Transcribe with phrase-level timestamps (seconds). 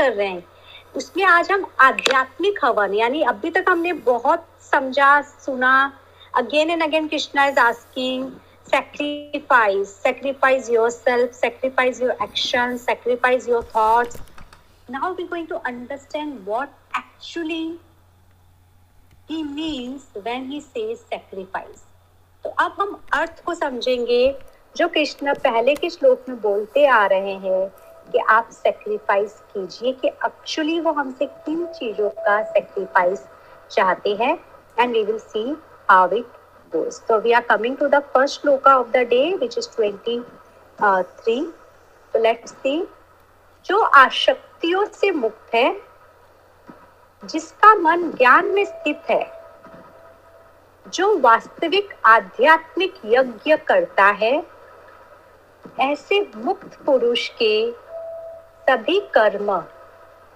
[0.00, 0.44] कर रहे हैं।
[0.96, 5.92] उसमें आज हम आध्यात्मिक हवन, यानी अभी तक हमने बहुत समझा, सुना।
[6.34, 8.30] Again and again Krishna is asking
[8.68, 14.16] sacrifice sacrifice yourself sacrifice your action sacrifice your thoughts
[14.88, 17.64] now we going to understand what actually
[19.30, 21.82] he means when he says sacrifice
[22.44, 24.36] तो अब हम अर्थ को समझेंगे,
[24.76, 27.66] जो कृष्ण पहले के श्लोक में बोलते आ रहे हैं।
[28.12, 33.24] कि आप सेक्रीफाइस कीजिए कि एक्चुअली वो हमसे किन चीज़ों का सेक्रीफाइस
[33.70, 34.38] चाहते हैं
[34.78, 35.56] and we will see
[35.90, 36.38] how it
[36.72, 37.02] goes.
[37.08, 40.22] So, we are coming to the first shloka of the day, which is 23
[42.14, 42.86] so, let's see.
[43.66, 45.80] जो आशक्तियों से मुक्त है,
[47.22, 49.24] जिसका मन ज्ञान में स्थित है,
[50.86, 54.32] जो वास्तविक आध्यात्मिक यज्ञ करता है,
[55.80, 57.52] ऐसे मुक्त पुरुष के
[58.70, 59.50] सभी कर्म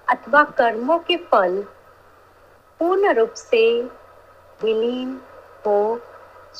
[0.08, 1.52] अथवा कर्मों के फल
[2.80, 3.60] पूर्ण रूप से
[4.60, 5.20] विलीन
[5.66, 6.00] हो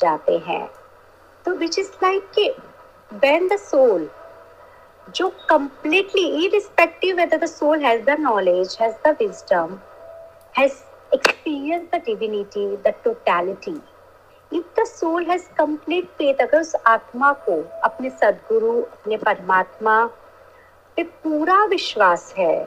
[0.00, 0.68] जाते हैं।
[1.44, 2.48] तो विच इज़ लाइक के
[3.18, 4.08] बैन द सोल
[5.16, 9.78] जो completely irrespective whether the soul has the knowledge has the wisdom
[10.58, 10.80] has
[11.14, 13.78] experience the divinity the totality
[14.52, 20.02] if the soul has complete path अगर उस आत्मा को, अपने सदगुरु, अपने परमात्मा
[20.96, 22.64] पे पूरा विश्वास है,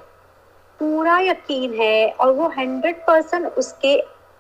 [0.80, 3.98] पूरा यकीन है और वो हंड्रेड परसेंट उसके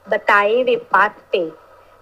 [0.07, 1.39] बताए हुए बात पे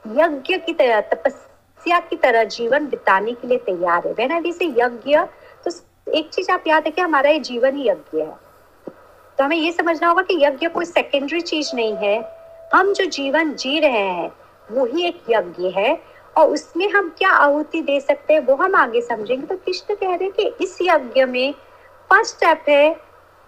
[0.06, 4.66] यज्ञ की तरह, तपस्या की तरह जीवन बिताने के लिए तैयार है। वेन आई से
[4.80, 5.18] यज्ञ
[5.66, 5.72] तो
[6.12, 8.34] एक चीज़ आप याद है कि हमारा ये जीवन ही यज्ञ है।
[9.38, 12.18] तो हमें ये समझना होगा कि यज्ञ कोई सेकेंडरी चीज़ नहीं है।
[12.74, 14.32] हम जो जीवन जी रहे हैं,
[14.72, 15.98] वो ही एक यज्ञ है
[16.38, 20.06] और उसमें हम क्या आहुति दे सकते हैं, वो हम आगे समझेंगे। तो कृष्ण कह
[20.06, 21.54] रहे हैं कि इस यज्ञ में
[22.10, 22.96] फ़र्स्ट स्टेप है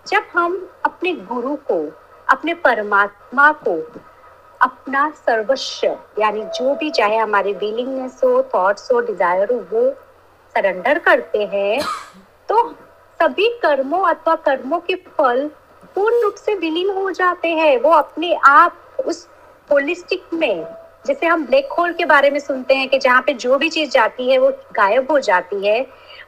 [0.05, 1.80] जब हम अपने गुरु को,
[2.27, 3.75] अपने परमात्मा को
[4.61, 5.88] अपना सर्वस्व,
[6.19, 9.89] यानी जो भी चाहे हमारे विलिंगनेस हो थॉट्स हो डिज़ायर हो, वो
[10.55, 11.82] सरेंडर करते हैं
[12.49, 12.70] तो
[13.20, 15.48] सभी कर्मों अथवा कर्मों के फल
[15.95, 19.27] पूर्ण रूप से विलीन हो जाते हैं। वो अपने आप उस
[19.70, 20.65] होलिस्टिक में,
[21.08, 23.89] जैसे हम ब्लैक होल के बारे में सुनते हैं कि जहाँ पे जो भी चीज़
[23.92, 25.82] जाती है, वो गायब हो जाती है।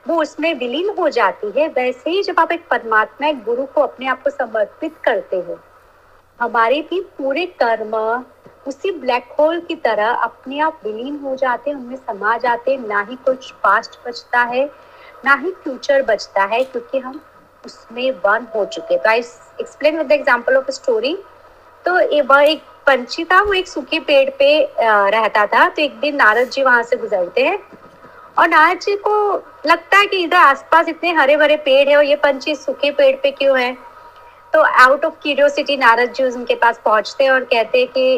[0.09, 3.81] वो उसमें विलीन हो जाती है, वैसे ही जब आप एक परमात्मा, एक गुरु को
[3.81, 5.57] अपने आप को समर्पित करते हो।
[6.39, 7.95] हमारे भी पूरे कर्म
[8.67, 12.87] उसी ब्लैक होल की तरह अपने आप विलीन हो जाते हैं, उनमें समा जाते हैं।
[12.87, 14.65] ना ही कुछ पास्ट बचता है,
[15.25, 17.21] ना ही फ्यूचर बचता है, क्योंकि हम
[17.63, 21.17] उसमें वन हो चुके तो I explain with example of story
[21.85, 21.93] तो
[22.23, 26.49] वह एक पंछी था, वो एक सूखे पेड़ पे रहता था। तो एक दिन नारद
[26.49, 27.59] जी वहाँ से गुजरते हैं।
[28.39, 29.13] और नारद जी को
[29.67, 33.15] लगता है कि इधर आसपास इतने हरे भरे पेड़ है और ये पंछी सूखे पेड़
[33.15, 33.73] पे क्यों है?
[34.53, 38.13] तो out of curiosity Narad ji उनके पास पहुँचते और कहते कि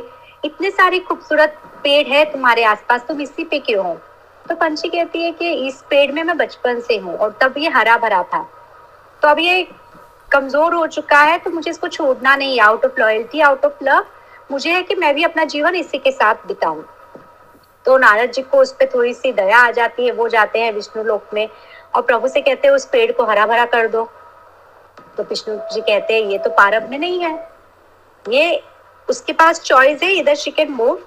[0.46, 3.94] इतने सारे खूबसूरत पेड़ है तुम्हारे आसपास, तुम इसी पे क्यों हो?
[4.46, 7.70] तो पंछी कहती है कि इस पेड़ में मैं बचपन से हूँ और तब ये
[7.70, 8.48] हरा भरा था।
[9.22, 9.68] तो अब ये
[10.32, 14.06] कमज़ोर हो चुका है तो मुझे इसको छोड़ना नहीं। Out of loyalty out of love
[14.52, 16.82] मुझे है कि मैं भी अपना जीवन इसी के साथ बिताऊं।
[17.86, 20.72] तो नारद जी को उस पर थोड़ी सी दया आ जाती है, वो जाते हैं
[20.72, 21.50] विष्णु लोक में
[21.96, 24.12] और प्रभु से कहते हैं, उस पेड़ को हरा भरा कर दो।
[25.18, 27.50] तो विष्णु जी कहते हैं, ये तो पारब में नहीं है।
[28.30, 28.64] ये
[29.10, 31.00] उसके पास चॉइस है, इधर शी कैन मूव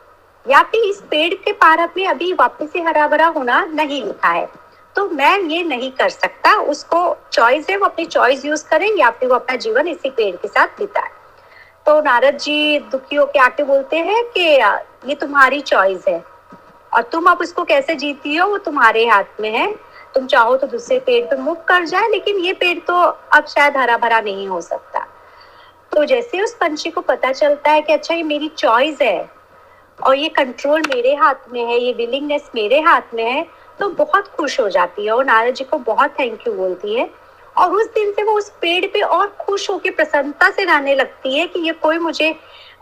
[0.51, 4.29] या फिर इस पेड़ के पारब में अभी वापस से हरा भरा होना नहीं लिखा
[4.29, 4.49] है।
[4.97, 9.11] तो मैं ये नहीं कर सकता, उसको चॉइस है, वो अपनी चॉइस यूज़ करें, या
[9.11, 11.09] फिर वो अपना जीवन इसी पेड़ के साथ बिताए।
[11.87, 14.41] तो नारद जी दुखी होकर आके बोलते हैं कि,
[15.09, 16.34] ये तुम्हारी चॉइस है।
[16.94, 18.49] और तुम अब उसको कैसे जीती हो?
[18.49, 19.72] वो तुम्हारे हाथ में है।
[20.15, 23.77] तुम चाहो तो दूसरे पेड़ पे मूव कर जाए, लेकिन ये पेड़ तो अब शायद
[23.77, 25.06] हरा भरा नहीं हो सकता।
[25.93, 29.31] तो जैसे उस पंछी को पता चलता है कि अच्छा ये मेरी चॉइस है,
[29.99, 33.47] और ये कंट्रोल मेरे हाथ में है, ये विलिंगनेस मेरे हाथ में है
[33.81, 37.09] तो बहुत खुश हो जाती है। और नारद जी को बहुत थैंक यू बोलती है।
[37.56, 41.38] और उस दिन से वो उस पेड़ पे और खुश होकर प्रसन्नता से रहने लगती
[41.38, 42.35] है कि ये कोई मुझे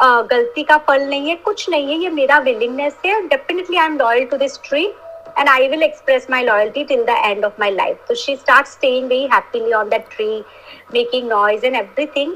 [0.03, 3.99] गलती का फल नहीं है कुछ नहीं है ये मेरा विलिंगनेस है definitely I am
[3.99, 4.93] loyal to this tree
[5.37, 7.99] and I will express my loyalty till the end of my life.
[8.09, 10.45] So she starts staying very happily on that tree,
[10.93, 12.35] making noise and everything.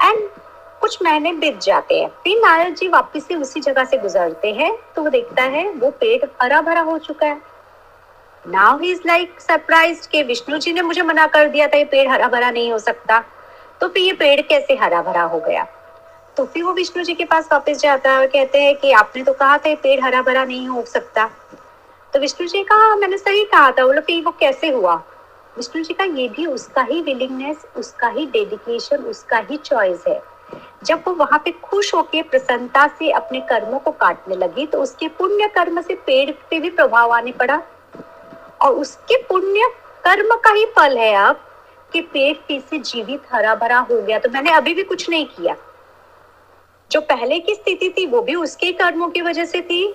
[0.00, 0.24] And
[0.80, 4.72] कुछ महीने बीत जाते हैं फिर नारद जी वापिस से उसी जगह से गुजरते हैं
[4.96, 7.40] तो वो देखता है वो पेड़ हरा भरा हो चुका है
[8.44, 11.84] now he is like surprise के विष्णु जी ने मुझे मना कर दिया था ये
[11.84, 13.22] पेड़ हरा भरा नहीं हो सकता
[13.80, 15.66] तो फिर ये पेड़ कैसे हरा भरा हो गया
[16.36, 19.22] तो फिर वो विष्णु जी के पास वापस जाता है और कहते हैं कि आपने
[19.22, 21.26] तो कहा था पेड़ हरा भरा नहीं हो सकता।
[22.12, 24.94] तो विष्णु जी कहा मैंने सही कहा था बोलो कि वो कैसे हुआ?
[25.56, 30.20] विष्णु जी का ये भी उसका ही विलिंगनेस उसका ही डेडिकेशन उसका ही चॉइस है।
[30.84, 35.08] जब वो वहाँ पे खुश होके प्रसन्नता से अपने कर्मों को काटने लगी तो उसके
[35.08, 37.60] पुण्य कर्म से पेड़ पे भी प्रभाव आने पड़ा।
[38.62, 39.70] और उसके पुण्य
[40.04, 41.40] कर्म का ही फल है अब
[41.92, 45.26] कि पेड़ फिर से जीवित हरा भरा हो गया। तो मैंने अभी भी कुछ नहीं
[45.26, 45.56] किया।
[46.90, 49.94] जो पहले की स्थिति थी, वो भी उसके कर्मों की वजह से थी।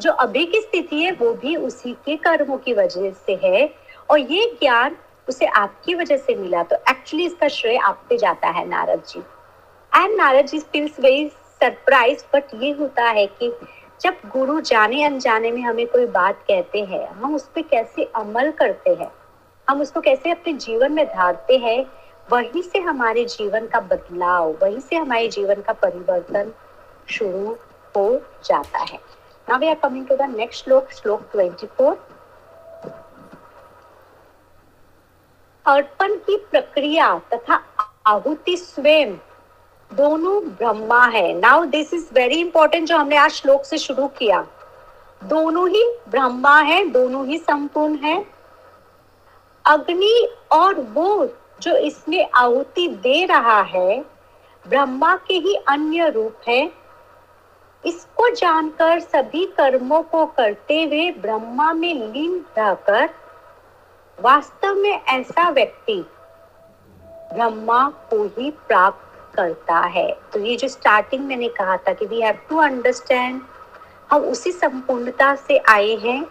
[0.00, 3.74] जो अभी की स्थिति है, वो भी उसी के कर्मों की वजह से है।
[4.10, 4.96] और ये ज्ञान
[5.28, 9.20] उसे आपकी वजह से मिला। तो एक्चुअली इसका श्रेय आप पे जाता है, Narad ji.
[9.96, 13.52] And Narad ji feels very surprise but ये होता है कि
[14.00, 18.50] जब गुरु जाने अनजाने में हमें कोई बात कहते हैं, हम उस पर कैसे अमल
[18.50, 19.12] करते हैं?
[19.70, 21.86] हम उसको कैसे अपने जीवन में धारते हैं?
[22.32, 26.52] वहीं से हमारे जीवन का बदलाव, वहीं से हमारे जीवन का परिवर्तन
[27.08, 27.56] शुरू
[27.96, 28.98] हो जाता है।
[29.50, 31.96] Now we are coming to the next श्लोक श्लोक 24
[35.66, 37.62] अर्पण की प्रक्रिया तथा
[38.06, 39.16] आहुति स्वयं
[39.92, 44.46] दोनों ब्रह्मा है। Now this is very important जो हमने आज श्लोक से शुरू किया।
[45.24, 48.26] दोनों ही ब्रह्मा है, दोनों ही संपूर्ण है।
[49.64, 51.28] अग्नि और वो
[51.62, 54.00] जो इसमें आहुति दे रहा है,
[54.64, 56.72] ब्रह्मा के ही अन्य रूप है।
[57.84, 63.08] इसको जानकर सभी कर्मों को करते हुए ब्रह्मा में लीन रहकर
[64.18, 65.94] वास्तव में ऐसा व्यक्ति
[67.32, 72.20] ब्रह्मा को ही प्राप्त करता है। तो ये जो स्टार्टिंग मैंने कहा था कि वी
[72.20, 73.40] हैव टू अंडरस्टैंड
[74.10, 76.24] हम उसी संपूर्णता से आए हैं,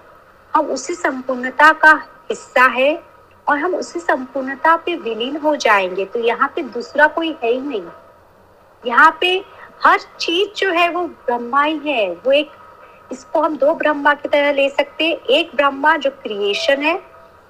[0.54, 1.94] हम उसी संपूर्णता का
[2.30, 2.94] हिस्सा है।
[3.50, 7.60] और हम उसी संपूर्णता पे विलीन हो जाएँगे तो यहाँ पे दूसरा कोई है ही
[7.60, 7.84] नहीं।
[8.84, 9.36] यहाँ पे
[9.84, 12.52] हर चीज़ जो है वो ब्रह्मा ही है। वो एक,
[13.12, 17.00] इसको हम दो ब्रह्मा की तरह ले सकते हैं। एक ब्रह्मा जो क्रिएशन है,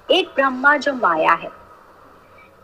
[0.08, 1.50] एक ब्रह्मा जो माया है।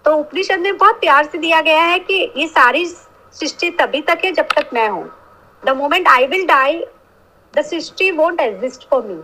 [0.05, 4.21] तो उपनिषद में बहुत प्यार से दिया गया है कि ये सारी सृष्टि तभी तक
[4.25, 5.11] है जब तक मैं हूँ।
[5.63, 6.85] The moment I will die
[7.55, 9.23] the Srishti won't exist for me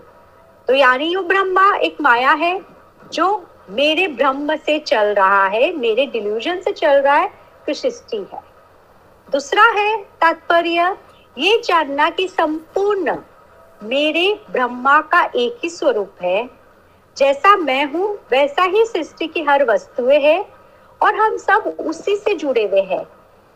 [0.69, 2.61] तो यानी वो ब्रह्मा एक माया है,
[3.13, 7.31] जो मेरे ब्रह्म से चल रहा है, मेरे डिल्यूजन से चल रहा है
[7.67, 8.41] तो सृष्टि है।
[9.29, 10.97] दूसरा है तात्पर्य,
[11.37, 13.17] ये जानना कि संपूर्ण
[13.83, 16.51] मेरे ब्रह्मा का एक ही स्वरूप है।
[17.17, 20.45] जैसा मैं हूँ, वैसा ही सृष्टि की हर वस्तुएँ है,
[21.01, 23.05] और हम सब उसी से जुड़े हुए हैं।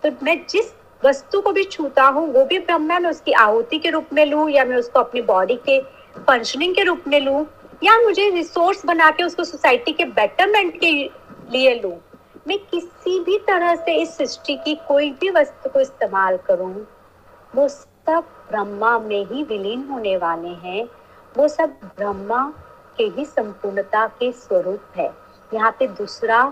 [0.03, 0.73] तो मैं जिस
[1.05, 4.49] वस्तु को भी छूता हूँ, वो भी ब्रह्मा, मैं उसकी आहुति के रूप में लू,
[4.49, 5.81] या मैं उसको अपनी बॉडी के
[6.19, 7.47] फंक्शनिंग के रूप में लू
[7.83, 10.93] या मुझे रिसोर्स बना के उसको सोसाइटी के बेटरमेंट के
[11.53, 11.93] लिए लू?
[12.49, 16.75] मैं किसी भी तरह से इस सृष्टि की कोई भी वस्तु को इस्तेमाल करूँ,
[17.55, 20.85] वो सब ब्रह्मा में ही विलीन होने वाले हैं।
[21.35, 22.43] वो सब ब्रह्मा
[22.99, 25.11] के ही संपूर्णता के स्वरूप है।
[25.53, 26.43] यहाँ पे दूसरा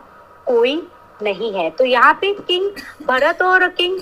[0.47, 0.77] कोई
[1.21, 2.71] नहीं है। तो यहाँ पे किंग
[3.07, 3.99] भरत और किंग,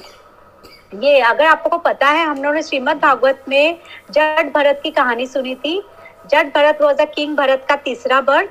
[0.94, 3.78] ये अगर आपको पता है हम लोगों ने श्रीमद भागवत में
[4.10, 5.82] जट भरत की कहानी सुनी थी।
[6.24, 8.50] Jada Bharat was a king Bharat का तीसरा बर्थ,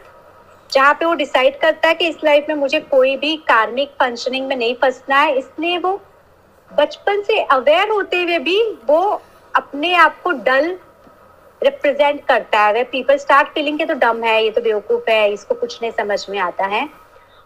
[0.69, 4.47] जहाँ पे वो डिसाइड करता है कि इस लाइफ में मुझे कोई भी कार्मिक फंक्शनिंग
[4.47, 5.99] में नहीं फंसना है। इसलिए वो
[6.71, 8.99] बचपन से अवेयर होते हुए भी वो
[9.53, 10.69] अपने आप को डल
[11.61, 15.31] रिप्रेजेंट करता है। अगर पीपल स्टार्ट फीलिंग के तो डम है, ये तो बेवकूफ़ है,
[15.33, 16.87] इसको कुछ नहीं समझ में आता है।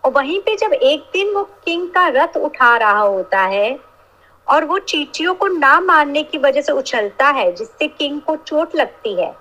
[0.04, 3.80] और वहीं पे जब एक दिन वो किंग का रथ उठा रहा होता है
[4.48, 8.76] और वो चीटियों को ना मारने की वजह से उछलता है, जिससे किंग को चोट
[8.76, 9.34] लगती है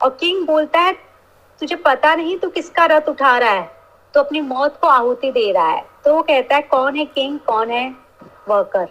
[0.00, 0.92] और किंग बोलता है,
[1.62, 3.70] तुझे पता नहीं तू किसका रथ उठा रहा है?
[4.14, 7.38] तो अपनी मौत को आहुति दे रहा है। तो वो कहता है, कौन है किंग?
[7.38, 7.88] कौन है
[8.48, 8.88] वर्कर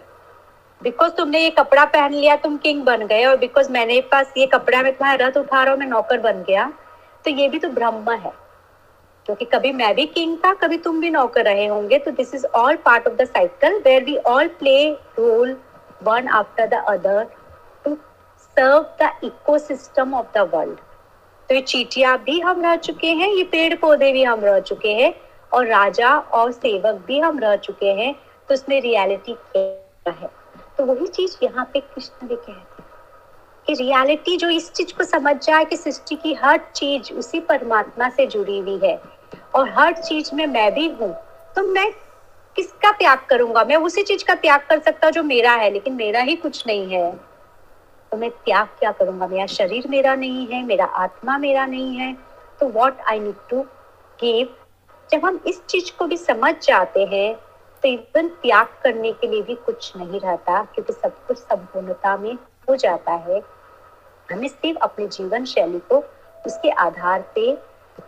[0.82, 4.46] बिकॉज़ तुमने ये कपड़ा पहन लिया, तुम किंग बन गए और बिकॉज़ मैंने पास ये
[4.46, 6.72] कपड़ा में तुम्हारा रथ उठा रहा हूँ, मैं नौकर बन गया
[7.24, 8.32] तो ये भी तो ब्रह्म है।
[9.26, 12.46] क्योंकि कभी मैं भी किंग था, कभी तुम भी नौकर रहे होंगे तो this is
[12.46, 15.56] all part of the cycle where we all play role
[16.02, 17.24] one after the other
[17.84, 17.94] to
[18.56, 20.78] serve the ecosystem of the world
[21.48, 24.92] तो ये चीटिया भी हम रह चुके हैं, ये पेड़ पौधे भी हम रह चुके
[24.94, 25.14] हैं
[25.52, 28.14] और राजा और सेवक भी हम रह चुके हैं
[28.48, 30.30] तो उसमें रियलिटी क्या है?
[30.78, 32.86] तो वही चीज़ यहाँ पे कृष्ण भी कहते हैं
[33.66, 38.08] कि रियलिटी जो इस चीज़ को समझ जाए कि सृष्टि की हर चीज़ उसी परमात्मा
[38.08, 39.00] से जुड़ी हुई है
[39.54, 41.12] और हर चीज़ में मैं भी हूँ
[41.56, 41.90] तो मैं
[42.56, 43.64] किसका त्याग करूँगा?
[43.64, 46.86] मैं उसी चीज़ का त्याग कर सकता जो मेरा है, लेकिन मेरा ही कुछ नहीं
[46.88, 47.27] है।
[48.12, 49.26] तो मैं त्याग क्या करूँगा?
[49.26, 52.12] मेरा शरीर मेरा नहीं है, मेरा आत्मा मेरा नहीं है।
[52.60, 53.60] तो what I need to
[54.18, 54.54] give
[55.10, 57.34] जब हम इस चीज़ को भी समझ जाते हैं
[57.82, 62.34] तो इवन त्याग करने के लिए भी कुछ नहीं रहता, क्योंकि सब कुछ संपूर्णता में
[62.68, 63.40] हो जाता है।
[64.28, 65.98] हमें सिर्फ़ अपने जीवन शैली को
[66.46, 67.52] उसके आधार पे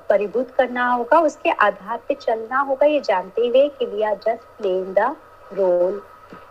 [0.09, 4.43] परिभूत करना होगा, उसके आधार पे चलना होगा, ये जानते हुए कि we are just
[4.59, 5.17] playing the
[5.53, 6.03] role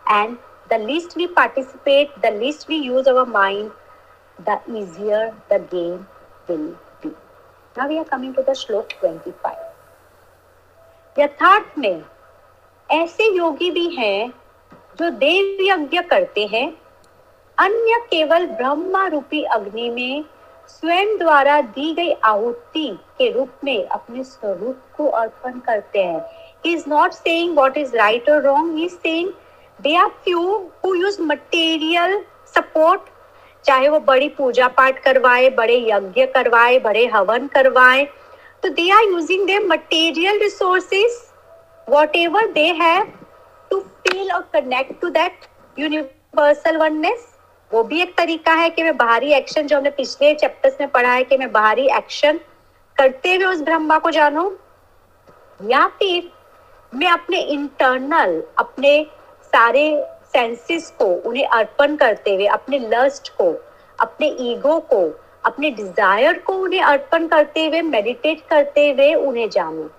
[0.10, 0.38] and
[0.72, 3.72] the least we participate the least we use our mind
[4.40, 5.96] the easier the game
[6.50, 6.68] will
[7.04, 7.10] be
[7.76, 9.68] now we are coming to the श्लोक 25
[11.16, 12.04] यथार्थ में
[12.90, 14.30] ऐसे योगी भी हैं
[15.00, 16.68] जो देव यज्ञ करते हैं
[17.58, 20.24] अन्य केवल ब्रह्मा रूपी अग्नि में
[20.70, 26.22] स्वयं द्वारा दी गई आहुति के रूप में अपने स्वरूप को अर्पण करते हैं
[26.64, 29.32] is not saying what is right or wrong, he is saying
[29.84, 30.42] they are few
[30.84, 32.20] who use material
[32.56, 33.00] support?
[33.66, 38.04] चाहे वो बड़ी पूजा पाठ करवाए, बड़े यज्ञ करवाए, बड़े हवन करवाए
[38.64, 41.26] तो they are using their material resources
[42.16, 43.12] whatever they have
[43.72, 45.46] to feel और connect to that
[45.78, 47.28] universal oneness
[47.72, 51.12] वो भी एक तरीका है कि मैं बाहरी एक्शन जो हमने पिछले चैप्टर्स में पढ़ा
[51.12, 52.40] है कि मैं बाहरी एक्शन
[52.98, 54.52] करते हुए उस ब्रह्मा को जानू।
[55.60, 56.32] या फिर
[56.94, 59.00] मैं अपने इंटरनल अपने
[59.54, 63.54] सारे सेंसेस को, उन्हें अर्पण करते हुए, अपने लस्ट को,
[64.00, 69.90] अपने ईगो को, अपने डिज़ायर को उन्हें अर्पण करते हुए मेडिटेट करते हुए उन्हें जानू।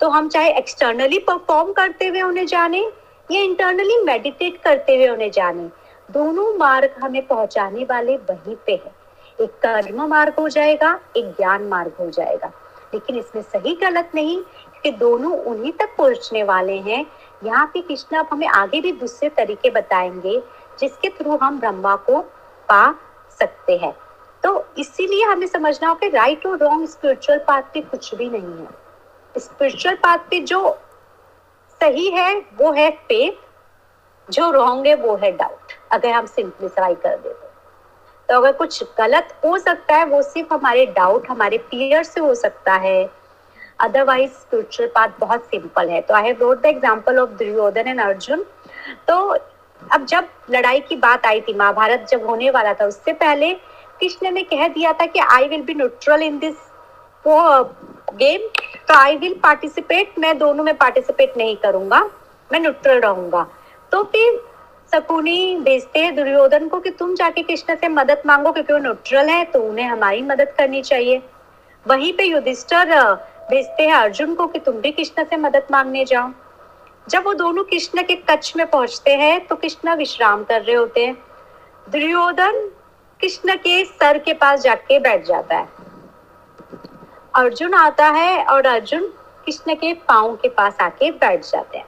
[0.00, 2.82] तो हम चाहे एक्सटर्नली परफॉर्म करते हुए उन्हें जाने,
[3.30, 5.68] या इंटरनली मेडिटेट करते हुए उन्हें जाने,
[6.08, 8.94] दोनों मार्ग हमें पहुँचाने वाले वहीं पे है।
[9.40, 12.52] एक कर्म मार्ग हो जाएगा, एक ज्ञान मार्ग हो जाएगा।
[12.94, 14.40] लेकिन इसमें सही गलत नहीं
[14.82, 17.06] कि दोनों उन्हीं तक पहुँचने वाले हैं
[17.42, 20.40] यहाँ पे कृष्ण अब हमें आगे भी दूसरे तरीके बताएँगे
[20.80, 22.20] जिसके थ्रू हम ब्रह्मा को
[22.68, 22.84] पा
[23.40, 23.94] सकते हैं।
[24.44, 28.58] तो इसीलिए हमें समझना हो कि राइट और रॉन्ग स्पिरिचुअल पाथ पे कुछ भी नहीं
[28.58, 30.68] है। स्पिरिचुअल पाथ पे जो
[31.80, 33.44] सही है वो है फेथ
[34.28, 37.32] जो रॉन्ग है वो है डाउट अगर हम सिंप्लीफाई कर दे
[38.28, 42.34] तो।, अगर कुछ गलत हो सकता है वो सिर्फ़ हमारे डाउट हमारे फियर से हो
[42.34, 43.04] सकता है।
[43.78, 48.00] अदरवाइज़ स्पिरिचुअल पाथ बहुत सिंपल है। तो I have wrote the example of Duryodhan and
[48.00, 48.44] Arjun
[49.08, 49.16] तो
[49.82, 53.52] अब जब लड़ाई की बात आई थी, महाभारत जब होने वाला था, उससे पहले
[54.00, 56.54] कृष्ण ने कह दिया था कि I will be neutral in this
[57.24, 58.48] game
[58.88, 62.00] तो आई विल पार्टिसिपेट मैं दोनों में पार्टिसिपेट नहीं करूँगा,
[62.50, 63.46] मैं न्यूट्रल रहूँगा।
[63.92, 64.40] तो फिर
[64.92, 69.28] शकुनी भेजते हैं दुर्योधन को कि तुम जाके कृष्ण से मदद मांगो, क्योंकि वो न्यूट्रल
[69.28, 71.22] है तो उन्हें हमारी मदद करनी चाहिए।
[71.86, 72.92] वहीं पे युधिष्ठर
[73.50, 76.30] भेजते हैं अर्जुन को कि तुम भी कृष्ण से मदद मांगने जाओ।
[77.08, 81.04] जब वो दोनों कृष्ण के कच्छ में पहुँचते हैं तो कृष्ण विश्राम कर रहे होते
[81.06, 81.16] हैं।
[81.86, 82.68] दुर्योधन
[83.20, 85.68] कृष्ण के सर के पास जाके बैठ जाता है।
[87.34, 89.06] अर्जुन आता है और अर्जुन
[89.46, 91.86] कृष्ण के पाओ के पास आके बैठ जाते हैं।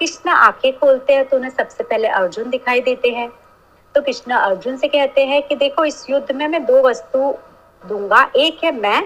[0.00, 3.28] कृष्ण आँखें खोलते हैं तो उन्हें सबसे पहले अर्जुन दिखाई देते हैं।
[3.94, 7.34] तो कृष्ण अर्जुन से कहते हैं कि देखो, इस युद्ध में मैं दो वस्तु
[7.82, 9.02] दूँगा। एक है मैं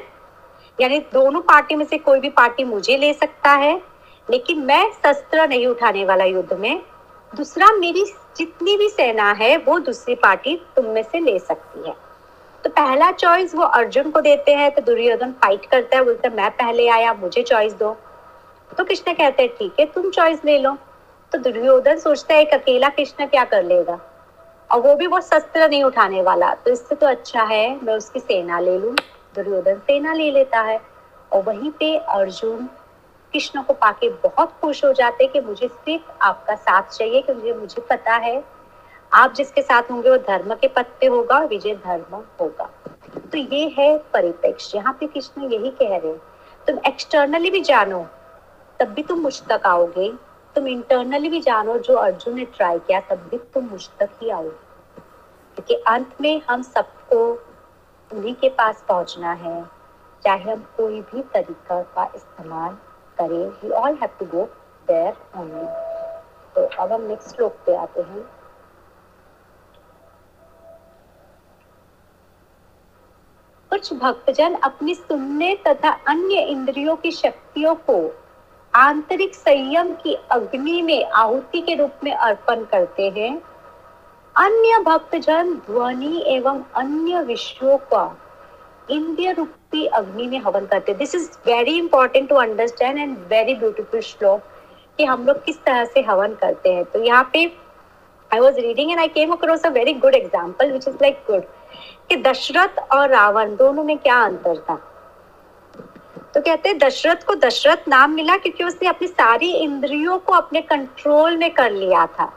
[0.82, 3.82] यानी दोनों पार्टी में से कोई भी पार्टी मुझे ले सकता है,
[4.30, 6.82] लेकिन मैं शस्त्र नहीं उठाने वाला युद्ध में।
[7.36, 8.04] दूसरा, मेरी
[8.36, 11.94] जितनी भी सेना है, वो दूसरी पार्टी तुम में से ले सकती है।
[12.64, 16.50] तो पहला चॉइस वो अर्जुन को देते हैं तो दुर्योधन फाइट करता है, बोलते मैं
[16.50, 17.96] पहले आया, मुझे चॉइस दो।
[18.78, 20.76] तो कृष्ण कहते हैं, ठीक है, तुम चॉइस ले लो।
[21.32, 23.98] तो दुर्योधन सोचता है, एक अकेला कृष्ण क्या कर लेगा?
[24.70, 28.20] और वो भी वो शस्त्र नहीं उठाने वाला। तो इससे तो अच्छा है, मैं उसकी
[28.20, 28.94] सेना ले लू।
[29.34, 30.80] दुर्योधन सेना ले लेता है।
[31.32, 32.66] और वहीं पे अर्जुन
[33.32, 37.82] कृष्ण को पाके बहुत खुश हो जाते कि मुझे सिर्फ़ आपका साथ चाहिए क्योंकि मुझे
[37.82, 38.44] पता है।
[39.12, 42.70] आप जिसके साथ होंगे वो धर्म के पद पे होगा और विजय धर्म होगा।
[43.32, 46.12] तो ये है परिप्रेक्ष्य। यहाँ पे कृष्ण यही कह रहे
[46.66, 48.06] तुम एक्सटर्नली भी जानो,
[48.80, 50.12] तब भी तुम मुझ तक आओगे।
[50.54, 54.30] तुम इंटरनली भी जानो जो अर्जुन ने ट्राई किया, तब भी तुम मुझ तक ही
[54.30, 54.72] आओगे।
[55.56, 57.18] क्योंकि अंत में हम सबको
[58.12, 59.62] उन्हीं के पास पहुँचना है।
[60.24, 62.76] चाहे हम कोई भी तरीका का इस्तेमाल
[63.18, 64.44] करें we all have to go
[64.88, 65.66] there only
[66.54, 68.24] तो अब हम नेक्स्ट श्लोक पे आते हैं।
[73.72, 77.96] कुछ भक्तजन अपनी सुनने तथा अन्य इंद्रियों की शक्तियों को
[78.74, 83.30] आंतरिक संयम की अग्नि में आहुति के रूप में अर्पण करते हैं।
[84.36, 88.04] अन्य भक्तजन ध्वनि एवं अन्य विषयों का
[88.90, 94.00] इंद्रिय रूपी अग्नि में हवन करते this is very important to understand and very beautiful
[94.00, 94.42] श्लोक
[94.98, 97.44] कि हम लोग किस तरह से हवन करते हैं। तो यहाँ पे
[98.30, 101.42] I was reading and I came across a very good example which is like good
[102.08, 104.80] कि दशरथ और रावण दोनों में क्या अंतर था?
[106.34, 110.60] तो कहते हैं दशरथ को दशरथ नाम मिला क्योंकि उसने अपनी सारी इंद्रियों को अपने
[110.62, 112.32] कंट्रोल में कर लिया था।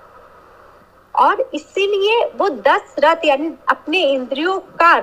[1.20, 5.00] और इसीलिए वो दस रथ यानी अपने इंद्रियों का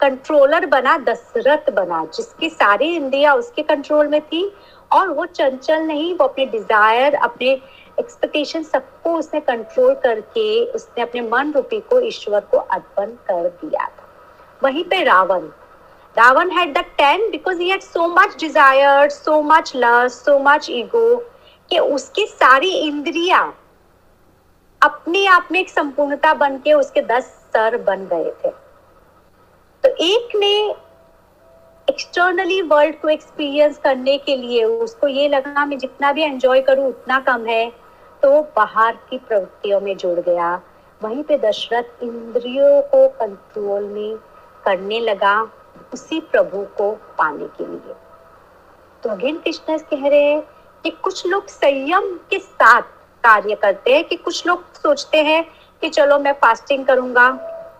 [0.00, 4.50] कंट्रोलर बना, दशरथ बना, जिसकी सारी इंद्रिया उसके कंट्रोल में थी,
[4.90, 7.50] और वो चंचल नहीं, वो अपने डिज़ायर अपने
[8.00, 13.86] एक्सपेक्टेशन सबको उसने कंट्रोल करके, उसने अपने मन रूपी को, ईश्वर को अर्पण कर दिया
[13.86, 14.08] था।
[14.62, 15.48] वहीं पे Ravan.
[16.16, 20.66] Ravan had the ten because he had so much desire so much love so much
[20.70, 21.16] ego
[21.70, 23.40] कि उसकी सारी इंद्रिया
[24.86, 28.50] अपने आप में एक संपूर्णता बन के उसके दस सर बन गए थे।
[29.84, 30.70] तो एक ने
[31.88, 36.88] एक्सटर्नली वर्ल्ड को एक्सपीरियंस करने के लिए उसको ये लगा, मैं जितना भी एंजॉय करूँ,
[36.88, 37.72] उतना कम है।
[38.22, 40.62] तो बाहर की प्रवृत्तियों में जुड़ गया।
[41.02, 44.16] वहीं पे दशरथ इंद्रियों को कंट्रोल में
[44.64, 45.48] करने लगा,
[45.92, 47.94] उसी प्रभु को पाने के लिए।
[49.02, 50.40] तो अगेन कृष्ण कह रहे हैं
[50.84, 52.82] कि कुछ लोग संयम के साथ
[53.26, 55.44] कार्य करते हैं कि कुछ लोग सोचते हैं
[55.82, 57.30] कि चलो मैं फास्टिंग करूँगा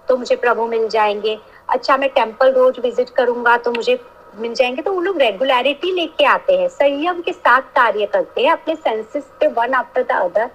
[0.09, 1.39] तो मुझे प्रभु मिल जाएँगे।
[1.69, 3.99] अच्छा मैं टेंपल रोज विज़िट करूँगा तो मुझे
[4.39, 8.53] मिल जाएँगे। तो वो लोग रेगुलरिटी लेके आते हैं। संयम के साथ कार्य करते हैं।
[8.53, 10.51] अपने सेंसेस पे वन आफ्टर द अदर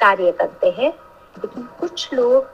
[0.00, 0.92] कार्य करते हैं।
[1.36, 2.52] लेकिन कुछ लोग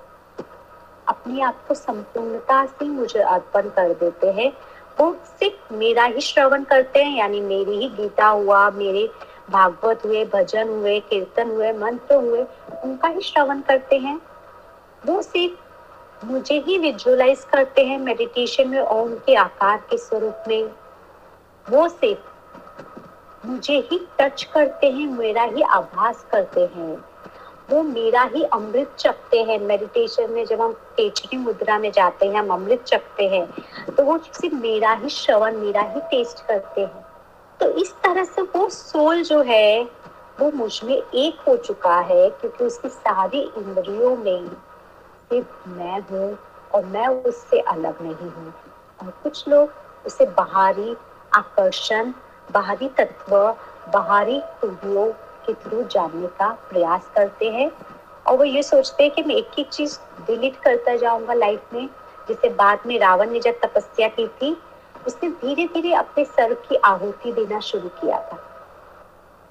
[1.09, 4.53] अपने आप को संपूर्णता से मुझे अर्पण कर देते हैं।
[5.01, 9.09] वो सिर्फ़ मेरा ही श्रवण करते हैं, यानी मेरी ही गीता हुआ, मेरे
[9.51, 12.43] भागवत हुए, भजन हुए, कीर्तन हुए, मंत्र हुए,
[12.85, 14.21] उनका ही श्रवण करते हैं।
[15.07, 20.71] वो सिर्फ़ मुझे ही विजुअलाइज करते हैं मेडिटेशन में ओम के आकार के स्वरूप में।
[21.67, 26.97] वो सिर्फ़ मुझे ही टच करते हैं, मेरा ही आभास करते हैं।
[27.71, 32.35] वो मेरा ही अमृत चखते हैं। मेडिटेशन में जब हम तेजरी मुद्रा में जाते हैं,
[32.35, 33.47] हम अमृत चखते हैं
[33.91, 37.10] तो वो सिर्फ़ मेरा ही श्रवण, मेरा ही टेस्ट करते हैं।
[37.61, 39.85] तो इस तरह से वो सोल जो है,
[40.41, 44.49] वो मुझमें एक हो चुका है क्योंकि उसकी सारी इंद्रियों में
[45.31, 46.39] सिर्फ़ मैं हूँ
[46.75, 48.55] और मैं उससे अलग नहीं हूँ।
[49.03, 49.73] और कुछ लोग
[50.07, 50.97] उसे बाहरी
[51.35, 52.13] आकर्षण,
[52.53, 53.37] बाहरी तत्व,
[53.93, 55.07] बाहरी खूबियों
[55.47, 57.71] के थ्रू जानने का प्रयास करते हैं।
[58.27, 61.87] और वो ये सोचते हैं कि मैं एक एक चीज़ डिलीट करता जाऊँगा लाइफ में,
[62.29, 64.63] जिसे बाद में रावण ने जब तपस्या की थी
[65.07, 68.39] उसने धीरे धीरे अपने सर की आहुति देना शुरू किया था।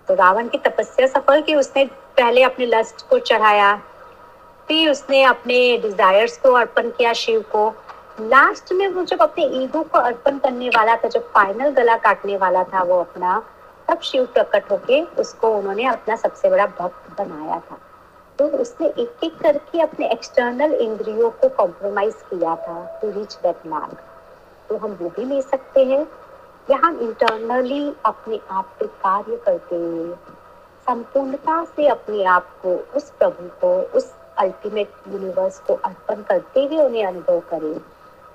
[0.08, 1.86] तो रावण की तपस्या सफल की उसने
[2.18, 3.74] पहले अपने लस्ट को चढ़ाया
[4.68, 7.70] भी उसने अपने डिजायर्स को अर्पण किया शिव को।
[8.22, 12.38] लास्ट में वो जब अपने ईगो को अर्पण करने वाला था, जब फाइनल गला काटने
[12.38, 13.44] वाला था वो अपना,
[13.88, 17.78] तब शिव प्रकट होके उसको उन्होंने अपना सबसे बड़ा भक्त बनाया था।
[18.40, 23.68] तो उसने एक एक करके अपने एक्सटर्नल इंद्रियों को कॉम्प्रोमाइज किया था टू रीच दैट
[23.68, 23.98] मार्क
[24.70, 26.08] तो हम वो भी ले सकते हैं।
[26.70, 30.16] या हम इंटरनली अपने आप पे कार्य करते हुए
[30.90, 36.78] संपूर्णता से अपने आप को, उस प्रभु को, उस अल्टीमेट यूनिवर्स को अर्पण करते हुए
[36.78, 37.82] उन्हें अनुभव करें।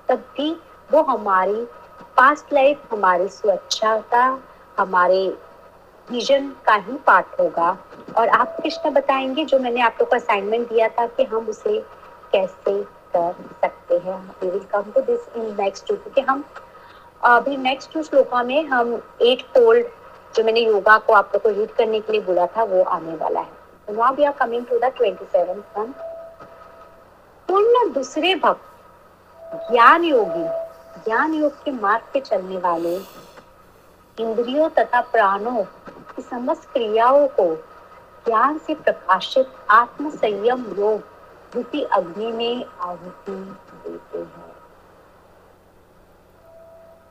[0.09, 1.67] तब भी वो हमारी
[2.17, 4.39] पास्ट लाइफ हमारी स्वच्छता,
[4.79, 5.37] हमारे
[6.11, 7.77] विजन का ही पार्ट होगा।
[8.17, 11.79] और आप कृष्ण बताएँगे, जो मैंने आप लोग को असाइनमेंट दिया था कि हम उसे
[12.31, 16.43] कैसे कर सकते हैं। We will come to this in next two क्योंकि हम,
[17.23, 19.85] अभी नेक्स्ट टू श्लोका में हम एट फोल्ड
[20.35, 23.39] जो मैंने योगा को आप लोग को करने के लिए बोला था, वो आने वाला
[23.39, 25.91] है। Now we are coming to the 27th one.
[27.49, 30.43] पूर्ण दूसरे भक्त ज्ञान योगी,
[31.05, 32.95] ज्ञान योग के मार्ग पे चलने वाले
[34.17, 35.63] इंद्रियों तथा प्राणों
[36.15, 37.55] की समस्त क्रियाओं को
[38.25, 41.01] ज्ञान से प्रकाशित आत्म संयम योग
[41.55, 44.55] रूपी अग्नि में आहुति देते हैं।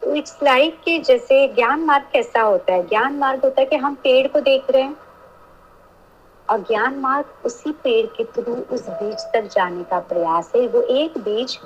[0.02, 2.86] तो इट्स लाइक कि जैसे ज्ञान मार्ग कैसा होता है?
[2.88, 4.96] ज्ञान मार्ग होता है कि हम पेड़ को देख रहे हैं
[6.50, 10.82] और ज्ञान मार्ग उसी पेड़ के थ्रू उस बीज तक जाने का प्रयास है। वो
[10.82, 11.58] एक बीज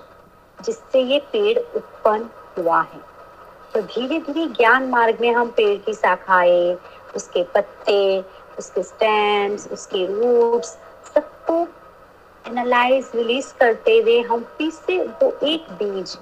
[0.65, 3.01] जिससे ये पेड़ उत्पन्न हुआ है।
[3.75, 6.79] तो धीरे धीरे ज्ञान मार्ग में हम पेड़ की शाखाएँ,
[7.17, 8.25] उसके पत्ते,
[8.59, 10.69] उसके स्टेम्स उसके रूट्स
[11.15, 11.65] सबको
[12.49, 16.19] एनालाइज रिलीज़ करते हुए हम फिर से वो एक बीज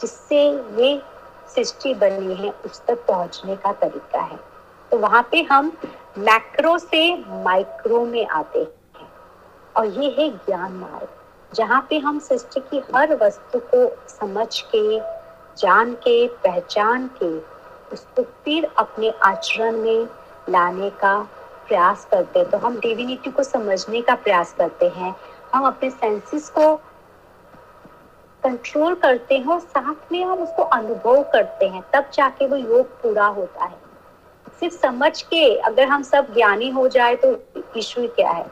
[0.00, 0.42] जिससे
[0.82, 1.02] ये
[1.54, 4.38] सृष्टि बनी है, उस तक पहुँचने का तरीका है।
[4.90, 5.72] तो वहाँ पे हम
[6.18, 9.08] मैक्रो से माइक्रो में आते हैं।
[9.76, 11.08] और ये है ज्ञान मार्ग,
[11.54, 14.98] जहाँ पे हम सृष्टि की हर वस्तु को समझ के,
[15.56, 17.38] जान के, पहचान के,
[17.94, 20.08] उसको फिर अपने आचरण में
[20.50, 21.18] लाने का
[21.68, 25.16] प्रयास करते हैं। तो हम डिविनिटी को समझने का प्रयास करते हैं।
[25.54, 26.74] हम अपने सेंसेस को
[28.42, 32.86] कंट्रोल करते हैं और साथ में हम उसको अनुभव करते हैं, तब जाके वो योग
[33.02, 33.78] पूरा होता है।
[34.60, 37.34] सिर्फ़ समझ के अगर हम सब ज्ञानी हो जाए तो
[37.76, 38.46] इशू क्या है?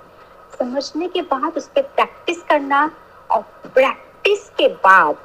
[0.59, 2.85] समझने के बाद उस पर प्रैक्टिस करना
[3.31, 3.43] और
[3.75, 5.17] प्रैक्टिस के बाद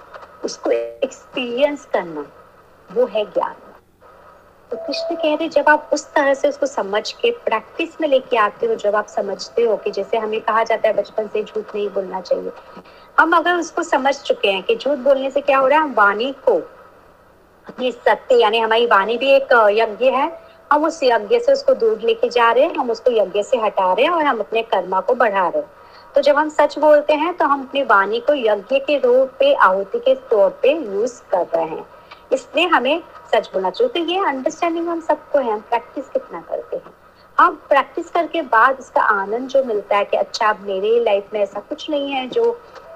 [0.45, 2.25] उसको एक्सपीरियंस करना,
[2.89, 3.55] वो है ज्ञान।
[4.73, 8.37] तो कृष्ण कह रहे, जब आप उस तरह से उसको समझ के प्रैक्टिस में लेके
[8.37, 11.75] आते हो, जब आप समझते हो कि जैसे हमें कहा जाता है, बचपन से झूठ
[11.75, 12.51] नहीं बोलना चाहिए।
[13.19, 15.93] हम अगर उसको समझ चुके हैं कि झूठ बोलने से क्या हो रहा है, हम
[15.93, 16.57] वाणी को
[17.81, 20.31] ये सत्य, यानी हमारी वाणी भी एक यज्ञ है,
[20.71, 23.93] हम उस यज्ञ से उसको दूर लेके जा रहे हैं, हम उसको यज्ञ से हटा
[23.93, 25.69] रहे हैं और हम अपने कर्मा को बढ़ा रहे हैं।
[26.15, 29.53] तो जब हम सच बोलते हैं तो हम अपनी वाणी को यज्ञ के रूप पे,
[29.53, 31.85] आहुति के तौर पे यूज़ कर रहे हैं।
[32.31, 33.01] इसलिए हमें
[33.33, 36.93] सच बोलना चाहिए। तो ये अंडरस्टैंडिंग हम सबको है, हम प्रैक्टिस कितना करते हैं।
[37.37, 41.39] हम प्रैक्टिस करके बाद इसका आनंद जो मिलता है कि अच्छा अब मेरे लाइफ में
[41.41, 42.43] ऐसा कुछ नहीं है जो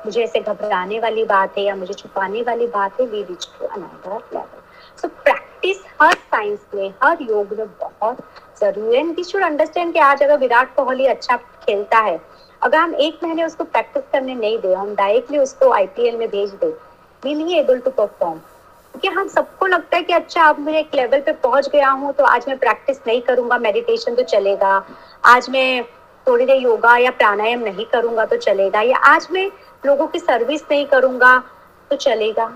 [0.06, 3.66] मुझे ऐसे घबराने वाली बात है या मुझे छुपाने वाली बात है we reach to
[3.68, 4.62] another level
[5.02, 8.18] so practice her science में, हर योग में बहुत
[8.62, 12.20] ज़रूरी है। वी शुड अंडरस्टैंड कि आज अगर विराट कोहली अच्छा खेलता है,
[12.62, 16.54] अगर हम एक महीने उसको प्रैक्टिस करने नहीं दे, हम डायरेक्टली उसको आईपीएल में भेज
[16.54, 16.70] दे
[17.24, 18.40] वी नहीं एबल टू परफॉर्म
[18.98, 22.12] क्योंकि हम सबको लगता है कि अच्छा अब मैं एक लेवल पे पहुँच गया हूँ
[22.14, 24.72] तो आज मैं प्रैक्टिस नहीं करूँगा मेडिटेशन तो चलेगा।
[25.24, 25.84] आज मैं
[26.28, 29.46] थोड़ी देर योगा या प्राणायाम नहीं करूँगा तो चलेगा, या आज मैं
[29.86, 31.38] लोगों की सर्विस नहीं करूँगा
[31.92, 32.50] तो चलेगा।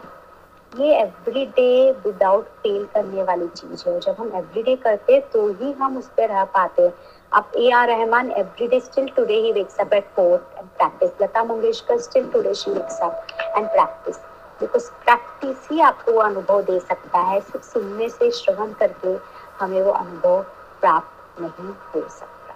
[0.73, 5.47] ये एवरी डे विदाउट फेल करने वाली चीज़ है। जब हम एवरी डे करते तो
[5.54, 6.89] ही हम उस पर रह पाते
[7.32, 11.21] अब A R Rahman every day still today he wakes up at four and practice
[11.21, 13.27] Lata Mangeshkar still today she wakes up
[13.58, 14.15] and practice
[14.62, 19.17] because practice ही आपको वो अनुभव दे सकता है। सिर्फ़ सुनने से श्रवण करके
[19.60, 20.41] हमें वो अनुभव
[20.82, 22.56] प्राप्त नहीं हो सकता।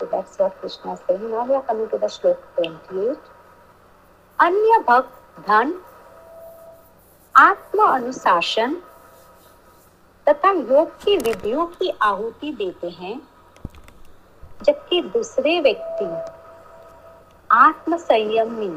[0.00, 3.16] तो that's what Krishna saying now we are coming to the shloka 28
[4.38, 5.74] अन्य भक्त धन,
[7.34, 8.76] आत्म अनुशासन
[10.26, 13.20] तथा योग की विधियों की आहुति देते हैं,
[14.62, 16.06] जबकि दूसरे व्यक्ति
[17.50, 18.68] आत्म संयमी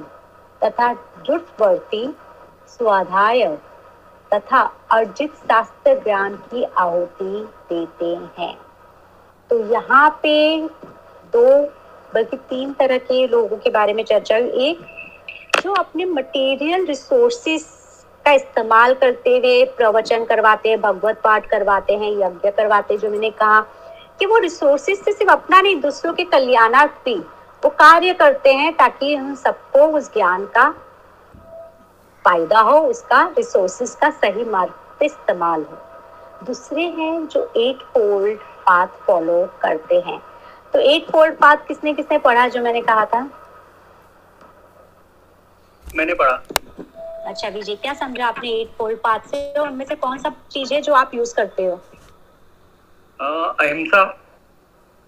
[0.61, 2.07] तथा दृढ़वर्ती
[2.67, 3.57] स्वाध्याय।
[4.33, 8.57] तथा अर्जित शास्त्र ज्ञान की आहुति देते हैं।
[9.49, 10.61] तो यहाँ पे
[11.33, 11.61] दो,
[12.13, 14.79] बल्कि तीन तरह के लोगों के बारे में चर्चा हुई। एक,
[15.61, 17.77] जो अपने मटेरियल रिसोर्सेस
[18.25, 23.09] का इस्तेमाल करते हुए प्रवचन करवाते हैं, भगवत पाठ करवाते हैं, यज्ञ करवाते हैं, जो
[23.09, 23.61] मैंने कहा
[24.19, 27.15] कि वो रिसोर्सेस से सिर्फ़ अपना नहीं, दूसरों के कल्याणार्थ भी
[27.63, 30.75] वो कार्य करते हैं ताकि हम सबको उस ज्ञान का
[32.27, 35.77] फ़ायदा हो उसका रिसोर्सेस का सही मार्ग पे इस्तेमाल हो।
[36.45, 40.19] दूसरे हैं जो एट फोल्ड पाथ फॉलो करते हैं।
[40.73, 43.21] तो एट फोल्ड पाथ किसने किसने पढ़ा जो मैंने कहा था?
[45.95, 46.35] मैंने पढ़ा।
[47.25, 49.53] अच्छा विजय क्या समझा आपने एट फोल्ड पाथ से?
[49.53, 51.79] तो उनमें से कौन सा चीज़ है जो आप यूज़ करते हो?
[53.59, 54.03] अहिंसा।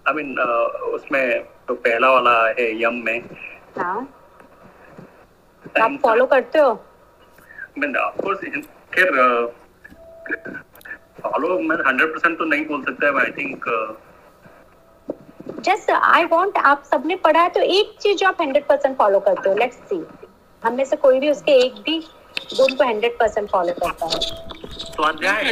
[0.08, 0.38] आई मीन
[0.94, 3.18] उसमें तो पहला वाला है यम में।
[3.78, 3.98] हाँ।
[5.82, 6.78] आप फॉलो करते हो?
[7.78, 8.40] मैं ऑफ़ कोर्स
[8.94, 9.10] खैर
[11.22, 13.64] फॉलो मैं 100% तो नहीं बोल सकता I think
[15.66, 19.48] just I want आप सबने पढ़ा है तो एक चीज़ जो आप 100% फॉलो करते
[19.48, 20.04] हो लेट्स सी
[20.62, 21.98] हम में से कोई भी उसके एक भी
[22.56, 24.20] गुण को 100% फॉलो करता है।
[24.70, 25.44] स्वाध्याय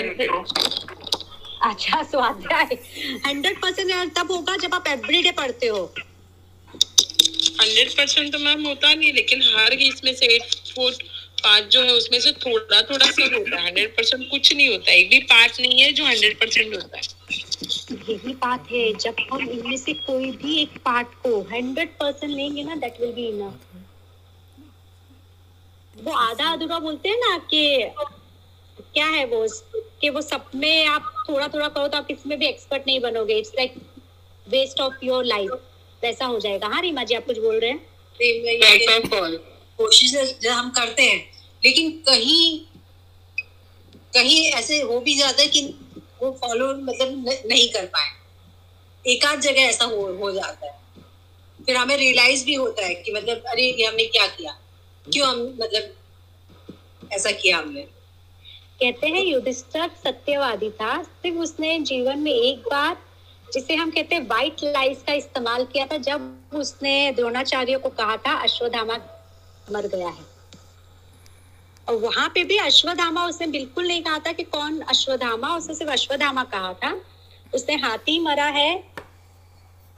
[1.63, 2.79] अच्छा स्वाध्याय।
[3.27, 5.85] हंड्रेड परसेंट तब होगा जब आप एवरीडे पढ़ते हो।
[7.61, 11.03] हंड्रेड परसेंट तो मैम होता नहीं लेकिन हर इसमें से एट फुट
[11.41, 14.93] पार्ट जो है उसमें से थोड़ा थोड़ा सा होता है। हंड्रेड परसेंट कुछ नहीं होता।
[14.93, 17.03] एक भी पार्ट नहीं है जो हंड्रेड परसेंट होता है।
[18.11, 22.63] यही बात है। जब हम इनमें से कोई भी एक पार्ट को हंड्रेड परसेंट लेंगे
[22.63, 23.55] ना दैट विल बी इनफ
[26.05, 27.91] वो आधा अधूरा बोलते हैं ना कि
[28.95, 29.47] क्या है वो?
[30.01, 33.39] कि वो सब में आप थोड़ा थोड़ा करो तो आप इसमें भी एक्सपर्ट नहीं बनोगे।
[33.39, 33.75] It's like
[34.47, 35.51] waste of your life
[36.03, 37.87] वैसा हो जाएगा। हाँ रीमा जी आप कुछ बोल रहे हैं?
[39.79, 41.21] कोशिश हम करते हैं,
[41.65, 42.61] लेकिन कहीं
[44.15, 45.63] कहीं ऐसे हो भी जाता है कि
[46.23, 48.09] वो फॉलो मतलब नहीं कर पाए।
[49.05, 50.77] एक आध जगह ऐसा हो हो जाता है।
[51.59, 54.53] फिर हमें रियलाइज़ भी होता है कि मतलब अरे ये हमने क्या किया?
[55.07, 57.83] क्यों हम मतलब ऐसा किया हमने?
[58.81, 62.97] कहते हैं युधिष्ठर सत्यवादी था, सिर्फ़ उसने जीवन में एक बार,
[63.55, 68.17] जिसे हम कहते हैं व्हाइट लाइस का इस्तेमाल किया था, जब उसने द्रोणाचार्य को कहा
[68.17, 68.97] था अश्वधामा
[69.73, 70.39] मर गया है।
[71.89, 75.93] और वहाँ पे भी अश्वधामा, उसने बिल्कुल नहीं कहा था कि कौन अश्वधामा, उसने सिर्फ़
[75.93, 77.01] अश्वधामा कहा था।
[77.55, 78.85] उसने हाथी मरा है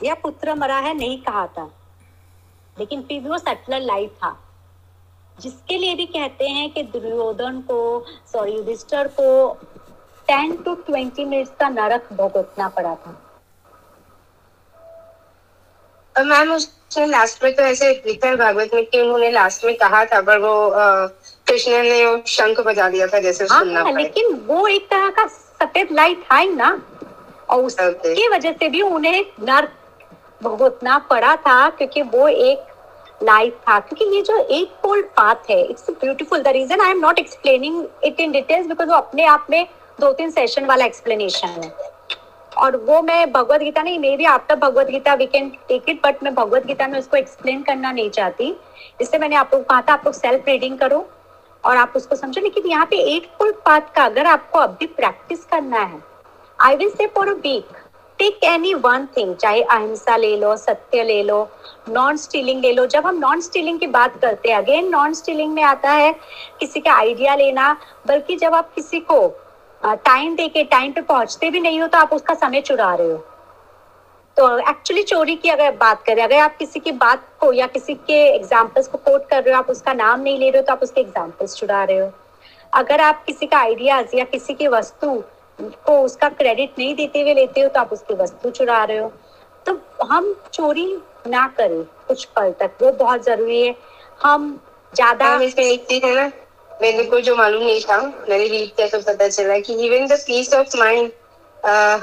[0.04, 1.74] या पुत्र मरा है नहीं कहा था।
[2.78, 4.44] लेकिन फिर भी वो सटलर लाइफ था।
[5.40, 9.54] जिसके लिए भी कहते हैं कि दुर्योधन को सॉरी युधिष्ठर को
[10.26, 13.29] टेन टू ट्वेंटी मिनट्स का नरक भुगतना पड़ा था।
[16.16, 20.04] मैम उसने लास्ट में तो ऐसे लिखा है भागवत में कि उन्होंने लास्ट में कहा
[20.04, 20.54] था पर वो
[21.46, 25.08] कृष्ण ने वो शंख बजा दिया था जैसे हाँ, सुनना हाँ लेकिन वो एक तरह
[25.10, 26.70] का सफ़ेद लाइट था ही ना।
[27.48, 29.72] और उसकी वजह से भी उन्हें नर्क
[30.42, 35.60] भुगतना पड़ा था क्योंकि वो एक लाइफ था। क्योंकि ये जो एक फोल्ड पाथ है
[35.64, 39.46] it's beautiful the reason I am not explaining it in details because वो अपने आप
[39.50, 39.66] में
[40.00, 41.72] दो तीन सेशन वाला एक्सप्लेनेशन है।
[42.52, 46.00] और वो मैं भगवत गीता नहीं may be after Bhagavad Gita we can take it
[46.06, 48.54] but मैं भगवत गीता में उसको एक्सप्लेन करना नहीं चाहती।
[49.00, 51.06] इससे मैंने आप लोग, कहा था आप लोग सेल्फ रीडिंग करो,
[51.64, 55.44] और आप उसको समझो। लेकिन यहाँ पे एट फुल पाथ का अगर आपको अभी प्रैक्टिस
[55.44, 56.02] करना है
[56.58, 57.76] I will say for a week
[58.18, 61.48] take any one thing चाहे अहिंसा ले लो, सत्य ले लो
[61.88, 65.52] नॉन स्टीलिंग ले लो। जब हम नॉन स्टीलिंग की बात करते हैं अगेन नॉन स्टीलिंग
[65.54, 66.12] में आता है,
[66.60, 69.20] किसी का आइडिया लेना, बल्कि जब आप किसी को
[69.82, 73.10] टाइम दे के टाइम पे पहुँचते भी नहीं हो तो आप उसका समय चुरा रहे
[73.12, 73.16] हो।
[74.36, 77.94] तो एक्चुअली चोरी की अगर बात करें, अगर आप किसी की बात को या किसी
[77.96, 80.72] के एग्जाम्पल्स को कोट कर रहे हो, आप उसका नाम नहीं ले रहे हो तो
[80.72, 82.10] आप उसके एग्जाम्पल्स चुरा रहे हो।
[82.72, 85.22] अगर आप किसी का आइडियाज़ या किसी की वस्तु
[85.58, 89.12] को उसका क्रेडिट नहीं देते हुए लेते हो तो आप उसकी वस्तु चुरा रहे हो।
[89.66, 90.86] तो हम चोरी
[91.28, 93.74] ना करें कुछ पल तक, वो बहुत ज़रूरी है।
[94.22, 94.60] हम
[94.92, 95.36] ज़्यादा
[96.82, 100.18] मेरे को जो मालूम नहीं था। मैंने रीड किया तो पता चला कि even the
[100.26, 101.10] peace of mind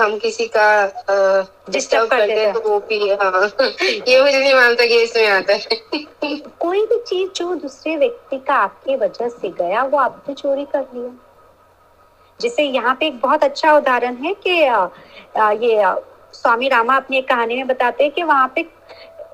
[0.02, 0.66] हम किसी का
[1.70, 3.50] डिस्टर्ब कर करते देते। हैं तो वो भी हाँ।
[4.08, 5.60] ये मुझे नहीं मालूम था कि इसमें आता है।
[6.60, 10.86] कोई भी चीज़ जो दूसरे व्यक्ति का आपके वजह से गया वो आपने चोरी कर
[10.94, 11.10] लिया।
[12.40, 14.50] जैसे यहाँ पे एक बहुत अच्छा उदाहरण है कि
[15.66, 15.82] ये
[16.34, 18.66] स्वामी रामा अपनी एक कहानी में बताते हैं कि वहाँ पे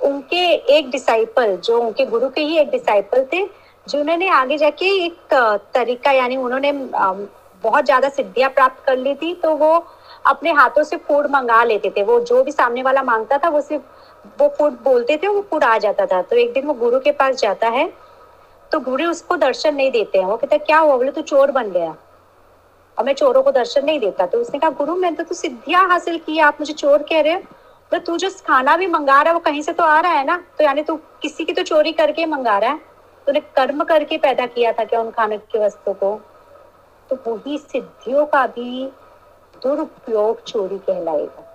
[0.03, 0.45] उनके
[0.77, 3.43] एक डिसाइपल जो उनके गुरु के ही एक डिसाइपल थे
[3.87, 5.33] जिन्होंने आगे जाके एक
[5.73, 9.73] तरीका यानी उन्होंने बहुत ज़्यादा सिद्धियाँ प्राप्त कर ली थी तो वो
[10.27, 13.61] अपने हाथों से फ़ूड मंगा लेते थे। वो जो भी सामने वाला माँगता था वो
[13.61, 13.83] सिर्फ़
[14.39, 17.11] वो फ़ूड बोलते थे वो फ़ूड आ जाता था। तो एक दिन वो गुरु के
[17.13, 17.91] पास जाता है
[18.71, 20.95] तो गुरु उसको दर्शन नहीं देते हैं। वो कहता क्या हुआ?
[20.97, 21.95] बोले तू चोर बन गया।
[22.97, 25.87] और मैं चोरों को दर्शन नहीं देता। तो उसने कहा गुरु मैंने तो, तो सिद्धियाँ
[25.89, 27.41] हासिल की आप मुझे चोर कह रहे हो।
[27.91, 30.25] तो तू जो खाना भी मंगा रहा है वो कहीं से तो आ रहा है
[30.25, 30.37] ना?
[30.57, 32.92] तो यानी तू किसी की तो चोरी करके मंगा रहा है।
[33.27, 36.19] तूने कर्म करके पैदा किया था क्या उन खाने की वस्तु को?
[37.09, 38.85] तो वही सिद्धियों का भी
[39.63, 41.49] दुरुपयोग चोरी कहलाएगा।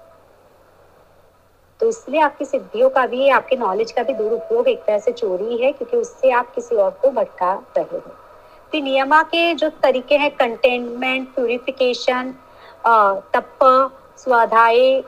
[1.81, 5.57] तो इसलिए आपकी सिद्धियों का भी, आपके नॉलेज का भी दुरुपयोग एक तरह से चोरी
[5.57, 7.99] है, क्योंकि उससे आप किसी और को भटका रहे हो।
[8.73, 12.35] तो नियमा के जो तरीके हैं कंटेनमेंट प्यूरिफिकेशन
[13.35, 13.59] तप,
[14.19, 15.01] स्वाध्याय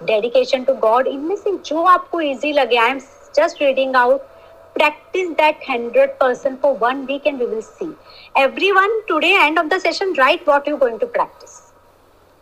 [0.00, 2.98] डेडिकेशन टू गॉड इनमें से जो आपको इजी लगे I am
[3.34, 4.20] just reading out
[4.74, 7.90] practice that 100% for one week and we will see
[8.36, 11.72] everyone today end of the session write what you're going to practice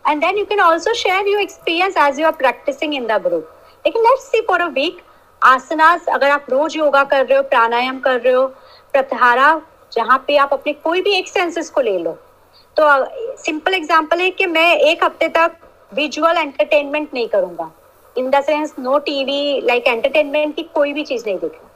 [0.05, 3.49] and then you can also share your experience as you are practicing in the group
[3.85, 5.01] लेकिन let's see for a week
[5.41, 8.45] आसनास अगर आप रोज योगा कर रहे हो प्राणायाम कर रहे हो
[8.93, 9.49] प्रत्याहारा
[9.93, 12.11] जहाँ पे आप अपने कोई भी एक सेंसेस को ले लो
[12.77, 12.85] तो
[13.43, 15.57] सिंपल एग्जांपल है कि मैं एक हफ़्ते तक
[15.95, 17.71] विजुअल एंटरटेनमेंट नहीं करूँगा
[18.17, 21.69] in the sense no TV like entertainment की कोई भी चीज़ नहीं देखना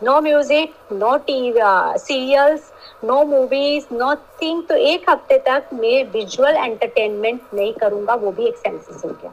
[0.00, 1.60] no music no TV
[1.98, 2.70] serials
[3.04, 8.46] no movies no thing तो एक हफ़्ते तक मैं विजुअल एंटरटेनमेंट नहीं करूँगा, वो भी
[8.48, 9.32] एक सेंसेस हो गया।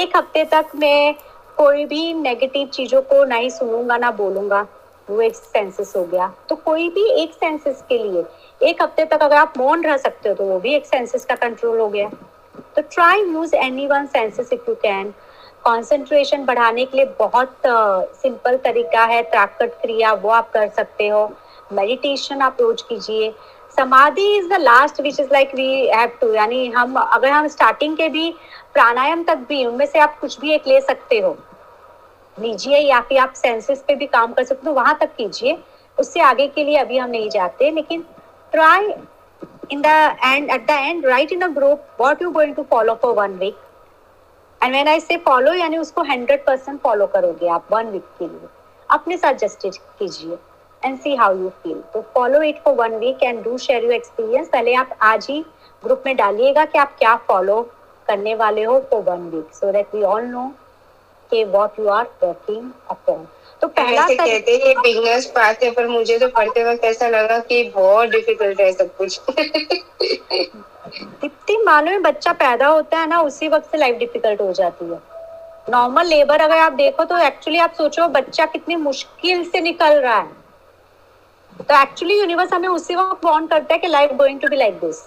[0.00, 1.14] एक हफ़्ते तक मैं
[1.58, 4.66] कोई भी नेगेटिव चीज़ों को नहीं सुनूँगा, ना बोलूँगा,
[5.08, 8.24] वो एक सेंसेस हो गया। तो कोई भी एक सेंसेस के लिए,
[8.60, 11.34] एक हफ़्ते तक अगर आप मौन रह सकते हो तो वो भी एक सेंसेस का
[11.36, 12.10] कंट्रोल हो गया।
[12.76, 15.12] तो try use any one senses if you can
[15.68, 21.08] concentration बढ़ाने के लिए बहुत सिंपल uh, तरीका है त्राकट क्रिया वो आप कर सकते
[21.08, 21.30] हो।
[21.72, 23.32] मेडिटेशन आप रोज कीजिए।
[23.76, 27.96] Samadhi is the last which is like we have to यानी हम अगर हम स्टार्टिंग
[27.96, 28.30] के भी
[28.74, 31.36] प्राणायाम तक भी उनमें से आप कुछ भी एक ले सकते हो।
[32.36, 35.56] लीजिए या फिर आप सेंसेस पे भी काम कर सकते हो वहाँ तक कीजिए।
[35.98, 38.04] उससे आगे के लिए अभी हम नहीं जाते लेकिन
[38.52, 38.92] try
[39.72, 42.94] in the end at the end right in a group what you going to follow
[43.02, 43.56] for one week
[44.60, 48.24] and when I say follow यानी उसको हंड्रेड परसेंट फॉलो करोगे आप वन वीक के
[48.24, 48.48] लिए।
[48.90, 50.38] अपने साथ जस्टिस कीजिए
[50.82, 53.92] and see how you feel तो follow it for one week and do share your
[53.92, 55.40] experience पहले आप आज ही
[55.82, 57.60] ग्रुप में डालिएगा कि आप क्या फॉलो
[58.08, 60.46] करने वाले हो for one week so that we all know
[61.32, 63.26] के what you are working upon
[63.62, 67.08] तो पहला ऐसे कहते हैं ये बिगनर्स पाथ है पर मुझे तो पढ़ते वक्त ऐसा
[67.08, 69.20] लगा कि बहुत डिफ़िकल्ट है सब कुछ.
[71.20, 74.84] दीप्ति मालूम है बच्चा पैदा होता है ना उसी वक्त से लाइफ डिफ़िकल्ट हो जाती
[74.84, 75.00] है।
[75.70, 80.18] नॉर्मल लेबर अगर आप देखो तो एक्चुअली आप सोचो बच्चा कितनी मुश्किल से निकल रहा
[80.18, 80.36] है।
[81.60, 84.74] तो एक्चुअली यूनिवर्स हमें उसी वक्त वार्न करता है कि life going to be like
[84.80, 85.02] this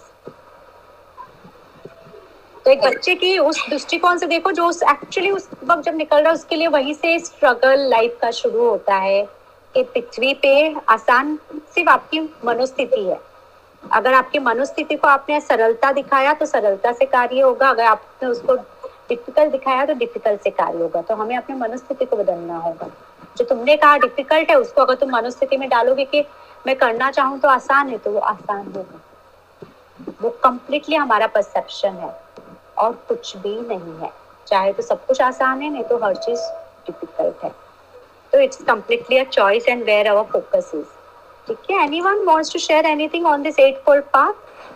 [2.65, 6.28] तो एक बच्चे की उस दृष्टिकोण से देखो जो एक्चुअली उस वक्त जब निकल रहा
[6.28, 9.24] है, उसके लिए वहीं से स्ट्रगल लाइफ का शुरू होता है
[9.76, 10.54] कि पृथ्वी पे
[10.89, 13.19] आसान सिर्फ़ आपकी मनोस्थिति है।
[13.84, 18.56] अगर आपकी मनोस्थिति को आपने सरलता दिखाया तो सरलता से कार्य होगा, अगर आपने उसको
[18.56, 22.89] डिफ़िकल्ट दिखाया तो डिफ़िकल्ट से कार्य होगा। तो हमें अपनी मनोस्थिति को बदलना होगा।
[23.38, 26.26] जो तुमने कहा डिफ़िकल्ट है, उसको अगर तुम मनोस्थिति में डालोगे कि
[26.67, 29.00] मैं करना चाहूँ तो आसान है तो वो आसान होगा।
[30.21, 32.15] वो कम्प्लीटली हमारा परसेप्शन है।
[32.77, 34.12] और कुछ भी नहीं है।
[34.47, 36.39] चाहे तो सब कुछ आसान है नहीं तो हर चीज़
[36.88, 37.51] डिफ़िकल्ट है।
[38.34, 40.86] तो it's completely a choice and where our focus is
[41.47, 41.84] ठीक है?
[41.84, 44.34] Anyone wants to share anything on this eight fold path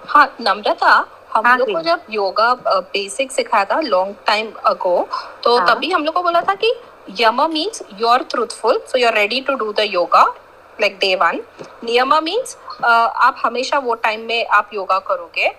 [0.07, 5.07] हाँ नम्रता हम हाँ, लोग को जब योगा बेसिक सिखाया था लॉन्ग टाइम अगो
[5.43, 5.67] तो हाँ.
[5.67, 6.73] तभी हम लोग को बोला था कि
[7.21, 10.23] yama means you are truthful so you are ready to do the yoga
[10.79, 11.41] like day one
[11.83, 15.51] niyama means आप हमेशा वो टाइम में आप योगा करोगे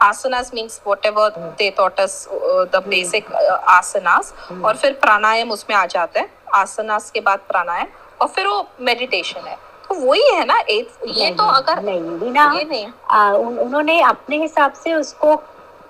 [0.00, 4.32] asanas means whatever they taught us uh, the basic uh, asanas.
[4.64, 7.86] और फिर प्राणायाम उसमें आ जाता है। आसनास के बाद प्राणायाम
[8.20, 9.56] और फिर वो मेडिटेशन है।
[9.88, 14.00] तो वही है ना एक ये तो अगर नहीं रीना ये नहीं आ, उन, उन्होंने
[14.02, 15.34] अपने हिसाब से उसको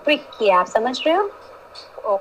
[0.05, 1.31] ट्रिक किया आप समझ रहे हो?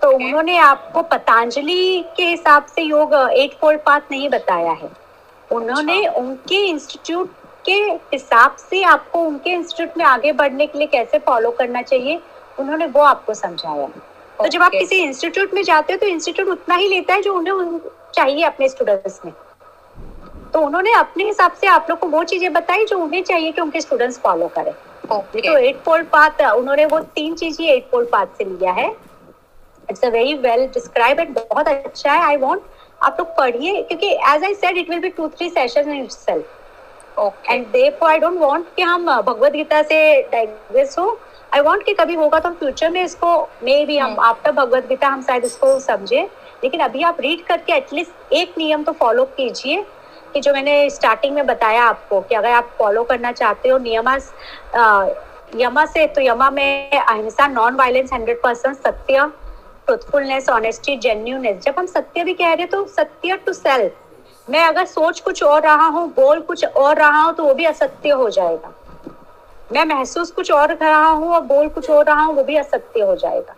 [0.02, 4.89] तो उन्होंने आपको पतंजलि के हिसाब से योग एट फोल्ड पाथ नहीं बताया है।
[5.52, 7.34] उन्होंने अच्छा। उनके इंस्टीट्यूट
[7.65, 7.73] के
[8.13, 12.21] हिसाब से आपको उनके इंस्टीट्यूट में आगे बढ़ने के लिए कैसे फॉलो करना चाहिए
[12.60, 13.99] उन्होंने वो आपको समझाया। okay.
[14.38, 17.34] तो जब आप किसी इंस्टीट्यूट में जाते हो तो इंस्टीट्यूट उतना ही लेता है जो
[17.34, 17.80] उन्हें उन-
[18.15, 19.34] चाहिए अपने स्टूडेंट्स में।
[20.54, 23.62] तो उन्होंने अपने हिसाब से आप लोग को वो चीज़ें बताई जो उन्हें चाहिए कि
[23.62, 24.73] उनके स्टूडेंट्स फॉलो करें।
[25.17, 28.71] ओके तो एट फोल्ड पाथ उन्होंने वो तीन चीज़ ही एट फोल्ड पाथ से लिया
[28.71, 28.95] है।
[29.89, 32.62] It's a very well describe and बहुत अच्छा है। आई वांट
[33.04, 36.64] आप लोग पढ़िए क्योंकि as I said it will be two three session in okay
[37.17, 41.17] and therefore I don't want कि हम भगवत गीता से डाइग्रेस हो।
[41.54, 44.88] आई वांट कि कभी होगा तो हम फ्यूचर में इसको मे भी हम। आफ्टर भगवत
[44.89, 46.21] गीता हम शायद इसको समझे।
[46.63, 49.86] लेकिन अभी आप रीड करके एटलीस्ट एक नियम तो फॉलो कीजिए
[50.34, 54.15] कि जो मैंने स्टार्टिंग में बताया आपको कि अगर आप फॉलो करना चाहते हो नियमा
[55.56, 59.30] यमा से तो यमा में अहिंसा नॉन वायलेंस हंड्रेड परसेंट सत्य
[59.88, 63.91] ट्रुथफुलनेस ऑनेस्टी जेन्यूनेस जब हम सत्य भी कह रहे हैं तो सत्य टू सेल्फ
[64.47, 67.65] मैं अगर सोच कुछ और रहा हूँ, बोल कुछ और रहा हूँ तो वो भी
[67.65, 68.73] असत्य हो जाएगा।
[69.71, 72.58] मैं महसूस कुछ और कर रहा हूँ और बोल कुछ और रहा हूँ, वो भी
[72.58, 73.55] असत्य हो जाएगा।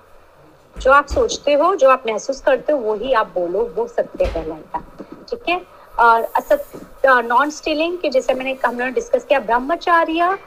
[0.76, 4.84] जो आप सोचते हो, जो आप महसूस करते हो, वही आप बोलो, वो सत्य कहलाएगा
[5.30, 5.62] ठीक है?
[6.00, 10.38] और असत्य नॉन स्टीलिंग के जैसे मैंने हम लोगों ने डिस्कस किया, ब्रह्मचार्य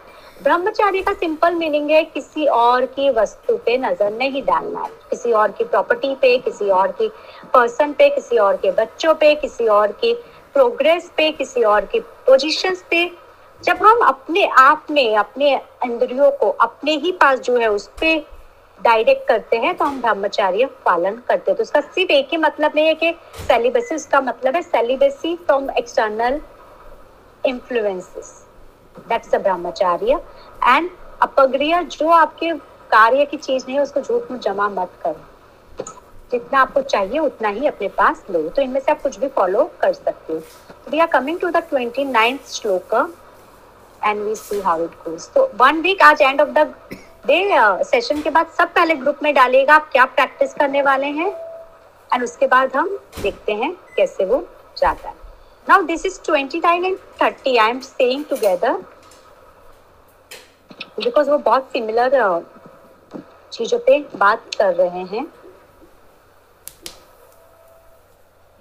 [0.42, 5.50] ब्रह्मचार्य का सिंपल मीनिंग है, किसी और की वस्तु पे नज़र नहीं डालना। किसी और
[5.50, 7.08] की प्रॉपर्टी पे, किसी और की
[7.54, 10.12] पर्सन पे, किसी और के बच्चों पे, किसी और की
[10.54, 13.10] प्रोग्रेस पे, किसी और की पोजीशंस पे,
[13.60, 18.18] जब हम अपने आप में, अपने इंद्रियों को, अपने ही पास जो है उस पे
[18.80, 22.72] डायरेक्ट करते हैं तो हम ब्रह्मचार्य पालन करते हैं। तो उसका सिर्फ़ एक ही मतलब
[22.74, 23.12] नहीं है कि
[23.46, 26.40] सेलिबेसी उसका मतलब है celibacy from external
[27.44, 28.32] influences
[29.08, 30.20] that's the brahmacharya
[30.64, 30.90] and
[31.22, 32.52] aparigraha जो आपके
[32.90, 35.20] कार्य की चीज़ नहीं है, उसको झूठ में जमा मत करो।
[36.32, 39.64] जितना आपको चाहिए उतना ही अपने पास लो। तो इनमें से आप कुछ भी फॉलो
[39.80, 40.38] कर सकते हो।
[40.90, 42.94] We are coming to the twenty ninth shloka
[44.04, 46.72] and we see how it goes तो वन वीक आज end of the
[47.26, 47.40] day
[47.84, 51.28] session के बाद सब पहले ग्रुप में डालिएगा आप क्या प्रैक्टिस करने वाले हैं
[52.10, 54.46] एंड उसके बाद हम देखते हैं कैसे वो
[54.78, 55.14] जाता है।
[55.66, 58.78] Now this is 29 and 30 I am saying together
[60.98, 62.42] because वो बहुत सिमिलर
[63.52, 65.26] चीज़ों पे बात कर रहे हैं।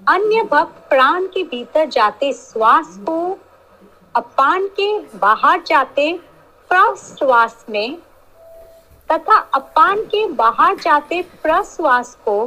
[0.10, 3.38] अन्य भक्त प्राण के भीतर जाते श्वास को,
[4.16, 6.12] अपान के बाहर जाते
[6.72, 7.98] प्रश्वास में,
[9.10, 12.46] तथा अपान के बाहर जाते प्रश्वास को,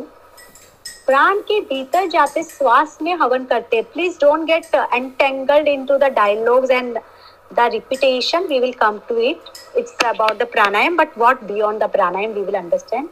[1.07, 6.71] प्राण के भीतर जाते श्वास में हवन करते। Please don't get entangled into the dialogues
[6.71, 6.99] and
[7.53, 11.91] the repetition we will come to it it's about the pranayama but what beyond the
[11.93, 13.09] pranayama we will understand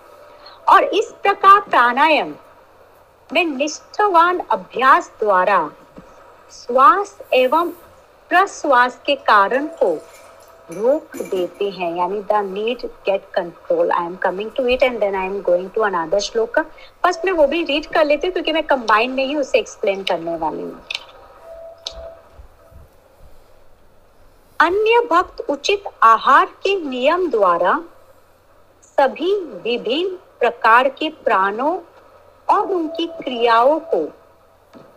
[0.68, 2.34] और इस प्रकार प्राणायाम
[3.32, 5.58] में निष्ठावान अभ्यास द्वारा
[6.52, 7.70] श्वास एवं
[8.30, 9.92] प्रश्वास के कारण को
[10.72, 15.14] रोक देते हैं। यानी the need get control I am coming to it and then
[15.14, 18.52] I am going to another shloka first मैं वो भी रीड कर लेती हूँ क्योंकि
[18.52, 20.80] मैं कंबाइन में ही उसे एक्सप्लेन करने वाली हूँ।
[24.60, 27.78] अन्य भक्त उचित आहार के नियम द्वारा
[28.82, 31.76] सभी विभिन्न प्रकार के प्राणों
[32.50, 34.06] और उनकी क्रियाओं को।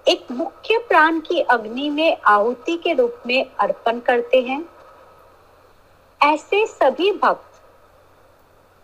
[0.08, 4.64] एक मुख्य प्राण की अग्नि में आहुति के रूप में अर्पण करते हैं।
[6.22, 7.49] ऐसे सभी भक्त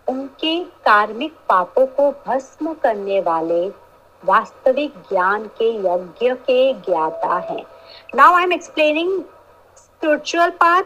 [0.07, 3.67] उनके कार्मिक पापों को भस्म करने वाले
[4.23, 7.63] वास्तविक ज्ञान के यज्ञ के ज्ञाता हैं।
[8.15, 9.21] Now I am explaining
[9.77, 10.83] spiritual path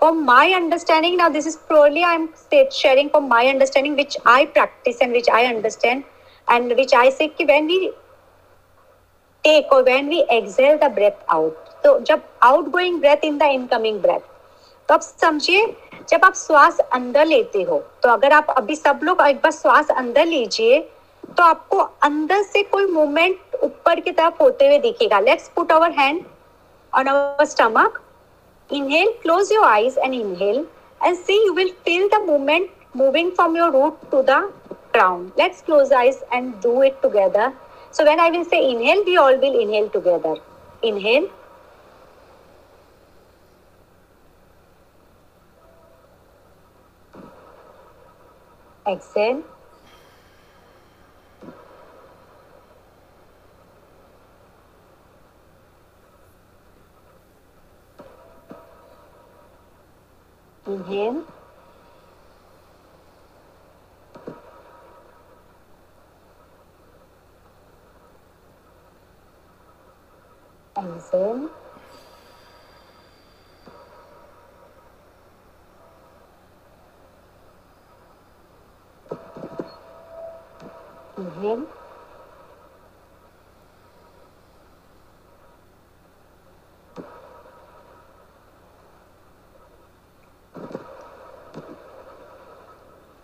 [0.00, 2.28] for my understanding now this is probably I am
[2.72, 6.02] sharing for my understanding which I practice and which I understand
[6.48, 7.78] and which i say कि when we
[9.44, 14.00] take or when we exhale the breath out तो जब outgoing breath in the incoming
[14.06, 14.30] breath
[14.88, 15.66] तो अब समझिए
[16.08, 19.90] जब आप श्वास अंदर लेते हो तो अगर आप अभी सब लोग एक बार श्वास
[19.90, 20.80] अंदर लीजिए
[21.36, 21.78] तो आपको
[22.08, 26.22] अंदर से कोई मूवमेंट ऊपर की तरफ़ होते हुए दिखेगा let's put our hand
[26.92, 28.00] on our stomach
[28.70, 30.66] inhale close your eyes and inhale
[31.00, 34.50] and see you will feel the movement moving from your root to the
[34.94, 35.32] crown.
[35.36, 37.52] Let's close eyes and do it together.
[37.90, 40.36] So when i will say inhale we all will inhale together.
[40.82, 41.28] Inhale.
[48.86, 49.42] Exhale.
[60.66, 61.24] Inhale
[70.76, 71.50] and then
[81.16, 81.66] and then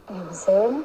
[0.08, 0.84] and then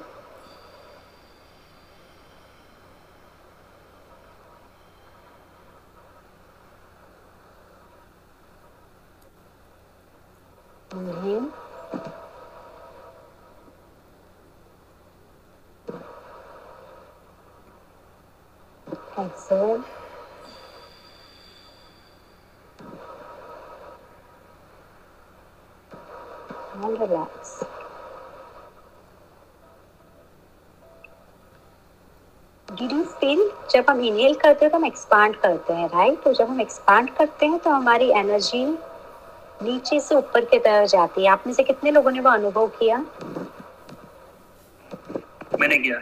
[10.95, 11.51] inhale
[19.17, 19.83] exhale
[26.77, 27.63] and relax.
[32.67, 33.03] Did you
[33.71, 37.09] जब हम inhale करते हैं तो हम expand करते हैं right तो जब हम एक्सपांड
[37.17, 38.65] करते हैं तो हमारी एनर्जी
[39.63, 42.67] नीचे से ऊपर की तरफ़ जाती है। आप में से कितने लोगों ने वो अनुभव
[42.79, 42.97] किया?
[45.59, 45.97] मैंने किया।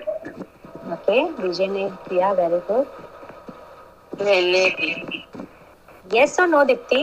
[0.93, 5.25] ओके विजय ने किया वेरी गुड मैंने भी।
[6.13, 7.01] यस और नो दीप्ति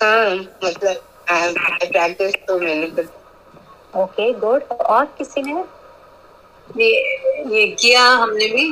[0.00, 0.34] हाँ
[0.64, 0.96] मतलब
[1.30, 2.86] प्रैक्टिस तो मैंने
[3.94, 5.64] ओके गुड और किसी ने?
[6.76, 6.90] ये
[7.54, 8.66] ये किया हमने भी।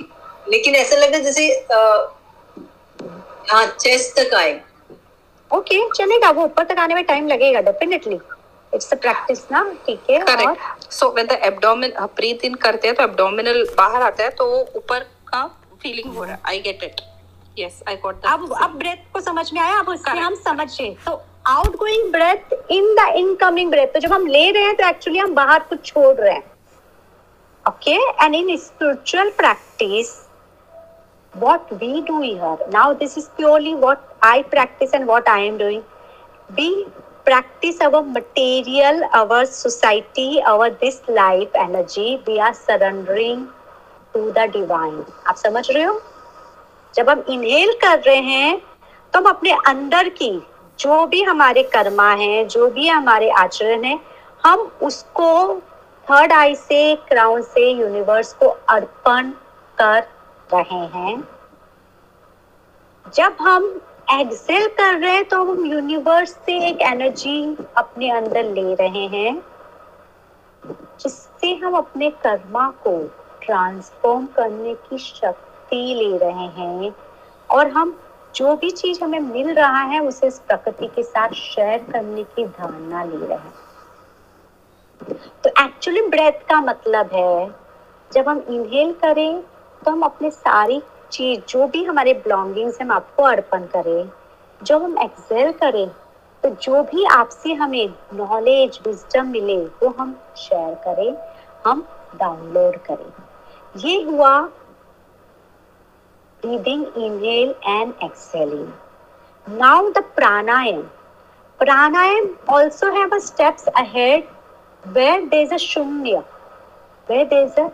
[0.49, 1.47] लेकिन ऐसा लगा जैसे
[3.51, 4.53] हाँ चेस्ट तक आए।
[5.53, 8.19] ओके चलेगा वो ऊपर तक आने में टाइम लगेगा डेफिनेटली
[8.73, 12.89] इट्स अ प्रैक्टिस ना ठीक है और correct so when the abdomen breathe in करते
[12.89, 15.45] हैं तो एब्डोमिनल बाहर आता है तो वो ऊपर का
[15.83, 16.41] फीलिंग हो रहा है.
[16.47, 17.01] I get it
[17.59, 19.79] yes I got अब अब ब्रेथ को समझ में आया?
[19.79, 20.25] अब उससे Correct.
[20.25, 20.97] हम समझे.
[21.07, 21.23] तो
[21.77, 25.35] outgoing breath in the incoming breath तो जब हम ले रहे हैं तो एक्चुअली हम
[25.35, 26.43] बाहर कुछ छोड़ रहे हैं.
[27.65, 27.95] Okay
[28.25, 30.15] and in spiritual practice
[31.35, 35.57] what we do here now this is purely what i practice and what i am
[35.57, 35.83] doing
[36.51, 36.87] we
[37.25, 43.49] practice our material our society our this life energy we are surrendering
[44.15, 46.01] to the divine आप समझ रहे हो
[46.95, 48.57] जब हम inhale कर रहे हैं
[49.13, 50.33] तो हम अपने अंदर की
[50.79, 53.99] जो भी हमारे कर्मा है जो भी हमारे आचरण है
[54.45, 55.55] हम उसको
[56.07, 59.31] थर्ड आई से क्राउन से यूनिवर्स को अर्पण
[59.79, 60.07] कर
[60.55, 61.23] रहे हैं।
[63.07, 63.65] जब हम
[64.13, 69.43] एक्सेल कर रहे हैं तो हम यूनिवर्स से एक एनर्जी अपने अंदर ले रहे हैं,
[71.01, 72.99] जिससे हम अपने कर्मा को
[73.43, 76.95] ट्रांसफॉर्म करने की शक्ति ले रहे हैं।
[77.51, 77.99] और हम
[78.35, 82.45] जो भी चीज़ हमें मिल रहा है, उसे इस प्रकृति के साथ शेयर करने की
[82.47, 83.55] धारणा ले रहे हैं।
[85.45, 87.55] तो एक्चुअली ब्रेथ का मतलब है,
[88.13, 89.43] जब हम इनहेल करें
[89.85, 90.81] तो हम अपने सारी
[91.13, 94.11] चीज़ जो भी हमारे बिलोंगिंग्स हम आपको अर्पण करें
[94.61, 95.87] जो हम एक्सेल करें
[96.45, 101.15] तो जो भी आपसे हमें नॉलेज विजडम मिले वो हम शेयर करें
[101.67, 101.87] हम
[102.21, 103.13] डाउनलोड करें
[103.75, 104.33] ये हुआ
[106.43, 108.71] breathing inhale and exhaling
[109.47, 110.81] now the pranayam
[111.61, 114.25] pranayam also have a steps ahead
[114.85, 116.23] where there is a shunya
[117.07, 117.67] where there is a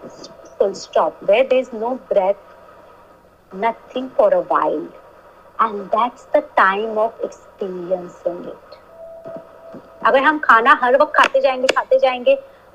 [0.59, 1.23] full stop.
[1.23, 2.43] Where there is no breath,
[3.53, 4.89] nothing for a while.
[5.59, 8.77] And that's the time of experiencing it.
[10.07, 12.35] अगर हम खाना हर वक्त खाते जाएँगे खाते जाएँगे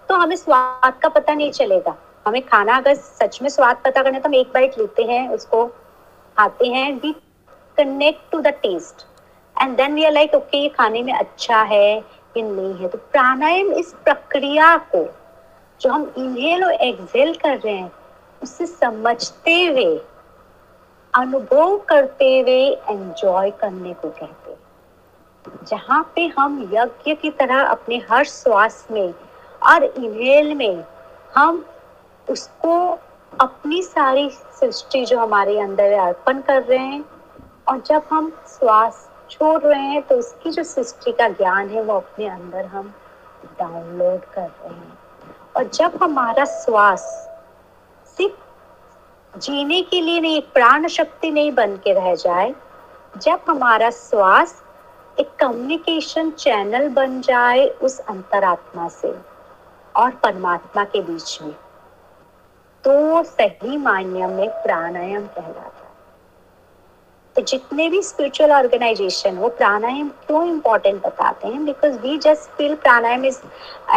[0.09, 1.95] तो हमें स्वाद का पता नहीं चलेगा।
[2.27, 5.65] हमें खाना अगर सच में स्वाद पता करना तो हम एक बाइट लेते हैं, उसको
[6.37, 7.11] खाते हैं we
[7.77, 9.05] connect to the taste
[9.61, 11.97] and then we are like okay ये खाने में अच्छा है,
[12.37, 15.03] ये नहीं है। तो प्राणायाम इस प्रक्रिया को
[15.81, 17.91] जो हम इनहेल और एक्सेल कर रहे हैं,
[18.41, 20.01] उसे समझते हुए,
[21.13, 28.01] अनुभव करते हुए एंजॉय करने को कहते हैं। जहाँ पे हम यज्ञ की तरह अपने
[28.11, 29.13] हर श्वास में
[29.63, 30.83] और इनहेल में
[31.35, 31.65] हम
[32.27, 32.75] उसको
[33.33, 37.03] अपनी सारी सृष्टि जो हमारे अंदर है अर्पण कर रहे हैं,
[37.67, 41.93] और जब हम श्वास छोड़ रहे हैं तो उसकी जो सृष्टि का ज्ञान है, वो
[41.93, 42.93] अपने अंदर हम
[43.59, 44.92] डाउनलोड कर रहे हैं।
[45.55, 47.01] और जब हमारा श्वास
[48.17, 52.53] सिर्फ़ जीने के लिए नहीं, प्राण शक्ति नहीं बन के रह जाए,
[53.17, 54.61] जब हमारा श्वास
[55.19, 59.13] एक कम्युनिकेशन चैनल बन जाए उस अंतरात्मा से
[59.95, 61.53] और परमात्मा के बीच में
[62.83, 65.72] तो सही मान्य में प्राणायाम कहलाता
[67.35, 71.63] तो जितने भी स्पिरिचुअल ऑर्गेनाइजेशन वो प्राणायाम क्यों इम्पोर्टेंट बताते हैं?
[71.65, 73.39] Because we just feel pranayama is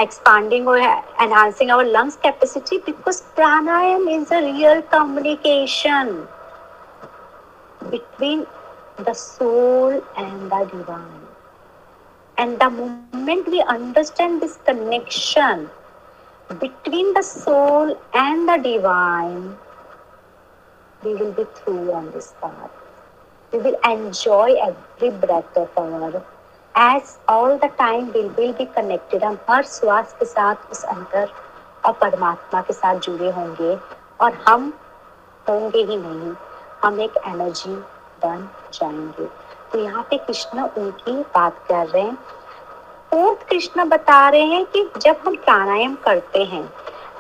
[0.01, 6.13] expanding और enhancing our lungs capacity because pranayama is a real communication
[7.83, 8.47] between
[9.01, 11.27] the soul and the divine
[12.37, 15.69] and the moment we understand this connection
[16.51, 19.39] between the soul and the divine
[21.05, 22.85] we will be through on this path
[23.53, 26.23] We will enjoy every breath of our
[26.75, 29.23] as all the time we will be connected.
[29.25, 31.29] हम हर श्वास के साथ उस अंतर
[31.85, 33.77] और परमात्मा के साथ जुड़े होंगे
[34.21, 34.73] और हम
[35.47, 36.33] होंगे ही नहीं,
[36.85, 37.75] हम एक एनर्जी
[38.25, 39.27] बन जाएँगे
[39.73, 42.15] तो यहाँ पे कृष्ण उनकी बात कर रहे हैं
[43.11, 46.65] फोर्थ कृष्ण बता रहे हैं कि जब हम प्राणायाम करते हैं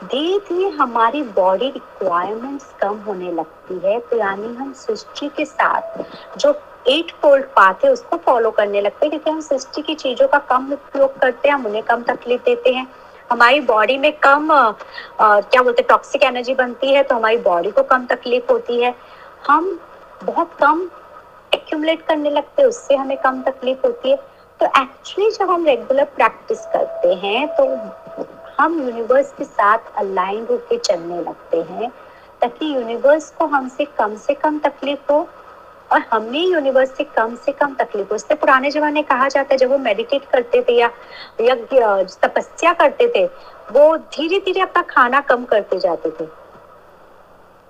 [0.04, 6.36] धीरे धीरे हमारी बॉडी रिक्वायरमेंट्स कम होने लगती है तो यानी हम सृष्टि के साथ
[6.38, 6.52] जो
[6.88, 10.38] एट फोल्ड पाथ है उसको फॉलो करने लगते हैं। क्योंकि हम सृष्टि की चीज़ों का
[10.50, 12.86] कम उपयोग करते हैं हम उन्हें कम तकलीफ़ देते हैं।
[13.30, 14.70] हमारी बॉडी में कम आ,
[15.20, 18.94] क्या बोलते हैं टॉक्सिक एनर्जी बनती है तो हमारी बॉडी को कम तकलीफ़ होती है।
[19.48, 19.78] हम
[20.24, 20.88] बहुत कम
[21.52, 24.16] एक्यूमुलेट करने लगते हैं उससे हमें कम तकलीफ़ होती है।
[24.60, 27.64] तो एक्चुअली जब हम रेगुलर प्रैक्टिस करते हैं तो
[28.58, 31.90] हम यूनिवर्स के साथ अलाइन होकर चलने लगते हैं,
[32.40, 35.26] ताकि यूनिवर्स को हमसे कम से कम तकलीफ़ हो,
[35.92, 39.58] और हमें यूनिवर्स से कम से कम तकलीफ़ हो। इससे पुराने जमाने कहा जाता है,
[39.58, 40.90] जब वो मेडिटेट करते थे या
[41.40, 41.80] यज्ञ
[42.22, 43.24] तपस्या करते थे,
[43.72, 46.28] वो धीरे धीरे अपना खाना कम करते जाते थे।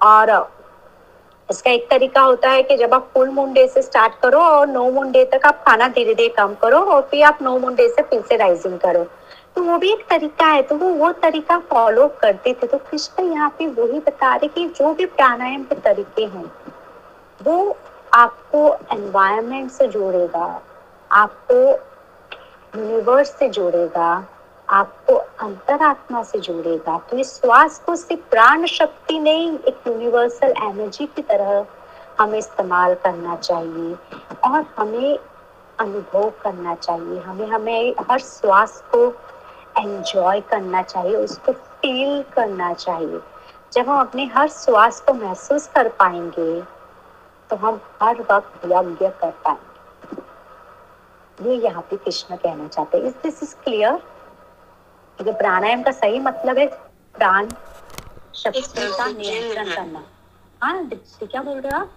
[0.01, 0.31] और,
[1.49, 4.67] इसका एक तरीका होता है कि जब आप फुल मून डे से स्टार्ट करो और
[4.67, 7.75] नो मून डे तक आप खाना धीरे धीरे कम करो, और फिर आप नो मून
[7.75, 9.07] डे से फिर से राइजिंग करो।
[9.57, 13.25] तो वो भी एक तरीका है तो वो वो तरीका फॉलो करते थे। तो कृष्ण
[13.25, 16.45] यहाँ पे वही बता रहे कि जो भी प्राणायाम के तरीके हैं,
[17.41, 17.77] वो
[18.15, 20.63] आपको एनवायरमेंट से जोड़ेगा,
[21.11, 21.55] आपको
[22.73, 24.27] यूनिवर्स से जोड़ेगा,
[24.69, 31.07] आपको अंतरात्मा से जोड़ेगा। तो इस श्वास को सिर्फ़ प्राण शक्ति नहीं, एक यूनिवर्सल एनर्जी
[31.07, 31.65] की तरह
[32.21, 33.95] हमें इस्तेमाल करना चाहिए
[34.45, 35.19] और हमें
[35.79, 39.09] अनुभव करना चाहिए। हमें हमें हर श्वास को
[39.79, 43.21] एंजॉय करना चाहिए उसको फील करना चाहिए।
[43.73, 46.61] जब हम अपने हर श्वास को महसूस कर पाएँगे
[47.51, 50.23] तो हम हर वक्त यज्ञ कर पाएँगे।
[51.39, 53.97] ये यहाँ पे कृष्ण कहना चाहते हैं। दिस इज़ क्लियर
[55.19, 56.67] क्योंकि प्राणायाम का सही मतलब है
[57.15, 57.49] प्राण
[58.35, 60.03] शक्ति का नियंत्रण करना।
[60.61, 60.89] हाँ
[61.23, 61.91] क्या बोल रहे हो आप?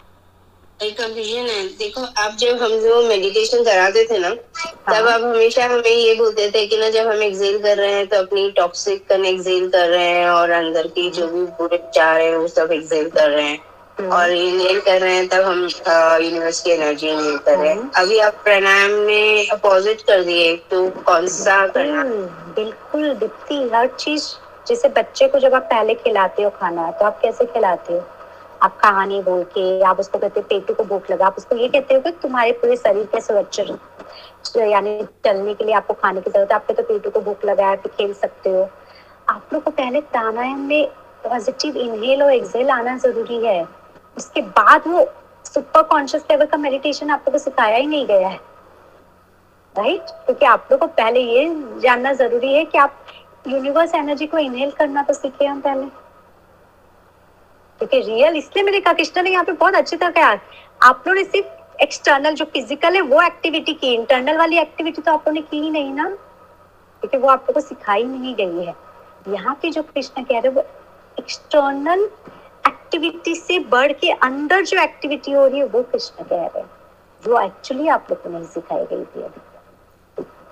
[0.79, 5.21] एक कंफ्यूजन है देखो आप जब हम जो मेडिटेशन कराते थे ना तब हाँ। आप
[5.21, 8.49] हमेशा हमें ये बोलते थे कि ना जब हम एक्सेल कर रहे हैं तो अपनी
[8.51, 12.47] टॉक्सिक कन एक्सेल कर रहे हैं और अंदर की जो भी बुरे विचार है वो
[12.49, 13.59] सब एक्सेल कर रहे हैं
[13.97, 15.63] हम्म। और इनहेल कर रहे हैं तब हम
[16.23, 20.55] यूनिवर्स की एनर्जी इनहेल कर रहे हैं हम्म। अभी आप प्राणायाम में अपोजिट कर दिए
[20.71, 22.03] तो कौन सा करना
[22.55, 24.29] बिल्कुल दीप्ति हर चीज़
[24.67, 27.99] जैसे बच्चे को जब आप पहले खिलाते हो खाना तो आप कैसे खिलाते हो
[28.63, 31.93] आप कहानी बोल के, आप उसको कहते, पेटू को भूख लगा। आप उसको ये कहते
[31.93, 36.51] हो कि तुम्हारे पूरे शरीर के सुरक्षा यानी चलने के लिए आपको खाने की ज़रूरत
[36.51, 38.67] है आपके तो पेटू को भूख लगा है खेल सकते हो।
[39.29, 40.87] आप लोग को पहले प्राणायाम में
[41.23, 43.63] पॉजिटिव इनहेल और एक्सेल आना ज़रूरी है।
[44.17, 45.05] उसके बाद वो
[45.45, 48.39] सुपर कॉन्शियस लेवल का मेडिटेशन आप लोग को सिखाया ही नहीं गया है।
[49.75, 51.45] राइट क्योंकि आप लोग को पहले ये
[51.81, 53.05] जानना ज़रूरी है कि आप
[53.47, 55.85] यूनिवर्स एनर्जी को इनहेल करना तो सीखे हम पहले।
[57.81, 60.31] क्योंकि रियल इसलिए मैंने कहा कृष्ण ने यहाँ पे बहुत अच्छी तरह कहा
[60.81, 65.11] आप लोगों ने सिर्फ़ एक्सटर्नल जो फ़िज़िकल है, वो एक्टिविटी की इंटरनल वाली एक्टिविटी तो
[65.11, 68.65] आप लोगों ने की ही नहीं ना। क्योंकि वो आप लोग को सिखाई नहीं गई
[68.65, 68.73] है।
[69.27, 70.61] यहाँ पे जो कृष्ण कह रहे वो
[71.17, 72.03] एक्सटर्नल
[72.63, 76.69] एक्टिविटी से बढ़ के अंदर जो एक्टिविटी हो रही है, वो कृष्ण कह रहे हैं।
[77.23, 79.41] जो एक्चुअली आप लोग को नहीं सिखाई गई थी अभी।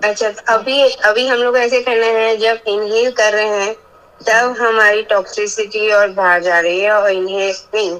[0.03, 3.75] अच्छा अभी अभी हम लोग ऐसे करना है, जब इनहेल कर रहे हैं
[4.21, 7.99] तब हमारी टॉक्सिसिटी और बाहर जा रही है और इनहेल नहीं।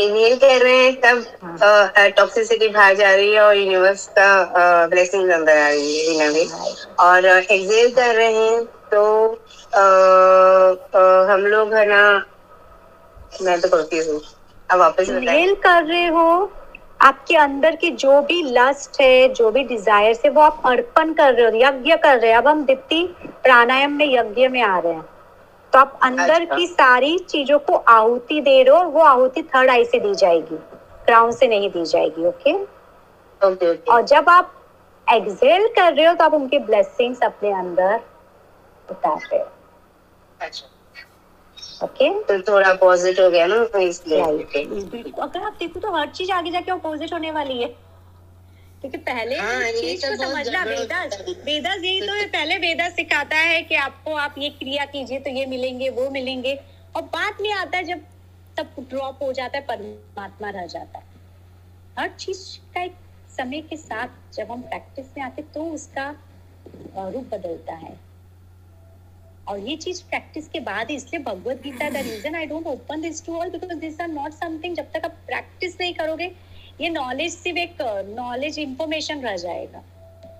[0.00, 1.24] इनहेल कर रहे हैं तब
[2.16, 6.44] टॉक्सिसिटी बाहर जा रही है और यूनिवर्स का ब्लेसिंग अंदर आ रही है इन अभी
[7.06, 9.04] और एक्सेल कर रहे हैं तो
[11.32, 12.02] हम लोग है ना
[13.42, 14.20] मैं तो करती हूँ।
[14.70, 15.06] अब वापस
[15.62, 16.28] कर रहे हो?
[17.00, 21.34] आपके अंदर की जो भी लस्ट है जो भी डिज़ायर है वो आप अर्पण कर
[21.34, 23.02] रहे हो यज्ञ कर रहे हो। अब हम दीप्ति
[23.42, 25.04] प्राणायाम में यज्ञ में आ रहे हैं।
[25.72, 29.42] तो आप अंदर अच्छा। की सारी चीज़ों को आहुति दे रहे हो और वो आहुति
[29.44, 30.56] थर्ड आई से दी जाएगी।
[31.06, 32.54] क्राउन से नहीं दी जाएगी ओके
[33.40, 34.52] ओके ओके और जब आप
[35.06, 38.00] एक्सेल कर रहे हो तो आप उनके ब्लेसिंग्स अपने अंदर
[38.88, 39.48] उतार रहे हो।
[40.40, 40.66] अच्छा।
[41.84, 46.30] ओके तो थोड़ा पॉजिटिव हो गया ना तो इसलिए। अगर आप देखो तो हर चीज़
[46.32, 47.68] आगे जाके अपोजिट होने वाली है।
[48.80, 53.36] क्योंकि पहले हाँ, चीज़ तो को समझना वेदास वेदास यही तो है पहले वेदास सिखाता
[53.36, 56.54] है कि आपको आप ये क्रिया कीजिए तो ये मिलेंगे वो मिलेंगे।
[56.96, 58.00] और बाद में आता है जब
[58.56, 61.04] तब ड्रॉप हो जाता है परमात्मा रह जाता है।
[61.98, 62.94] हर चीज़ का एक
[63.30, 66.08] समय के साथ जब हम प्रैक्टिस में आते तो उसका
[66.96, 68.05] रूप बदलता है।
[69.48, 73.24] और ये चीज़ प्रैक्टिस के बाद इसलिए Bhagavad Gita the reason I don't open this
[73.26, 76.30] to all because this are not something जब तक आप प्रैक्टिस नहीं करोगे,
[76.80, 79.82] ये नॉलेज सिर्फ़ एक नॉलेज इंफॉर्मेशन रह जाएगा।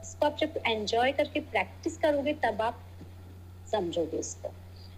[0.02, 2.82] इसको आप जब एंजॉय करके प्रैक्टिस करोगे, तब आप
[3.72, 4.52] समझोगे इसको।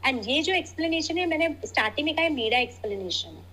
[0.06, 3.46] एंड ये जो एक्सप्लेनेशन है, मैंने स्टार्टिंग में कहा है, मेरा एक्सप्लेनेशन है।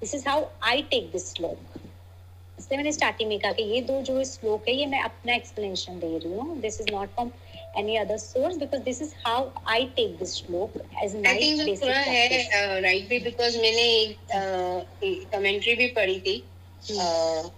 [0.00, 1.78] This is how I take this shloka
[2.58, 5.98] इसलिए मैंने स्टार्टिंग में कहा कि ये दो जो श्लोक है, ये मैं अपना एक्सप्लेनेशन
[6.00, 7.30] दे रही हूँ। This is not from
[7.76, 10.72] any other source because this is how I take this श्लोक
[11.04, 12.48] as my basic practice.
[12.52, 16.36] है राइट भी बिकॉज़ मैंने एक कमेंट्री भी पढ़ी थी
[16.82, 17.50] अ,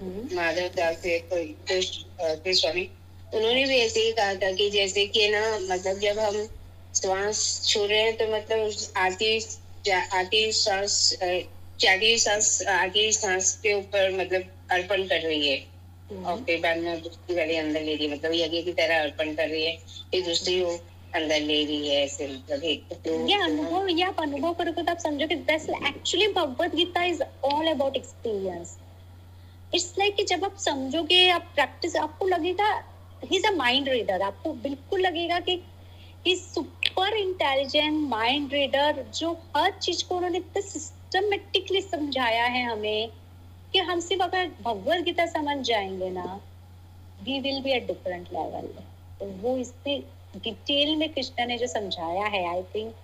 [0.00, 1.02] हम्म, माधव दास
[1.32, 2.88] कोई स्वामी।
[3.34, 6.48] उन्होंने भी ऐसे ही कहा था कि जैसे कि ना मतलब जब हम
[6.94, 9.36] श्वास छोड़ रहे हैं तो मतलब आती
[10.12, 11.18] आती सांस
[11.80, 15.71] जाती सांस आती सांस के ऊपर मतलब अर्पण कर रही है।
[16.14, 19.00] और हम्म, फिर बाद में दूसरी वाली अंदर ले रही है मतलब यज्ञ की तरह
[19.00, 19.76] अर्पण कर रही है
[20.10, 20.78] फिर दूसरी वो
[21.14, 24.92] अंदर ले रही है ऐसे मतलब एक तो ये अनुभव ये आप अनुभव करोगे तो
[24.92, 28.78] आप समझोगे that's actually Bhagavad Gita is all about experience
[29.72, 32.72] it's like कि जब आप समझोगे आप प्रैक्टिस आपको लगेगा
[33.22, 35.60] he is a mind reader आपको बिल्कुल लगेगा कि
[36.26, 43.10] he super intelligent mind reader जो हर चीज़ को उन्होंने इतने सिस्टमेटिकली समझाया है हमें
[43.72, 46.40] कि हम सिर्फ़ अगर भगवत गीता समझ जाएँगे ना
[47.24, 48.66] we will be at different level
[49.20, 50.02] तो वो इसमें
[50.36, 52.94] डिटेल में कृष्णा ने जो समझाया है I think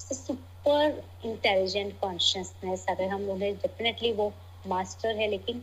[0.00, 4.32] super intelligent consciousness अगर हम उन्हें डेफिनेटली वो
[4.66, 5.62] मास्टर है, लेकिन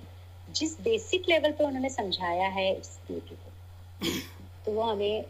[0.56, 2.98] जिस बेसिक लेवल पे उन्होंने समझाया है इट्स
[4.66, 5.26] तो वो हमें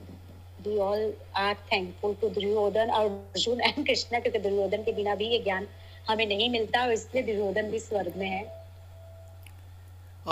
[0.65, 5.27] we all are thankful to Duryodhana और अर्जुन एंड कृष्णा क्योंकि दुर्योधन के बिना भी
[5.27, 5.67] ये ज्ञान
[6.09, 8.43] हमें नहीं मिलता और इसलिए दुर्योधन भी स्वर्ग में है।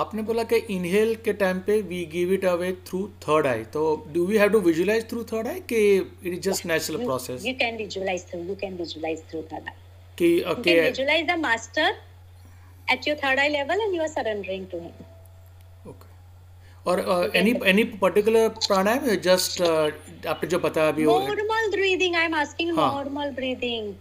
[0.02, 3.84] आपने बोला कि इनहेल के टाइम पे we give it away through third eye तो
[4.14, 7.54] do we have to visualize through third eye कि it is just natural process you
[7.62, 9.76] can visualize through you can visualize through third eye
[10.18, 11.96] कि okay you visualize the master
[12.88, 16.16] at your third eye level and you are surrendering to him okay
[16.90, 22.76] और any any particular pranayama just आपने जो बताया अभी normal breathing I am asking
[22.76, 23.94] normal breathing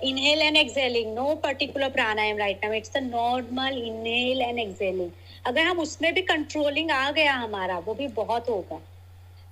[0.00, 1.14] inhale and exhaling.
[1.14, 2.70] No particular pranayam right now.
[2.72, 5.12] It's the normal inhale and exhaling.
[5.44, 8.80] अगर हम उसमें भी controlling आ गया हमारा वो भी बहुत होगा।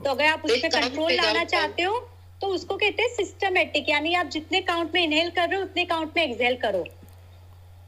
[0.01, 1.99] तो अगर आप एक उसमें कंट्रोल लाना चाहते हो
[2.41, 5.85] तो उसको कहते हैं सिस्टमेटिक यानी आप जितने काउंट में इनहेल कर रहे हो उतने
[5.85, 6.85] काउंट में एक्सहेल करो।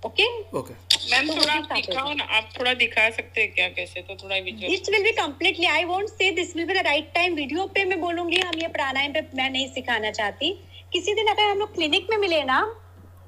[0.03, 0.27] ओके
[0.59, 0.75] ओके
[1.11, 4.01] मैम थोड़ा आप दिखाओ ना आप थोड़ा दिखा सकते हैं क्या कैसे?
[4.01, 7.13] तो थोड़ा visual this will be completely I won't say this will be the right
[7.15, 10.53] time video पे मैं बोलूँगी हम ये प्राणायाम पे मैं नहीं सिखाना चाहती।
[10.93, 12.61] किसी दिन अगर हम लोग क्लिनिक में मिले ना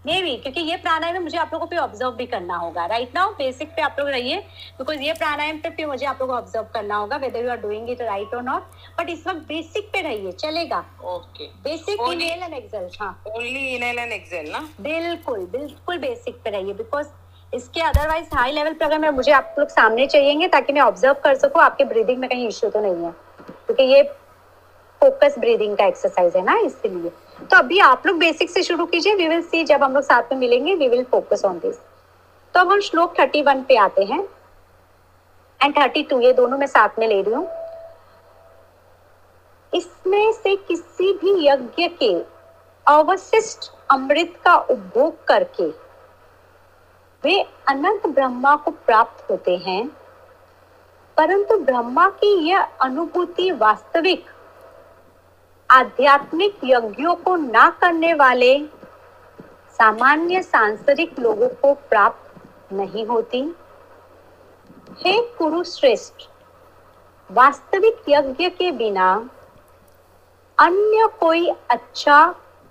[0.07, 3.31] मे भी क्योंकि ये प्राणायाम मुझे आप लोगों पे ऑब्ज़र्व भी करना होगा। राइट नाउ
[3.35, 4.39] बेसिक पे आप लोग रहिए
[4.79, 7.61] बिकॉज़ ये प्राणायाम पे फिर मुझे आप लोगों को ऑब्ज़र्व करना होगा whether you are
[7.61, 8.63] doing it right और नॉट
[8.99, 10.85] बट इस वक्त बेसिक पे रहिए चलेगा?
[11.05, 16.51] Okay basic inhale and exhale हाँ। ओनली इनहेल एंड एक्सहेल ना बिल्कुल बिल्कुल बेसिक पे
[16.51, 17.07] रहिए बिकॉज़
[17.53, 21.17] इसके अदरवाइज़ हाई लेवल पे अगर मैं मुझे आप लोग सामने चाहिएँगे ताकि मैं ऑब्ज़र्व
[21.25, 23.11] कर सकूँ आपके ब्रीदिंग में कहीं इश्यू तो नहीं है।
[23.67, 24.03] क्योंकि ये
[25.01, 29.15] फोकस ब्रीदिंग का एक्सरसाइज है ना इसलिए। तो अभी आप लोग बेसिक से शुरू कीजिए।
[29.15, 31.77] वी विल सी जब हम लोग साथ में मिलेंगे we will focus on this
[32.55, 34.21] तो अब हम श्लोक थर्टी वन पे आते हैं।
[35.61, 37.49] एंड थर्टी टू ये दोनों मैं साथ में ले रही हूँ।
[39.73, 42.13] इसमें से किसी भी यज्ञ के
[42.87, 45.69] अवशिष्ट अमृत का उपभोग करके
[47.25, 49.87] वे अनंत ब्रह्मा को प्राप्त होते हैं।
[51.17, 54.25] परंतु ब्रह्मा की यह अनुभूति वास्तविक
[55.71, 58.59] आध्यात्मिक यज्ञों को ना करने वाले
[59.73, 63.41] सामान्य सांसारिक लोगों को प्राप्त नहीं होती।
[64.99, 66.29] हे कुरुश्रेष्ठ,
[67.31, 69.09] वास्तविक यज्ञ के बिना
[70.59, 72.19] अन्य कोई अच्छा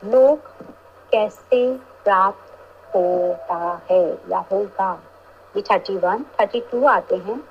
[0.02, 0.48] लोक
[1.12, 4.94] कैसे प्राप्त होता है या होगा?
[5.58, 7.42] ये थर्टी वन थर्टी टू आते हैं।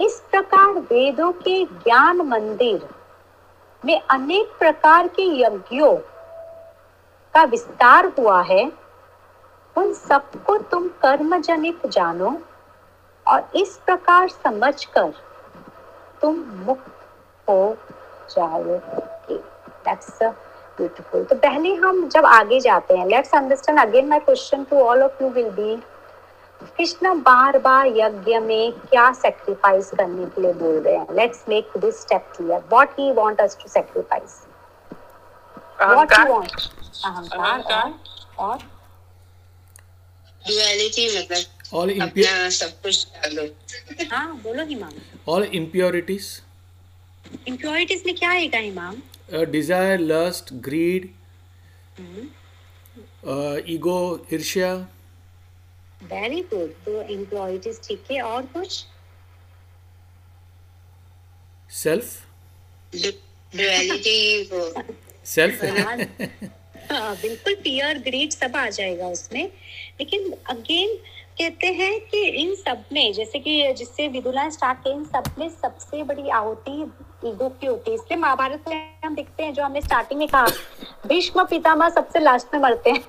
[0.00, 2.88] इस प्रकार वेदों के ज्ञान मंदिर
[3.86, 5.94] में अनेक प्रकार के यज्ञों
[7.34, 8.64] का विस्तार हुआ है।
[9.76, 12.36] उन सबको तुम कर्म जनित जानो
[13.26, 15.12] और इस प्रकार समझकर
[16.22, 17.76] तुम मुक्त हो
[18.30, 19.36] जाओगे।
[19.84, 20.22] दैट्स
[20.78, 25.02] ब्यूटीफुल तो पहले हम जब आगे जाते हैं let's understand again my question to all
[25.02, 25.76] of you will be
[26.76, 31.14] Krishna बार बार यज्ञ में क्या सेक्रीफाइस करने के लिए बोल रहे हैं?
[31.16, 34.40] Let's make this step clear what he want us to sacrifice
[35.82, 36.50] what he want
[37.04, 37.94] अहंकार।
[38.38, 38.56] और
[40.46, 41.42] डुअलिटी मतलब
[42.02, 43.48] अपना सब कुछ डाल
[44.12, 44.62] हाँ बोलो
[45.32, 46.26] all impurities?
[47.48, 48.92] इम्प्योरिटीज में क्या आएगा
[49.54, 51.02] desire lust greed
[53.24, 53.56] uh,
[54.32, 54.70] ईर्ष्या
[56.00, 58.84] वेरी गुड तो इम्प्योरिटीज ठीक है और कुछ?
[64.52, 64.60] वो।
[65.26, 65.62] Self?
[66.90, 69.44] हाँ, बिल्कुल पियर ग्रीड सब आ जाएगा उसमें।
[70.00, 70.96] लेकिन अगेन
[71.38, 75.48] कहते हैं कि इन सब में जैसे कि जिससे विदुला स्टार्ट किए इन सब में
[75.48, 76.82] सबसे बड़ी आहुति
[77.28, 80.46] ईगो की होती है। इसलिए महाभारत में हम देखते हैं जो हमने स्टार्टिंग में कहा
[81.06, 83.04] भीष्म पितामह सबसे लास्ट में मरते हैं।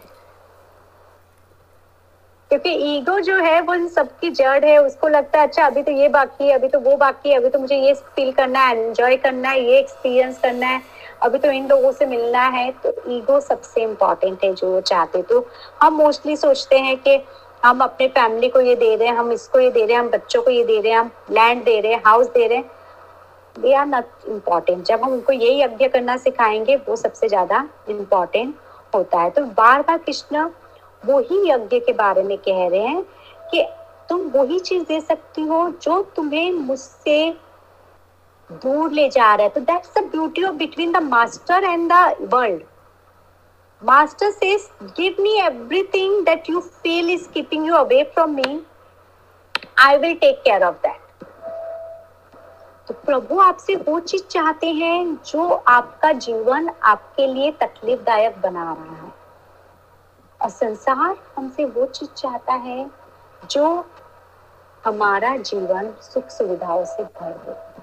[2.52, 6.08] क्योंकि ईगो जो है, वो सबकी जड़ है, उसको लगता है अच्छा अभी तो ये
[6.10, 9.16] बाकी है, अभी तो वो बाकी है, अभी तो मुझे ये फील करना है एंजॉय
[9.18, 10.82] करना है, ये एक्सपीरियंस करना है,
[11.24, 15.46] अभी तो इन लोगों से मिलना है। तो ईगो सबसे इम्पोर्टेंट है जो चाहते। तो
[15.82, 17.20] हम मोस्टली सोचते हैं कि
[17.64, 20.10] हम अपने फैमिली को ये दे रहे हैं, हम इसको ये दे रहे हैं, हम
[20.10, 22.70] बच्चों को ये दे रहे हैं, हम लैंड दे रहे हैं हाउस दे रहे हैं।
[23.56, 28.56] दे आर नॉट इंपॉर्टेंट जब हम उनको यही यज्ञ करना सिखाएँगे, वो सबसे ज़्यादा इम्पोर्टेंट
[28.94, 30.50] होता है। तो बार बार कृष्ण
[31.08, 33.02] वही यज्ञ के बारे में कह रहे हैं
[33.52, 33.66] कि
[34.10, 37.20] तुम वही चीज़ दे सकती हो जो तुम्हें मुझसे
[38.50, 42.16] दूर ले जा रहा है। तो that's the beauty of between the master and the
[42.34, 42.64] world
[43.82, 44.64] master says,
[44.98, 48.62] give me everything that you feel is keeping you away from me.
[49.78, 51.04] I will take care of that.
[52.88, 58.96] तो प्रभु आपसे वो चीज़ चाहते हैं जो आपका जीवन आपके लिए तकलीफदायक बना रहा
[58.96, 59.07] है।
[60.42, 62.92] और संसार हमसे वो चीज़ चाहता है
[63.52, 63.86] जो
[64.86, 67.78] हमारा जीवन सुख सुविधाओं से भर दे।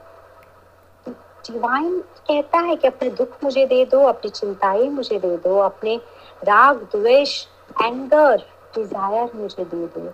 [1.50, 5.96] डिवाइन कहता है कि अपने दुख मुझे दे दो, अपनी चिंताएँ मुझे दे दो, अपने
[6.44, 7.46] राग, द्वेष
[7.82, 8.36] एंगर
[8.74, 10.12] डिज़ायर मुझे दे दो।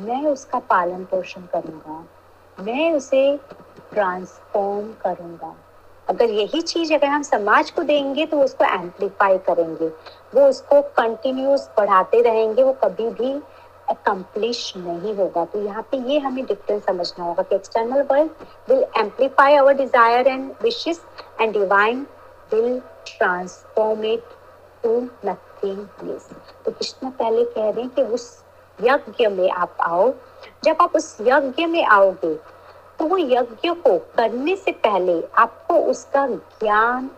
[0.00, 2.04] मैं उसका पालन पोषण करूँगा।
[2.62, 3.40] मैं उसे
[3.92, 5.54] ट्रांसफॉर्म करूँगा।
[6.08, 9.88] अगर यही चीज़ अगर हम समाज को देंगे तो उसको एम्पलीफाई करेंगे।
[10.34, 13.32] वो उसको कंटिन्यूस बढ़ाते रहेंगे, वो कभी भी
[13.88, 18.30] अकम्प्लिश नहीं होगा। तो यहाँ पे ये हमें डिफरेंस समझना होगा कि external world
[18.68, 21.00] will amplify our desire and wishes
[21.40, 22.06] and divine
[22.52, 22.78] will
[23.08, 24.36] transform it
[24.84, 26.28] to nothing less
[26.64, 28.30] तो कृष्ण पहले कह रहे हैं कि उस
[28.78, 30.12] यज्ञ में आप आओ।
[30.64, 32.34] जब आप उस यज्ञ में आओगे
[32.98, 37.10] तो वो यज्ञ को करने से पहले आपको उसका ज्ञान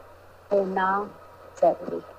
[0.52, 0.88] होना
[1.60, 2.18] ज़रूरी है।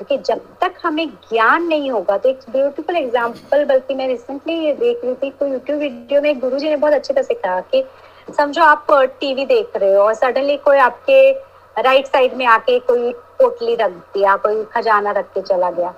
[0.00, 4.72] क्योंकि जब तक हमें ज्ञान नहीं होगा तो एक ब्यूटीफुल एग्जांपल बल्कि मैं रिसेंटली ये
[4.72, 7.60] देख रही थी, कोई यूट्यूब वीडियो में गुरु जी ने बहुत अच्छे तरह से कहा
[7.60, 7.84] कि,
[8.36, 8.86] समझो आप
[9.20, 11.32] टीवी देख रहे हो और सडनली कोई आपके
[11.76, 15.94] राइट साइड में आके कोई पोटली रख दिया, कोई खजाना रख के चला गया।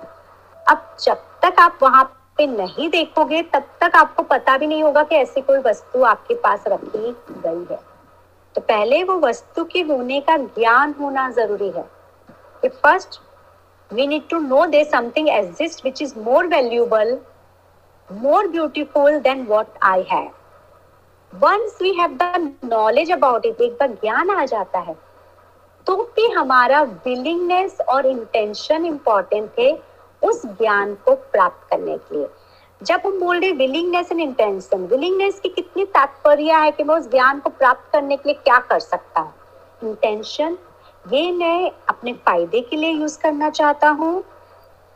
[0.67, 2.03] अब जब तक आप वहाँ
[2.39, 6.35] पे नहीं देखोगे, तब तक आपको पता भी नहीं होगा कि ऐसी कोई वस्तु आपके
[6.43, 7.11] पास रखी
[7.45, 7.79] गई है।
[8.55, 11.83] तो पहले वो वस्तु के होने का ज्ञान होना ज़रूरी है।
[12.65, 13.19] First
[13.91, 17.17] we need to know they something exist which is more valuable
[18.09, 20.29] more beautiful than what I have
[21.33, 24.95] once we have the knowledge about it एक बार ज्ञान आ जाता है
[25.87, 29.71] तो भी हमारा विलिंगनेस और इंटेंशन इंपॉर्टेंट है
[30.21, 32.27] उस ज्ञान को प्राप्त करने के लिए।
[32.81, 37.09] जब हम बोल रहे विलिंगनेस एंड इंटेंशन विलिंगनेस की कितनी तात्पर्य है कि मैं उस
[37.11, 39.33] ज्ञान को प्राप्त करने के लिए क्या कर सकता हूँ?
[39.83, 40.57] इंटेंशन
[41.05, 44.23] ये मैं अपने फ़ायदे के लिए यूज़ करना चाहता हूँ,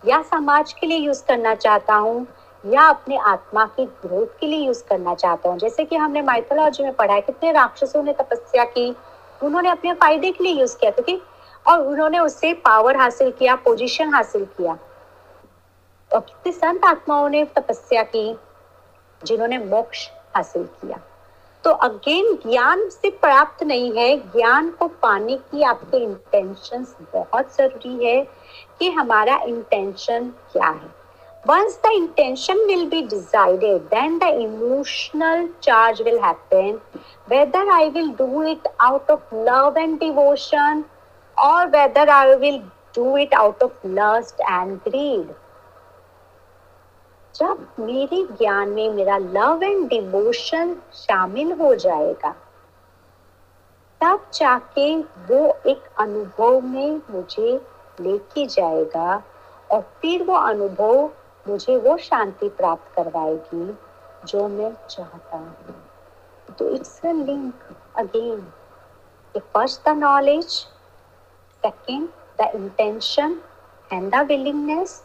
[0.03, 2.25] या समाज के लिए यूज़ करना चाहता हूँ,
[2.63, 6.83] या अपने आत्मा की ग्रोथ के लिए यूज़ करना चाहता हूँ। जैसे कि हमने माइथोलॉजी
[6.83, 8.95] में पढ़ा है, कितने राक्षसों ने तपस्या की,
[9.41, 11.21] उन्होंने अपने फ़ायदे के लिए यूज़ किया, क्योंकि
[11.65, 14.77] और उन्होंने उससे पावर हासिल किया पोजीशन हासिल किया।
[16.13, 18.35] भक्ति संत आत्माओं ने तपस्या की,
[19.21, 20.99] जिन्होंने मोक्ष हासिल किया।
[21.63, 28.05] तो अगेन, ज्ञान से प्राप्त नहीं है, ज्ञान को पाने की आपके इंटेंशंस बहुत ज़रूरी
[28.05, 28.23] है
[28.79, 31.03] कि हमारा इंटेंशन क्या है।
[31.47, 36.79] Once the intention will be decided then the emotional charge will happen
[37.29, 40.83] whether I will do it out of love and devotion
[41.37, 42.59] और whether I will
[42.95, 45.33] do it out of lust and greed
[47.35, 52.31] जब मेरे ज्ञान में मेरा love and devotion शामिल हो जाएगा,
[54.01, 54.95] तब जाके
[55.29, 57.53] वो एक अनुभव में मुझे
[58.01, 59.21] लेके जाएगा
[59.71, 61.09] और फिर वो अनुभव
[61.45, 63.65] मुझे वो शांति प्राप्त करवाएगी
[64.27, 65.75] जो मैं चाहता हूँ।
[66.57, 67.63] तो it's a link
[67.97, 68.45] again
[69.35, 70.45] first the knowledge
[71.63, 72.07] second
[72.41, 73.37] the intention
[73.89, 75.01] and the willingness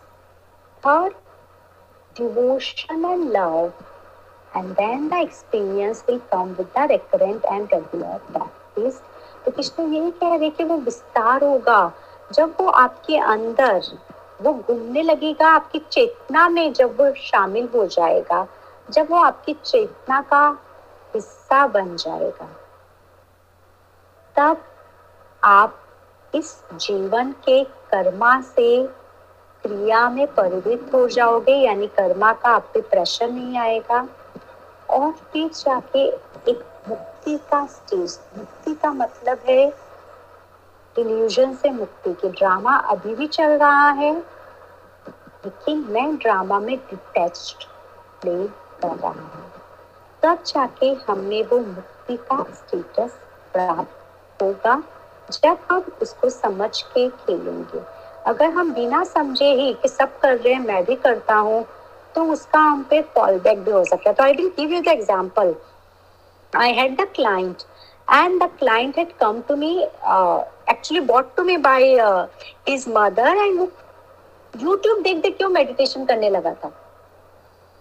[0.82, 1.14] third
[2.18, 3.72] devotion and love,
[4.52, 9.00] and then the experience will come with the recurrent and regular practice.
[9.44, 11.80] तो कृष्ण यही कह रहे कि वो विस्तार होगा
[12.30, 13.80] जब वो आपके अंदर
[14.42, 18.46] वो घूमने लगेगा आपकी चेतना में जब वो शामिल हो जाएगा
[18.88, 20.46] जब वो आपकी चेतना का
[21.14, 22.48] हिस्सा बन जाएगा
[24.36, 24.64] तब
[25.42, 25.78] आप
[26.34, 27.62] इस जीवन के
[27.92, 28.68] कर्मा से
[29.64, 34.08] क्रिया में परिवृत हो जाओगे, यानी कर्मा का आप पे प्रेशर नहीं आएगा।
[34.90, 36.06] और फिर जाके
[36.50, 39.66] एक मुक्ति का स्टेज मुक्ति का मतलब है
[40.98, 44.14] इल्यूजन से मुक्ति की ड्रामा अभी भी चल रहा है।
[45.44, 47.64] लेकिन मैं ड्रामा में डिटैच्ड
[48.20, 48.48] प्ले
[48.82, 49.52] कर रहा हूँ।
[50.22, 53.10] तब जाके हमने वो मुक्ति का स्टेटस
[53.52, 54.82] प्राप्त होगा,
[55.32, 60.52] जब हम उसको समझ के खेलेंगे। अगर हम बिना समझे ही कि सब कर रहे
[60.52, 61.64] हैं मैं भी करता हूँ
[62.14, 64.80] तो उसका हम पे कॉल बैक भी हो सकता है। तो I will give you
[64.82, 65.54] the example
[66.52, 67.62] I had the client
[68.08, 69.70] and the client had come to me
[70.12, 70.38] uh,
[70.72, 71.80] actually brought to me by
[72.94, 73.58] mother and
[74.54, 76.70] YouTube देख देख के वो मेडिटेशन करने लगा था।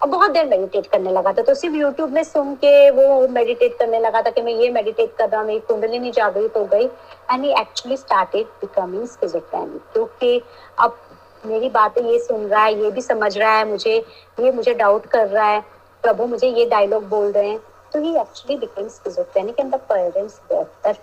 [0.01, 3.77] और बहुत देर मेडिटेट करने लगा था। तो सिर्फ़ यूट्यूब में सुन के वो मेडिटेट
[3.79, 6.85] करने लगा था कि मैं ये मेडिटेट कर रहा हूँ, मेरी कुंडलिनी जागृत हो गई।
[6.85, 10.41] And he actually started becoming schizophrenic क्योंकि
[10.79, 10.97] अब
[11.45, 13.95] मेरी बातें ये सुन रहा है, ये भी समझ रहा है मुझे,
[14.39, 15.61] ये मुझे डाउट कर रहा है।
[16.03, 17.59] प्रभु मुझे ये डायलॉग बोल रहे हैं।
[17.93, 20.95] तो he actually become schizophrenic and the parents the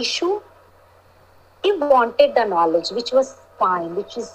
[0.00, 0.40] issue
[1.64, 4.26] he wanted the knowledge, which was fine, which is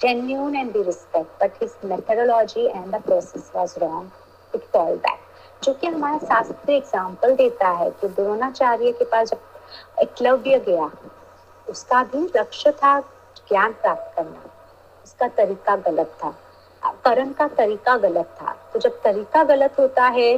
[0.00, 4.10] genuine and be respect, but his methodology and the process was wrong.
[4.54, 5.20] It fell back.
[5.62, 10.90] जो कि हमारा शास्त्र example देता है कि द्रोणाचार्य के पास जब एकलव्य गया
[11.66, 12.98] उसका भी लक्ष्य था
[13.48, 14.50] ज्ञान प्राप्त करना।
[15.04, 16.34] उसका तरीका गलत था।
[17.04, 20.36] करण का तरीका गलत था। तो जब तरीका गलत होता है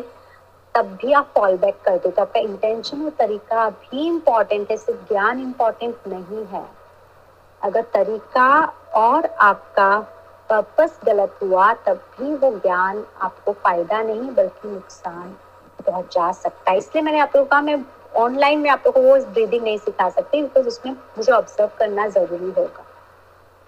[0.74, 5.08] तब भी आप फॉल बैक करते तो आपका इंटेंशन और तरीका भी इम्पोर्टेंट है सिर्फ़
[5.08, 6.64] ज्ञान इम्पोर्टेंट नहीं है।
[7.62, 9.98] अगर तरीका और आपका
[10.50, 15.36] पर्पस गलत हुआ, तब भी वो ज्ञान आपको फ़ायदा नहीं, बल्कि नुकसान
[15.86, 17.84] पहुँचा सकता है। इसलिए मैंने आप लोगों का, मैं
[18.16, 22.08] ऑनलाइन में आप लोगों को वो ब्रीदिंग नहीं सिखा सकती बिकॉज़ उसमें मुझे ऑब्ज़र्व करना
[22.08, 22.84] ज़रूरी होगा।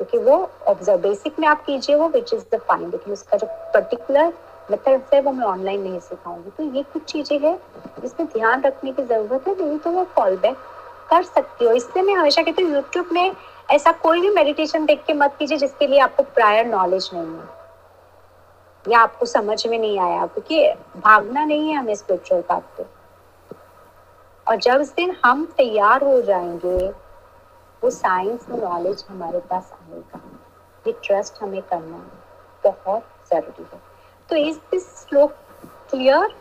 [0.01, 3.47] क्योंकि वो ऑब्ज़र्व बेसिक में आप कीजिए वो विच इज़ द फाइन लेकिन उसका जो
[3.74, 4.32] पर्टिकुलर
[4.70, 7.59] मेथड है, वो मैं ऑनलाइन नहीं सिखाऊँगी। तो ये कुछ चीज़ें हैं
[8.01, 10.57] जिसमें ध्यान रखने की ज़रूरत है, नहीं तो वो फॉल बैक
[11.11, 13.33] कर सकती हो। इसलिए मैं हमेशा कहती हूँ यूट्यूब में
[13.71, 18.93] ऐसा कोई भी मेडिटेशन देख के मत कीजिए जिसके लिए आपको प्रायर नॉलेज नहीं है।
[18.93, 22.85] या आपको समझ में नहीं आया, क्योंकि भागना नहीं है हमें स्पिरिचुअल पाथ पे।
[24.47, 26.89] और जब उस दिन हम तैयार हो जाएँगे,
[27.83, 30.21] वो साइंस में नॉलेज हमारे पास आएगा।
[30.87, 32.11] ये ट्रस्ट हमें करना
[32.65, 33.81] बहुत ज़रूरी है।
[34.29, 35.33] तो इज़ दिस श्लोक
[35.91, 36.35] क्लियर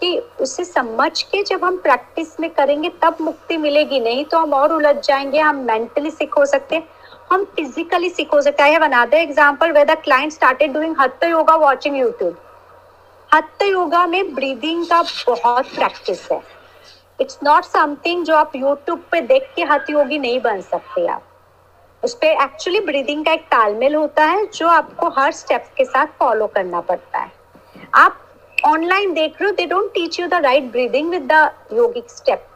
[0.00, 4.54] कि उसे समझ के जब हम प्रैक्टिस में करेंगे, तब मुक्ति मिलेगी। नहीं तो हम
[4.54, 6.88] और उलझ जाएँगे, हम मेंटली सीख हो सकते हैं।
[7.32, 11.56] हम फिजिकली सीख हो सकते हैं। Another example where the client started doing hatha yoga
[11.56, 12.36] watching YouTube
[13.34, 16.42] हत्थ योगा में ब्रीदिंग का बहुत प्रैक्टिस है।
[17.20, 21.22] इट्स नॉट समथिंग जो आप यूट्यूब पे देख के हथ योगी नहीं बन सकते आप।
[22.04, 26.06] उस पर एक्चुअली ब्रीदिंग का एक तालमेल होता है, जो आपको हर स्टेप के साथ
[26.06, 27.32] फॉलो करना पड़ता है।
[27.94, 28.25] आप
[28.64, 32.52] ऑनलाइन देख रहे हो they don't teach you the right breathing with the yogic step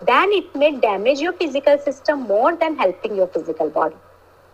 [0.00, 3.96] then it may damage your physical system more than helping your physical body.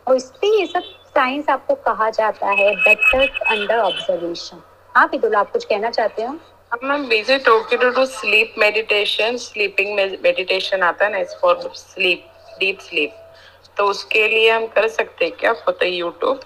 [0.07, 0.83] और इसलिए ये सब
[1.15, 4.63] साइंस आपको कहा जाता है बेटर अंडर ऑब्जर्वेशन
[4.97, 6.33] हाँ विदुल आप कुछ कहना चाहते हो?
[6.85, 12.27] मैम बेसिक टोके to sleep meditation sleeping meditation आता है ना इस फॉर स्लीप
[12.61, 13.15] डीप स्लीप
[13.77, 15.53] तो उसके लिए हम कर सकते हैं क्या?
[15.53, 16.41] For YouTube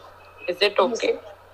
[0.51, 1.12] is it okay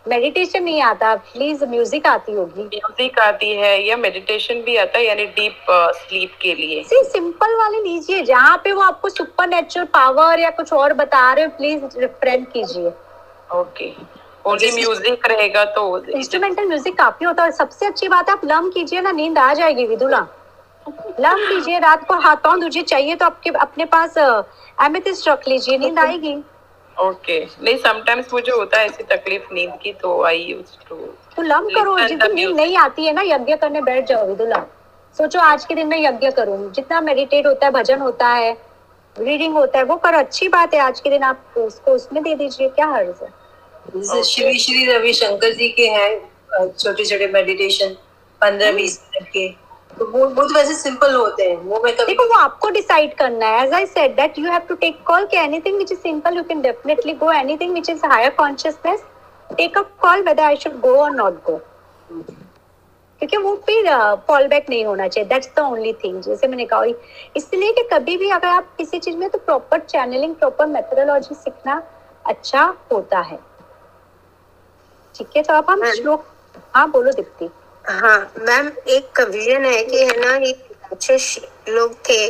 [0.09, 5.05] meditation नहीं आता प्लीज़ म्यूज़िक आती होगी। म्यूज़िक आती है या मेडिटेशन भी आता है
[5.05, 9.87] यानी डीप स्लीप के लिए। सी सिंपल वाले लीजिए जहाँ पे वो आपको सुपर नेचुरल
[9.95, 12.93] पावर या कुछ और बता रहे हो प्लीज़ रिफ्रेंड कीजिए।
[13.55, 13.93] ओके
[14.45, 18.45] ओनली म्यूज़िक रहेगा तो इंस्ट्रूमेंटल म्यूज़िक काफ़ी होता है और सबसे अच्छी बात है आप
[18.45, 20.27] लम कीजिए ना नींद आ जाएगी विदुला।
[21.21, 24.19] लम कीजिए रात को हाथ पाँव तुझे चाहिए तो आपके अपने पास
[24.79, 26.35] एमेथिस्ट रख लीजिए नींद आएगी।
[26.97, 30.97] ओके। नहीं समटाइम्स मुझे होता है ऐसी तकलीफ़ नींद की तो आई यूज़ टू
[31.37, 34.65] तो लम करो दिन नींद नहीं आती है ना यज्ञ करने बैठ जाओ विदुला
[35.17, 38.57] सोचो आज के दिन में यज्ञ करूँ। जितना मेडिटेट होता है भजन होता है
[39.17, 42.35] रीडिंग होता है वो करो अच्छी बात है आज के दिन आप उसको उसमें दे
[42.35, 43.29] दीजिए क्या हर्ज है?
[43.97, 47.97] जैसे श्री श्री रविशंकर जी के हैं छोटे छोटे मेडिटेशन
[48.41, 49.49] पंद्रह बीस मिनट के।
[49.99, 53.15] तो वो वो तो वैसे सिंपल होते हैं। वो मैं कभी देखो वो आपको डिसाइड
[53.19, 55.99] करना है। As I said that you have to take call कि anything which is
[56.01, 59.05] simple you can definitely go anything which is higher consciousness
[59.51, 61.61] take a call whether I should go और नॉट गो
[63.21, 63.87] क्योंकि वो फिर
[64.27, 66.85] fall back नहीं होना चाहिए। That's the only thing जैसे मैंने कहा
[67.37, 71.83] इसलिए कि कभी भी अगर आप किसी चीज़ में तो प्रॉपर चैनलिंग प्रॉपर मेथोडोलॉजी सीखना
[72.25, 73.39] अच्छा होता है।
[75.15, 75.43] ठीक है?
[75.43, 76.27] तो अब हम श्लोक
[76.75, 77.49] हाँ बोलो दीप्ति।
[77.89, 80.53] हाँ मैम, एक विजन है कि है ना, ये
[80.93, 81.17] अच्छे
[81.69, 82.27] लोग थे,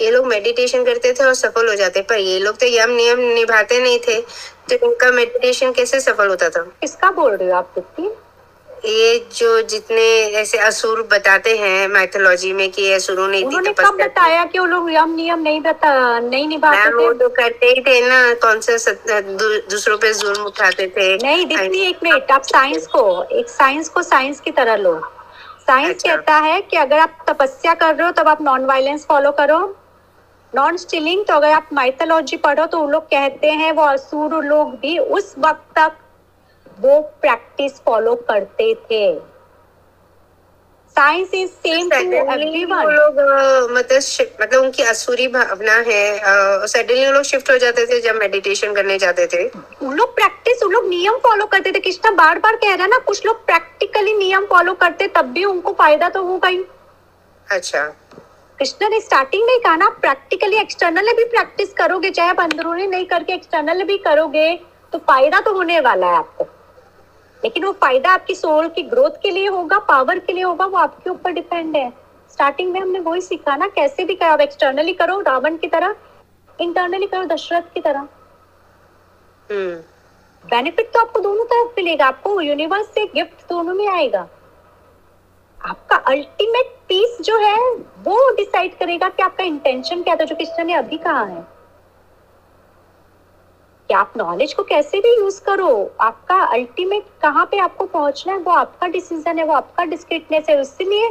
[0.00, 3.20] ये लोग मेडिटेशन करते थे और सफल हो जाते, पर ये लोग तो यम नियम
[3.34, 4.20] निभाते नहीं थे
[4.70, 6.62] तो इनका मेडिटेशन कैसे सफल होता था?
[6.80, 7.74] किसका बोल रहे हो आप
[8.86, 10.02] ये जो जितने
[10.40, 14.90] ऐसे असुर बताते हैं माइथोलॉजी में कि असुरों ने उन्होंने कब बताया कि वो लोग
[14.92, 19.20] यम नियम नहीं बता नहीं निभाते मैम वो तो करते ही थे ना कौन सा
[19.20, 24.02] दूसरों पे जुल्म उठाते थे। नहीं दीप्ति एक मिनट आप साइंस को एक साइंस को
[24.02, 24.94] साइंस की तरह लो।
[25.66, 29.06] साइंस अच्छा। कहता है कि अगर आप तपस्या कर रहे हो तब आप नॉन वायलेंस
[29.08, 29.60] फॉलो करो।
[30.52, 34.74] नॉन स्टिलिंग तो अगर आप माइथोलॉजी पढ़ो तो वो लोग कहते हैं वो असुर लोग
[34.80, 35.96] भी उस वक्त तक
[36.78, 39.18] वो प्रैक्टिस फॉलो करते थे।
[40.96, 43.20] साइंस इज़ सेम टू वो लोग
[43.70, 44.02] मतलब
[44.40, 48.98] मतलब उनकी असुरी भावना है। सडनली वो लोग शिफ्ट हो जाते थे जब मेडिटेशन करने
[48.98, 49.44] जाते थे।
[49.82, 52.90] उन लोग प्रैक्टिस उन लोग नियम फॉलो करते थे। कृष्णा बार बार कह रहा है
[52.90, 56.64] ना कुछ लोग प्रैक्टिकली नियम फॉलो करते तब भी उनको फ़ायदा तो होगा ही।
[57.46, 57.84] अच्छा।
[58.58, 63.06] कृष्णा ने स्टार्टिंग में कहा ना प्रैक्टिकली एक्सटर्नल भी प्रैक्टिस करोगे चाहे आप अंदरूनी नहीं
[63.06, 64.54] करके एक्सटर्नल भी करोगे
[64.92, 66.48] तो फ़ायदा तो होने वाला है आपको।
[67.42, 70.78] लेकिन वो फ़ायदा आपकी सोल की ग्रोथ के लिए होगा पावर के लिए होगा वो
[70.78, 71.90] आपके ऊपर डिपेंड है।
[72.30, 75.94] स्टार्टिंग में हमने वही सीखा ना कैसे भी करो एक्सटर्नली करो रावण की तरह
[76.58, 78.08] इंटरनली करो दशरथ की तरह।
[79.50, 79.74] हम्म।
[80.44, 84.26] बेनिफिट तो आपको दोनों तरफ़ मिलेगा आपको यूनिवर्स से गिफ्ट दोनों में आएगा।
[85.60, 87.56] आपका अल्टीमेट पीस जो है
[88.04, 91.55] वो डिसाइड करेगा कि आपका इंटेंशन क्या था जो कृष्ण ने अभी कहा है।
[93.88, 95.90] कि आप नॉलेज को कैसे भी यूज़ करो?
[96.00, 100.60] आपका अल्टीमेट कहाँ पे आपको पहुँचना है, वो आपका डिसीज़न है, वो आपका डिस्क्रिप्टनेस है।
[100.60, 101.08] इसीलिए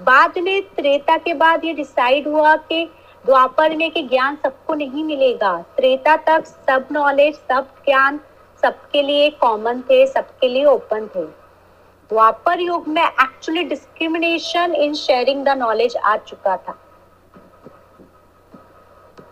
[0.00, 2.84] बाद में, त्रेता के बाद ये डिसाइड हुआ कि
[3.26, 8.20] द्वापर में कि ज्ञान सबको नहीं मिलेगा। त्रेता तक सब नॉलेज सब ज्ञान
[8.62, 11.24] सबके लिए कॉमन थे, सबके लिए ओपन थे।
[12.10, 16.78] द्वापर युग में actually discrimination in sharing the knowledge आ चुका था।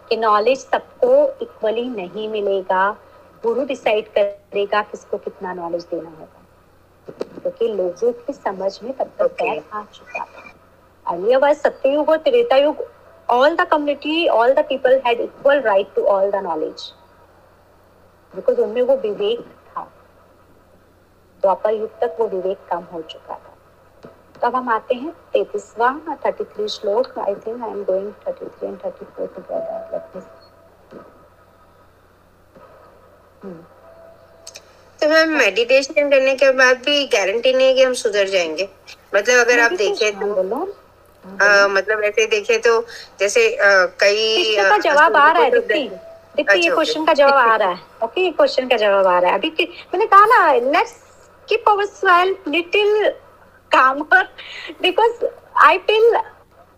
[0.09, 2.91] कि नॉलेज सबको इक्वली नहीं मिलेगा।
[3.43, 6.41] गुरु डिसाइड करेगा किसको कितना नॉलेज देना होगा।
[7.09, 9.63] क्योंकि तो लोगों की समझ में तब तक Okay.
[9.73, 10.43] आ चुका था।
[11.07, 12.85] अर्लियर वाज सत्ययुग और त्रेता युग
[13.29, 16.83] all the community all the people had equal right to all the knowledge
[18.35, 19.83] because उनमें वो विवेक था।
[21.43, 23.52] द्वापर युग तक वो विवेक कम हो चुका था।
[24.43, 25.11] तो अब हम आते हैं?
[25.33, 25.89] तैतीसवा
[26.25, 27.19] thirty three shloka?
[27.19, 29.27] I think I am going thirty three and thirty four
[35.01, 38.69] तो मैम मेडिटेशन करने के बाद भी गारंटी नहीं है कि हम सुधर जाएँगे?
[39.15, 40.61] मतलब अगर आप देखें तो बोलो
[41.25, 42.81] अ, मतलब ऐसे देखें तो
[43.21, 43.69] जैसे अ,
[44.01, 45.89] कई का जवाब आ रहा है दीप्ति।
[46.37, 49.19] दीप्ति ये अच्छा, क्वेश्चन का जवाब आ रहा है। ओके ये क्वेश्चन का जवाब आ
[49.19, 49.51] रहा है। अभी
[49.95, 50.95] मैंने कहा ना let's
[51.49, 53.13] keep our self little
[53.75, 54.29] calmer
[54.83, 55.25] because
[55.65, 56.17] I feel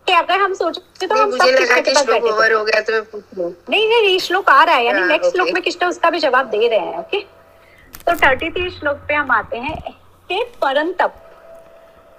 [0.06, 2.80] कि अगर हम सोचे तो नहीं, हम सब कृष्ण के पास बैठे ओवर हो गया
[2.80, 5.62] तो मैं पूछ लूँ। नहीं नहीं श्लोक आ रहा है यानी हाँ, नेक्स्ट श्लोक में
[5.62, 7.20] कृष्ण उसका भी जवाब दे रहे हैं ओके
[8.06, 9.76] तो थर्टी थ्री श्लोक पे हम आते हैं
[10.30, 11.20] हे परंतप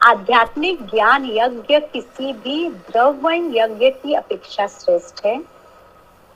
[0.01, 5.39] आध्यात्मिक ज्ञान यज्ञ किसी भी द्रव्य यज्ञ की अपेक्षा श्रेष्ठ है।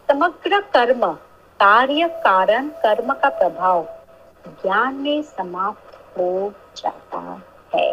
[0.09, 1.05] समग्र कर्म
[1.59, 3.87] कार्य कारण कर्म का प्रभाव
[4.61, 7.19] ज्ञान में समाप्त हो जाता
[7.75, 7.91] है।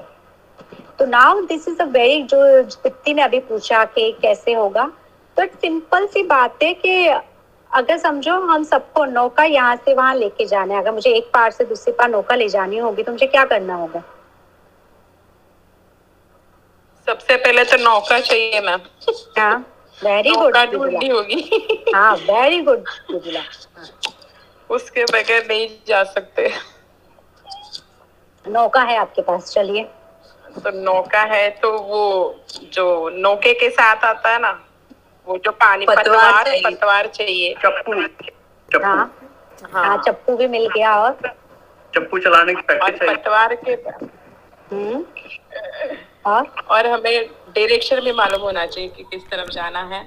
[0.98, 4.90] तो now this is a very जो दीप्ति ने अभी पूछा कि कैसे होगा
[5.36, 7.06] तो एक सिंपल सी बात है कि
[7.70, 11.50] अगर समझो हम सबको नौका यहाँ से वहाँ लेके जाना है अगर मुझे एक पार
[11.50, 14.02] से दूसरी पार नौका ले जानी होगी तो मुझे क्या करना होगा?
[17.06, 18.80] सबसे पहले तो नौका चाहिए मैम।
[19.38, 19.58] हाँ
[19.98, 22.84] वेरी गुड ढूंढनी होगी। हाँ वेरी गुड
[24.70, 26.50] उसके बगैर नहीं जा सकते।
[28.44, 29.88] नौका है आपके पास चलिए।
[30.64, 32.04] तो नौका है तो वो
[32.72, 34.50] जो नौके के साथ आता है ना
[35.26, 39.18] वो जो पानी पतवार पतवार चाहिए। चप्पू। चप्पू। हाँ।
[39.72, 41.12] हाँ। हाँ चप्पू भी मिल गया और?
[41.92, 43.72] चप्पू चलाने की प्रैक्टिस है। पतवार के
[44.74, 45.04] हम्म।
[46.30, 46.46] और?
[46.70, 47.26] और हमें
[47.56, 50.04] डायरेक्शन भी मालूम होना चाहिए कि किस तरफ़ जाना है।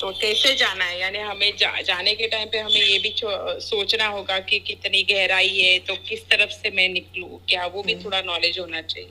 [0.00, 0.98] तो कैसे जाना है?
[1.00, 3.14] यानी हमें जा, जाने के टाइम पे हमें ये भी
[3.60, 7.94] सोचना होगा कि कितनी गहराई है तो किस तरफ़ से मैं निकलूं क्या वो भी
[8.04, 9.10] थोड़ा नॉलेज होना चाहिए।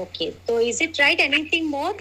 [0.00, 1.96] ओके तो is it right anything more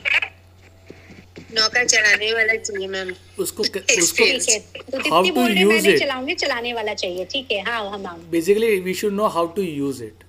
[1.55, 4.59] नौका चलाने वाला चाहिए मैम उसको उसको है
[4.91, 5.99] तो use मैं नहीं it?
[5.99, 7.61] चलाऊँगी चलाने वाला चाहिए ठीक है?
[7.63, 10.23] हाँ हम हम basically we should know how to use it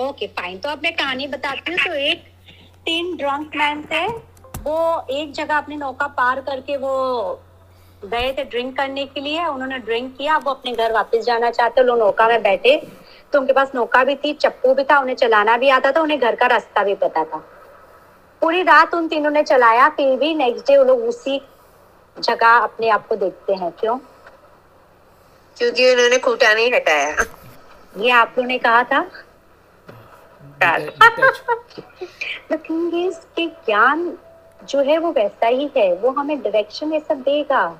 [0.00, 2.24] okay fine तो अब मैं कहानी बताती हूँ तो एक
[2.86, 4.06] तीन ड्रंक मैन थे
[4.62, 4.76] वो
[5.10, 6.94] एक जगह अपने नौका पार करके वो
[8.02, 11.82] गए थे ड्रिंक करने के लिए उन्होंने ड्रिंक किया वो अपने घर वापस जाना चाहते
[11.82, 12.76] लोग नौका में बैठे।
[13.32, 16.20] तो उनके पास नौका भी थी चप्पू भी था उन्हें चलाना भी आता था उन्हें
[16.20, 17.36] घर का रास्ता भी पता था।
[18.40, 21.42] पूरी रात उन तीनों ने चलाया फिर भी नेक्स्ट डे वो लोग उसी
[22.20, 23.98] जगह अपने आप को देखते हैं। क्यों?
[25.58, 27.24] क्योंकि उन्होंने खूटा नहीं हटाया।
[27.98, 29.10] ये आप लोगों ने कहा था?
[32.52, 34.18] द थिंग इज़ कि ज्ञान
[34.64, 37.78] जो है वो वैसा ही है। वो हमें डायरेक्शन ये सब देगा।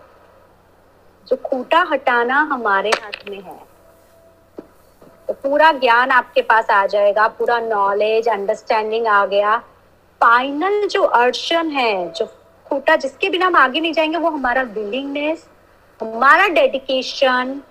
[1.29, 3.72] जो खूटा हटाना हमारे हाथ में है।
[5.33, 9.59] पूरा ज्ञान आपके पास आ जाएगा, पूरा नॉलेज अंडरस्टैंडिंग आ गया।
[10.21, 12.27] फाइनल जो अर्शन है, जो
[12.67, 15.49] खूटा जिसके बिना हम आगे नहीं जाएँगे, वो हमारा विलिंगनेस
[16.03, 17.63] हमारा डेडिकेशन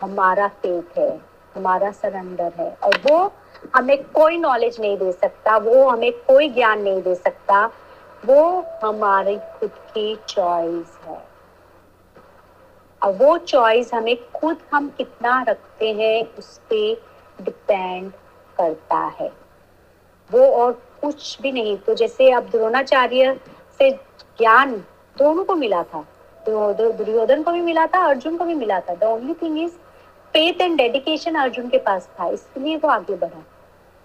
[0.00, 1.20] हमारा फेथ है,
[1.56, 3.32] हमारा सरेंडर है। और वो
[3.76, 7.70] हमें कोई नॉलेज नहीं दे सकता, वो हमें कोई ज्ञान नहीं दे सकता।
[8.26, 10.99] वो हमारी खुद की चॉइस
[13.02, 18.10] वो चॉइस हमें खुद हम कितना रखते हैं, उस पर डिपेंड
[18.58, 19.30] करता है।
[20.30, 20.72] वो और
[21.02, 23.38] कुछ भी नहीं। तो जैसे अब द्रोणाचार्य
[23.78, 24.74] से ज्ञान
[25.16, 26.04] दोनों को मिला था।
[26.46, 29.72] दुर्योधन को भी मिला था, अर्जुन को भी मिला था। The only thing is
[30.34, 33.42] faith and dedication Arjun के पास था, इसलिए वो आगे बढ़ा।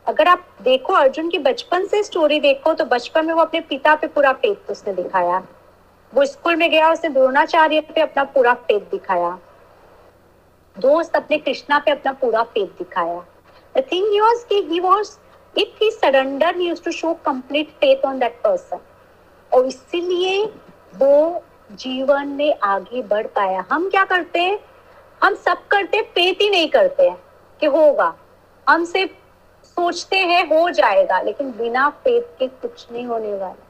[0.08, 3.96] अगर आप देखो अर्जुन की बचपन से स्टोरी देखो तो बचपन में वो अपने पिता
[3.96, 5.42] पे पूरा फेथ उसने दिखाया।
[6.16, 9.40] वो स्कूल में गया उसने द्रोणाचार्य पे अपना पूरा फेथ दिखाया।
[10.80, 13.20] दोस्त अपने कृष्णा पे अपना पूरा फेथ दिखाया।
[13.78, 15.18] द थिंग वाज कि he was
[15.58, 18.80] if he surrender he used to show complete faith on that person
[19.52, 20.46] और इसीलिए
[20.96, 24.60] वो जीवन में आगे बढ़ पाया। हम क्या करते हैं?
[25.24, 27.18] हम सब करते फेथ ही नहीं करते हैं
[27.60, 28.14] कि होगा।
[28.70, 29.12] हम सिर्फ़
[29.66, 33.65] सोचते हैं, हो जाएगा, लेकिन बिना फेथ के कुछ नहीं होने वाला।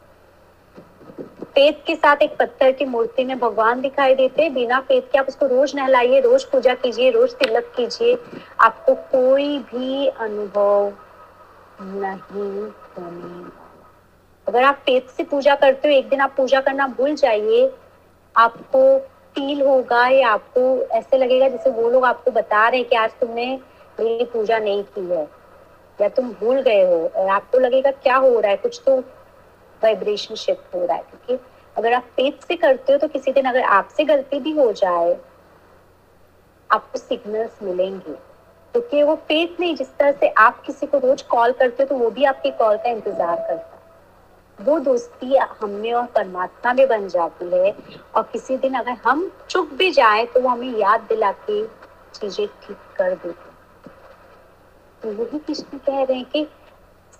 [1.55, 5.17] फेथ के साथ एक पत्थर की मूर्ति में भगवान दिखाई देते हैं। बिना फेथ के
[5.17, 8.17] आप उसको रोज नहलाइए, रोज पूजा कीजिए, रोज तिलक कीजिए।
[8.59, 10.93] आपको कोई भी अनुभव
[11.81, 13.49] नहीं होने
[14.47, 17.71] अगर आप फेथ से पूजा करते हो, एक दिन आप पूजा करना भूल जाइए।
[18.35, 18.99] आपको
[19.35, 23.11] फील होगा या आपको ऐसे लगेगा जैसे वो लोग आपको बता रहे हैं कि आज
[23.21, 23.59] तुमने
[23.99, 25.27] मेरी पूजा नहीं की है।
[26.01, 28.57] या तुम भूल गए हो। और आपको लगेगा क्या हो रहा है?
[28.57, 29.03] कुछ तो
[29.83, 31.43] वाइब्रेशन शिफ्ट हो रहा है, क्योंकि
[31.75, 35.17] अगर आप फेथ से करते हो तो किसी दिन अगर आपसे गलती भी हो जाए,
[36.69, 38.13] आपको सिग्नल्स मिलेंगे।
[38.73, 41.95] क्योंकि वो फेथ नहीं, जिस तरह से आप किसी को रोज कॉल करते हो तो
[41.97, 43.73] वो भी आपके कॉल का इंतज़ार करता
[44.59, 47.71] वो दोस्ती हम और परमात्मा में बन जाती है
[48.15, 51.65] और किसी दिन अगर हम चुप भी जाए तो वो हमें याद दिला के
[52.19, 53.49] चीज़ें ठीक कर देते
[55.03, 56.45] तो वही कृष्ण कह रहे हैं कि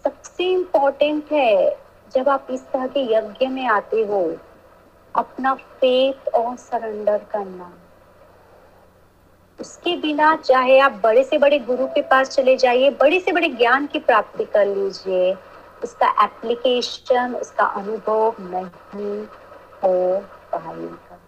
[0.06, 1.70] सबसे इम्पोर्टेंट है
[2.16, 4.36] जब आप इस तरह के यज्ञ में आते हो,
[5.16, 7.74] अपना फेथ और सरेंडर करना।
[9.60, 13.50] उसके बिना चाहे आप बड़े से बड़े गुरु के पास चले जाइए, बड़े से बड़े
[13.50, 15.34] ज्ञान की प्राप्ति कर लीजिए।
[15.84, 19.22] उसका एप्लीकेशन उसका अनुभव नहीं
[19.84, 20.22] हो
[20.52, 21.20] पाएगा।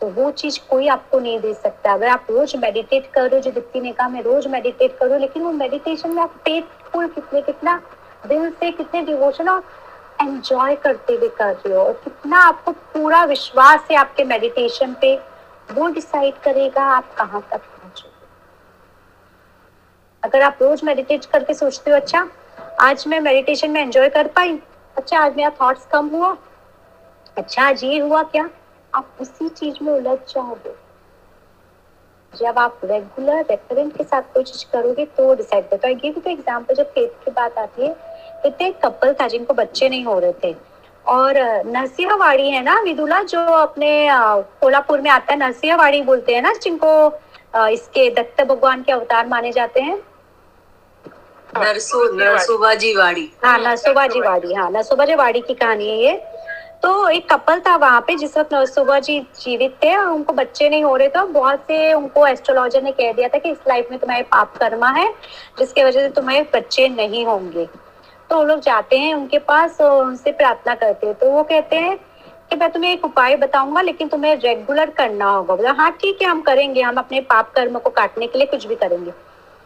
[0.00, 3.80] तो वो चीज़ कोई आपको नहीं दे सकता। अगर आप रोज मेडिटेट करो जो दीप्ति
[3.80, 7.82] ने कहा, मैं रोज मेडिटेट करूँ, लेकिन वो मेडिटेशन में आप फेथफुल कितने कितना
[8.26, 9.62] दिल से कितने डिवोशन और
[10.22, 11.82] एंजॉय करते हुए कर रहे हो?
[11.82, 15.16] और कितना आपको पूरा विश्वास है आपके मेडिटेशन पे?
[15.72, 18.14] वो डिसाइड करेगा आप कहाँ तक पहुंचोगे।
[20.22, 22.28] अगर आप रोज मेडिटेट करके सोचते हो अच्छा
[22.80, 24.58] आज मैं मेडिटेशन में एंजॉय कर पाई?
[24.96, 26.36] अच्छा आज मेरा थॉट्स कम हुआ?
[27.36, 28.48] अच्छा आज ये हुआ क्या?
[28.94, 30.74] आप उसी चीज़ में उलझ जाओगे।
[32.32, 36.74] जब आप रेगुलर रेफरेंट के साथ कोई चीज़ करोगे तो डिसाइड करते हो। गिव एग्जांपल
[36.74, 38.05] जब फेथ की बात आती है।
[38.44, 40.54] इतने कपल था जिनको बच्चे नहीं हो रहे थे।
[41.04, 44.08] और नरसिंहवाड़ी है ना विदुला जो अपने
[44.60, 49.52] कोल्हापुर में आता है नरसिंहवाड़ी बोलते हैं ना जिनको इसके दत्त भगवान के अवतार माने
[49.52, 49.98] जाते हैं?
[51.56, 56.16] नरसो नरसोबाजी वाड़ी। हाँ नरसोबाजी वाड़ी हाँ नरसोबाजी वाड़ी की कहानी है ये।
[56.82, 60.68] तो एक कपल था वहाँ पे जिस वक्त नरसोबा जी जीवित थे और उनको बच्चे
[60.68, 63.88] नहीं हो रहे थे बहुत से उनको एस्ट्रोलॉजर ने कह दिया था कि इस लाइफ
[63.90, 65.08] में तुम्हारे पाप कर्मा है
[65.58, 67.68] जिसकी वजह से तुम्हारे बच्चे नहीं होंगे।
[68.30, 71.76] तो वो लोग जाते हैं उनके पास और उनसे प्रार्थना करते हैं। तो वो कहते
[71.76, 71.96] हैं
[72.50, 76.28] कि मैं तुम्हें एक उपाय बताऊँगा, लेकिन तुम्हें रेगुलर करना होगा। बोला हाँ ठीक है,
[76.28, 79.12] हम करेंगे। हम अपने पाप कर्म को काटने के लिए कुछ भी करेंगे।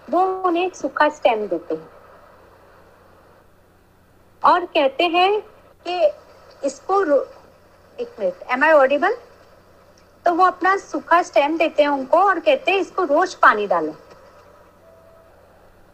[0.09, 1.89] वो उन्हें एक सूखा स्टेम देते हैं।
[4.43, 5.41] और कहते हैं
[5.87, 7.03] कि इसको
[7.99, 9.17] एक मिनट एम आई ऑडिबल
[10.27, 13.95] तो वो अपना सूखा स्टेम देते हैं उनको और कहते हैं, इसको रोज पानी डालो।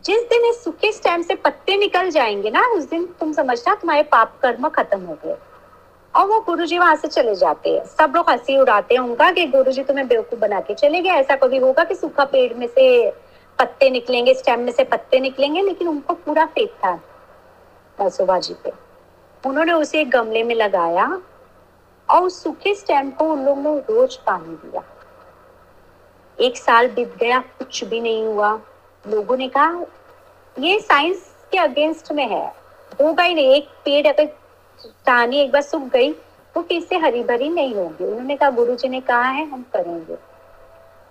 [0.07, 4.03] जिस दिन इस सूखे स्टेम से पत्ते निकल जाएँगे ना, उस दिन तुम समझना तुम्हारे
[4.03, 5.37] पाप कर्म खत्म हो गए।
[6.15, 9.31] और वो गुरु जी वहाँ से चले जाते हैं। सब लोग हँसी उड़ाते हैं उनका
[9.31, 12.55] कि गुरु जी तुम्हें बेवकूफ़ बना के चले गए। ऐसा कभी होगा कि सूखा पेड़
[12.55, 13.11] में से
[13.59, 18.73] पत्ते निकलेंगे स्टेम में से पत्ते निकलेंगे, लेकिन उनको पूरा फेक था सुबह जी पे।
[19.45, 21.07] उन्होंने उसे एक गमले में लगाया
[22.09, 24.83] और उस सूखे स्टेम को उन लोगों ने रोज पानी दिया।
[26.41, 28.59] एक साल बीत गया, कुछ भी नहीं हुआ।
[29.09, 29.85] लोगों ने कहा,
[30.57, 32.47] ये साइंस के अगेंस्ट में है।
[33.01, 34.27] होगा ही नहीं एक पेड़ अगर
[35.07, 36.13] टहनी एक बार सूख गई
[36.55, 39.65] तो फिर से हरी भरी नहीं होगी। उन्होंने कहा गुरु जी ने कहा है, हम
[39.73, 40.17] करेंगे।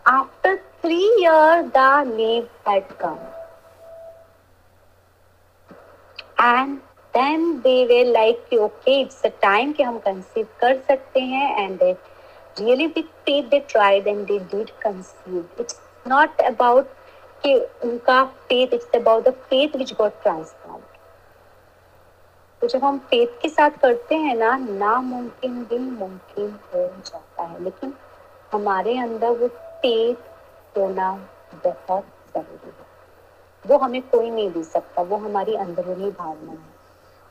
[0.06, 3.18] After three year the leave had come
[6.42, 6.78] and
[7.14, 11.84] then they were like okay it's a time कि हम कंसीव कर सकते हैं and
[11.84, 16.90] really with faith they tried and they did conceive it's not about
[17.46, 20.82] कि उनका faith it's about the faith which got transform
[22.62, 27.64] तो जब हम फेथ के साथ करते हैं ना, नामुमकिन भी मुमकिन हो जाता है।
[27.64, 27.94] लेकिन
[28.54, 30.16] हमारे अंदर वो फेथ
[30.78, 31.28] होना
[31.66, 32.86] बहुत ज़रूरी है।
[33.68, 36.76] वो हमें कोई नहीं दे सकता, वो हमारी अंदरूनी भावना है।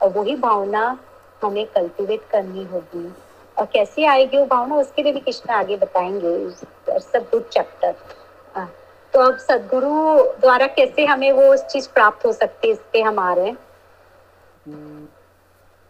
[0.03, 0.99] और वही भावना
[1.45, 3.15] हमें कल्टिवेट करनी होगी।
[3.59, 6.51] और कैसे आएगी वो भावना, उसके लिए भी कृष्ण आगे बताएँगे।
[7.01, 7.95] सब गुड चैप्टर
[9.15, 13.03] तो अब सदगुरु द्वारा कैसे हमें वो उस चीज़ प्राप्त हो सकती है, इस पे
[13.03, 13.53] हमारे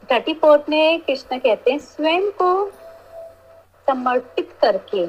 [0.09, 2.71] थर्टी फोर्थ में कृष्ण कहते हैं, स्वयं को
[3.89, 5.07] समर्पित करके,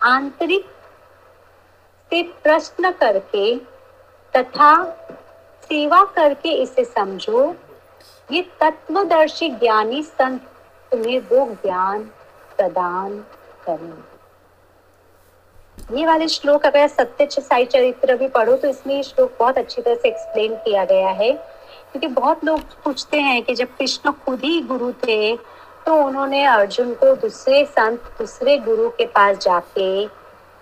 [0.00, 0.64] आंतरिक
[2.12, 3.54] से प्रश्न करके
[4.34, 4.72] तथा
[5.62, 7.54] सेवा करके इसे समझो।
[8.30, 10.40] ये तत्वदर्शी ज्ञानी संत
[10.92, 12.02] तुम्हें वो ज्ञान
[12.56, 13.18] प्रदान
[13.66, 14.15] करेंगे।
[15.94, 19.94] ये वाले श्लोक अगर सत्य साई चरित्र भी पढ़ो तो इसमें श्लोक बहुत अच्छी तरह
[19.94, 24.60] से एक्सप्लेन किया गया है। क्योंकि बहुत लोग पूछते हैं कि जब कृष्ण खुद ही
[24.62, 25.36] गुरु थे
[25.86, 30.06] तो उन्होंने अर्जुन को दूसरे संत, दूसरे गुरु के पास जाके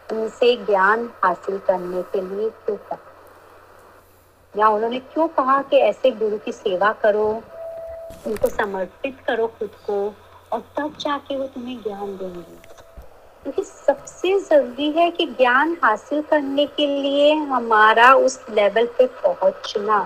[0.09, 2.99] उनसे ज्ञान हासिल करने के लिए क्यों कहा?
[4.55, 7.27] या उन्होंने क्यों कहा कि ऐसे गुरु की सेवा करो,
[8.27, 10.15] उनको समर्पित करो खुद को,
[10.53, 12.74] और तब जाके वो तुम्हें ज्ञान देंगे?
[13.45, 19.99] क्योंकि सबसे ज़रूरी है कि ज्ञान हासिल करने के लिए हमारा उस लेवल पे पहुँचना।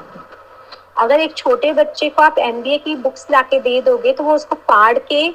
[0.99, 4.57] अगर एक छोटे बच्चे को आप एमबीए की बुक्स लाके दे दोगे तो वो उसको
[4.57, 5.31] फाड़ के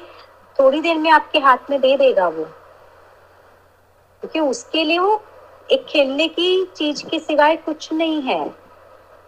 [0.58, 2.44] थोड़ी देर में आपके हाथ में दे देगा वो।
[4.22, 5.22] क्योंकि उसके लिए वो
[5.72, 8.48] एक खेलने की चीज़ के सिवाय कुछ नहीं है।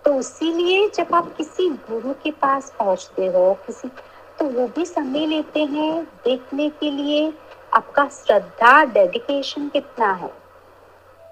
[0.05, 3.89] तो इसीलिए जब आप किसी गुरु के पास पहुँचते हो, किसी
[4.39, 7.33] तो वो भी समय लेते हैं देखने के लिए।
[7.77, 10.31] आपका श्रद्धा डेडिकेशन कितना है?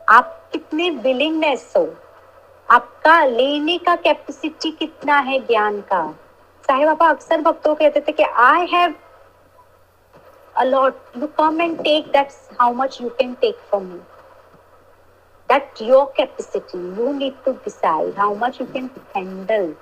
[0.09, 1.95] आप कितने विलिंगनेस हो?
[2.71, 6.03] आपका लेने का कैपेसिटी कितना है ज्ञान का?
[6.65, 8.95] साहेब बाबा अक्सर भक्तों कहते थे कि I have
[10.57, 13.99] a lot you come and take that's how much you can take from me
[15.49, 19.75] that your capacity you need to decide how much you can handle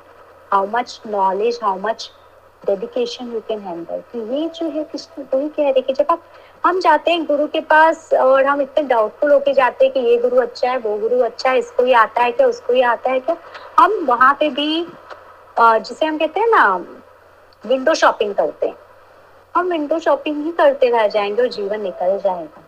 [0.53, 2.11] how much knowledge how much
[2.67, 6.23] dedication you can handle तो ये जो है, कृष्ण वही कह रहे कि जब आप
[6.65, 10.17] हम जाते हैं गुरु के पास और हम इतने डाउटफुल होके जाते हैं कि ये
[10.19, 13.11] गुरु अच्छा है, वो गुरु अच्छा है, इसको ही आता है क्या, उसको ही आता
[13.11, 13.37] है क्या?
[13.79, 14.87] हम वहाँ पे भी
[15.59, 16.77] जिसे हम कहते हैं ना
[17.65, 18.77] विंडो शॉपिंग करते हैं।
[19.55, 22.63] हम विंडो शॉपिंग ही करते रह जाएँगे और जीवन निकल जाएगा।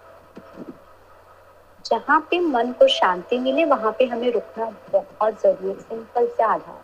[1.85, 6.43] जहाँ पे मन को शांति मिले, वहाँ पे हमें रुकना बहुत ज़रूरी है सिंपल से
[6.43, 6.83] आधार।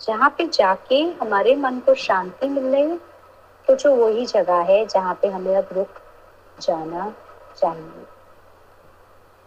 [0.00, 2.96] जहाँ पे जाके हमारे मन को शांति मिल रही
[3.68, 6.00] तो जो वही जगह है जहाँ पे हमें अब रुक
[6.60, 7.12] जाना
[7.58, 8.06] चाहिए।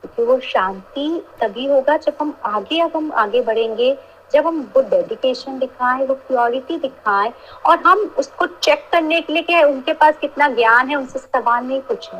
[0.02, 3.98] क्योंकि वो शांति तभी होगा जब हम आगे, अब हम आगे बढ़ेंगे,
[4.34, 7.34] जब हम वो डेडिकेशन दिखाएँ, वो प्योरिटी दिखाएँ,
[7.66, 11.64] और हम उसको चेक करने के लिए कि उनके पास कितना ज्ञान है, उनसे सवाल
[11.64, 12.18] नहीं पूछे।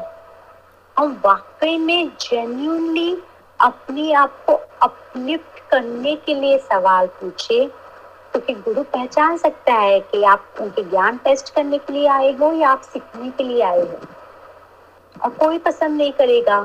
[0.98, 3.24] हम वाकई में जेन्यूनली
[3.60, 7.66] अपने आप को अपलिफ्ट करने के लिए सवाल पूछे,
[8.32, 12.32] क्योंकि तो गुरु पहचान सकता है कि आप उनके ज्ञान टेस्ट करने के लिए आए
[12.32, 14.00] हो या आप सीखने के लिए आए हो।
[15.24, 16.60] और कोई पसंद नहीं करेगा।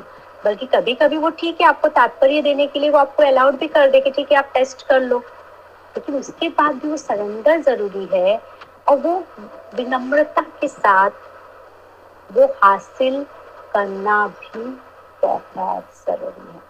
[0.44, 3.66] बल्कि कभी कभी वो ठीक है, आपको तात्पर्य देने के लिए वो आपको अलाउड भी
[3.68, 5.18] कर दे कि ठीक है, आप टेस्ट कर लो।
[5.96, 8.40] लेकिन उसके बाद भी वो सरेंडर ज़रूरी है
[8.88, 9.24] और वो
[9.74, 11.10] विनम्रता के साथ
[12.30, 13.22] वो हासिल
[13.72, 14.64] करना भी
[15.22, 16.60] बहुत ज़रूरी है।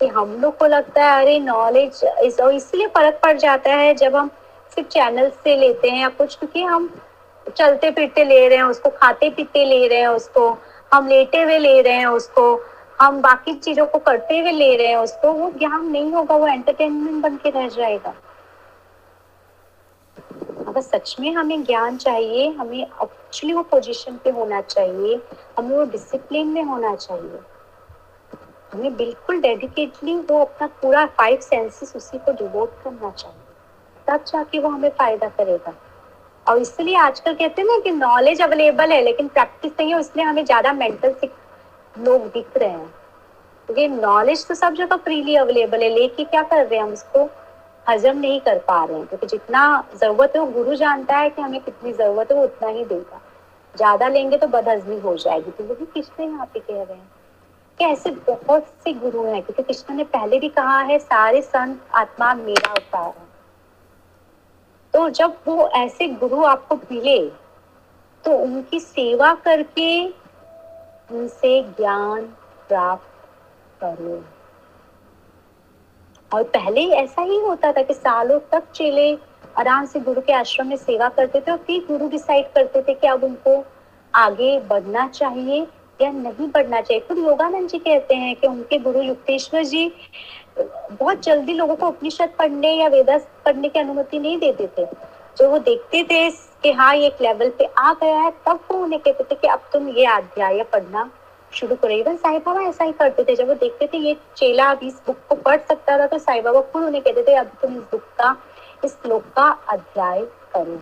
[0.00, 4.16] कि हम लोग को लगता है, अरे नॉलेज इस इसलिए फ़र्क पड़ जाता है जब
[4.16, 4.30] हम
[4.74, 6.88] सिर्फ़ चैनल से लेते हैं या कुछ, क्योंकि हम
[7.50, 10.56] चलते फिरते ले रहे हैं उसको, खाते पीते ले रहे हैं उसको,
[10.94, 12.44] हम लेटे हुए ले रहे हैं उसको,
[13.00, 16.46] हम बाकी चीज़ों को करते हुए ले रहे हैं उसको, वो ज्ञान नहीं होगा, वो
[16.46, 18.14] एंटरटेनमेंट बन के रह जाएगा।
[20.68, 25.20] अगर सच में हमें ज्ञान चाहिए, हमें एक्चुअली वो पोजीशन पे होना चाहिए,
[25.58, 27.40] हमें वो डिसिप्लिन में होना चाहिए,
[28.72, 33.38] हमें बिल्कुल डेडिकेटली वो अपना पूरा फाइव सेंसेस उसी को डिवोट करना चाहिए,
[34.08, 35.74] तब जाके वो हमें फ़ायदा करेगा।
[36.46, 40.24] और इसलिए आजकल कहते हैं ना कि नॉलेज अवेलेबल है, लेकिन प्रैक्टिस नहीं है इसलिए
[40.24, 41.32] हमें ज़्यादा मेंटल सिक
[41.98, 42.94] लोग दिख रहे हैं।
[43.68, 46.92] क्योंकि नॉलेज तो सब जगह फ्रीली अवेलेबल है, लेके क्या कर रहे हैं हम?
[46.92, 47.28] उसको
[47.88, 51.42] हजम नहीं कर पा रहे हैं, क्योंकि जितना ज़रूरत है, वो गुरु जानता है कि
[51.42, 53.20] हमें कितनी ज़रूरत है, वो उतना ही देगा।
[53.76, 57.10] ज़्यादा लेंगे तो बदहजमी हो जाएगी। तो वही कृष्ण यहाँ पे कह रहे हैं?
[57.78, 61.80] कि ऐसे बहुत से गुरु हैं, क्योंकि कृष्ण ने पहले भी कहा है, सारे संत
[61.94, 63.29] आत्मा मेरा अवतार है।
[64.94, 67.18] तो जब वो ऐसे गुरु आपको मिले
[68.24, 70.06] तो उनकी सेवा करके
[71.10, 72.22] उनसे ज्ञान
[72.68, 73.28] प्राप्त
[73.80, 74.22] करो।
[76.30, 79.12] और पहले ऐसा ही होता था कि सालों तक चेले
[79.58, 82.94] आराम से गुरु के आश्रम में सेवा करते थे और फिर गुरु डिसाइड करते थे
[82.94, 83.64] कि अब उनको
[84.14, 85.66] आगे बढ़ना चाहिए
[86.02, 89.86] या नहीं बढ़ना चाहिए। खुद योगानंद जी कहते हैं कि उनके गुरु युक्तेश्वर जी
[90.92, 94.86] बहुत जल्दी लोगों को उपनिषद पढ़ने या वेदास पढ़ने की अनुमति नहीं देते। थे
[95.36, 96.28] जो वो देखते थे
[96.62, 99.48] कि हाँ ये एक लेवल पे आ गया है, तब वो उन्हें कहते थे कि
[99.48, 101.10] अब तुम ये अध्याय पढ़ना
[101.52, 104.70] शुरू करो। इवन साई बाबा ऐसा ही करते थे। जब वो देखते थे ये चेला
[104.70, 107.50] अब इस बुक को पढ़ सकता था तो साई बाबा खुद उन्हें कहते थे, अब
[107.62, 108.36] तुम इस बुक का,
[108.84, 110.20] इस श्लोक का अध्याय
[110.54, 110.78] करो।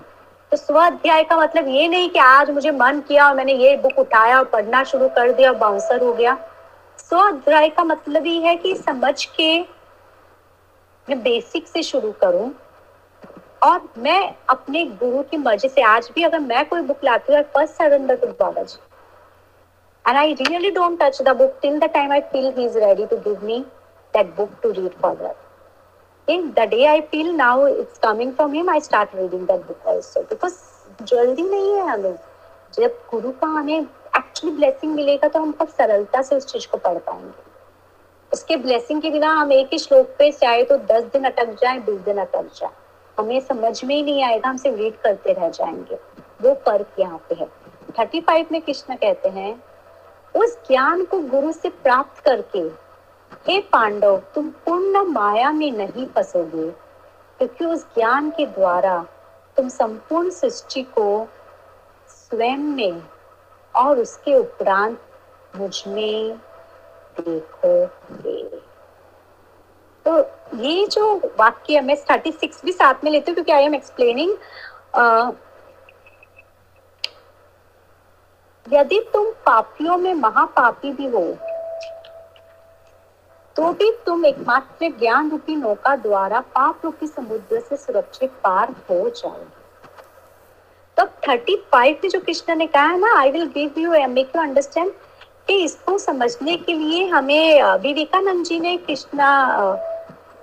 [0.52, 3.76] तो स्व अध्याय का मतलब ये नहीं कि आज मुझे मन किया और मैंने ये
[3.76, 6.36] बुक उठाया और पढ़ना शुरू कर दिया और बाउंसर हो गया।
[7.10, 9.60] स्वाध्याय का मतलब ही है कि समझ के
[11.09, 12.51] मैं बेसिक से शुरू करूँ
[13.62, 17.43] और मैं अपने गुरु की मर्ज़ी से, आज भी अगर मैं कोई बुक लाती हूँ
[17.55, 18.78] first surrender to Baba ji
[20.05, 23.06] and I really don't touch the book till the time I feel he is ready
[23.06, 23.59] to give me
[24.14, 25.35] that book to read for
[26.28, 29.89] in the day I feel now it's coming from him I start reading that book
[29.89, 30.55] also because
[31.05, 32.14] जल्दी नहीं है हमें।
[32.74, 33.86] जब गुरु का हमें
[34.39, 37.31] actually blessing मिलेगा तो हम बहुत सरलता से उस चीज़ को पढ़ पाएँगे।
[38.32, 41.78] उसके ब्लेसिंग के बिना हम एक ही श्लोक पे चाहे तो दस दिन अटक जाए,
[41.78, 42.70] बीस दिन अटक जाए।
[43.19, 45.98] हमें समझ में ही नहीं आएगा हम सिर्फ़ रीड करते रह जाएँगे।
[46.43, 47.47] वो फ़र्क यहाँ पे है।
[47.98, 49.62] थर्टी फाइव में कृष्ण कहते हैं,
[50.36, 52.60] उस ज्ञान को गुरु से प्राप्त करके,
[53.48, 56.70] हे पांडव, तुम पूर्ण माया में नहीं फंसोगे,
[57.40, 59.05] क्योंकि उस ज्ञान के द्वारा
[59.56, 61.28] तुम संपूर्ण सृष्टि को
[62.09, 63.02] स्वयं में
[63.78, 64.98] और उसके उपरांत
[65.56, 66.38] मुझमें
[67.20, 68.42] देखोगे
[70.06, 70.18] तो
[70.59, 74.36] ये जो वाक्य मैं थर्टी सिक्स भी साथ में लेती हूँ क्योंकि आई एम एक्सप्लेनिंग
[78.66, 81.24] यदि तुम पापियों में महापापी भी हो
[83.56, 89.09] तो भी तुम एकमात्र ज्ञान रूपी नौका द्वारा पाप रूपी समुद्र से सुरक्षित पार हो
[89.10, 89.57] जाओगे।
[90.99, 94.33] तो थर्टी फाइव में जो कृष्ण ने कहा है ना I will give you make
[94.37, 94.91] you understand
[95.49, 99.29] कि इसको समझने के लिए हमें विवेकानंद जी ने कृष्णा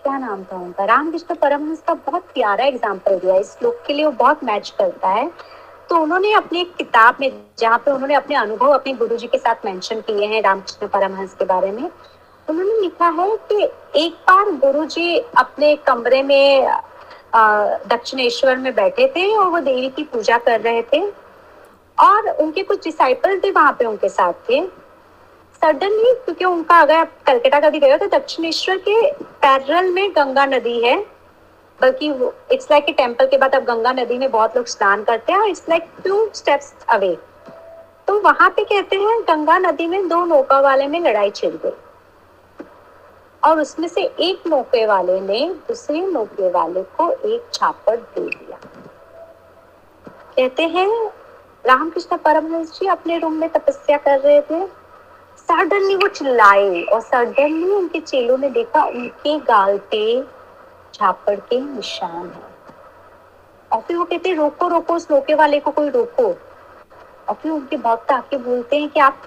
[0.04, 0.86] क्या नाम था उनका?
[0.86, 5.10] रामकृष्ण परमहंस का बहुत प्यारा एग्ज़ाम्पल दिया इस श्लोक के लिए वो बहुत मैच करता
[5.10, 5.30] है।
[5.90, 9.38] तो उन्होंने अपनी एक किताब में, जहाँ पे उन्होंने अपने अनुभव अपने गुरु जी के
[9.38, 11.90] साथ मेंशन किए हैं रामकृष्ण परमहंस के बारे में,
[12.48, 13.64] उन्होंने लिखा है कि
[14.06, 16.68] एक बार गुरु जी अपने कमरे में
[17.90, 21.02] दक्षिणेश्वर में बैठे थे और वो देवी की पूजा कर रहे थे।
[21.98, 24.66] और उनके कुछ डिसाइपल भी वहाँ पे उनके साथ थे
[25.62, 30.46] सडनली क्योंकि उनका अगर आप कलकत्ता कभी गए हो तो दक्षिणेश्वर के पैरल में गंगा
[30.46, 30.98] नदी है।
[31.80, 32.08] बल्कि
[32.52, 35.50] इट्स लाइक टेंपल के बाद अब गंगा नदी में बहुत लोग स्नान करते हैं और
[35.50, 37.16] it's like two steps away
[38.08, 41.72] तो वहाँ पे कहते हैं, गंगा नदी में दो नौका वाले में लड़ाई छिड़ गई।
[43.46, 48.58] और उसमें से एक नौके वाले ने दूसरे नौके वाले को एक छापड़ दे दिया।
[50.38, 51.12] कहते हैं,
[51.66, 54.68] रामकृष्ण परमहंस जी अपने रूम में तपस्या कर रहे थे।
[55.38, 60.24] सडनली वो चिल्लाए और सडनली उनके चेलों ने देखा उनके गाल पे
[60.96, 62.56] झापड़ के निशान है।
[63.72, 66.24] और फिर वो कहते रोको रोको, उस रोके वाले को कोई रोको।
[67.30, 69.22] और फिर उनके भक्त आके बोलते हैं कि आप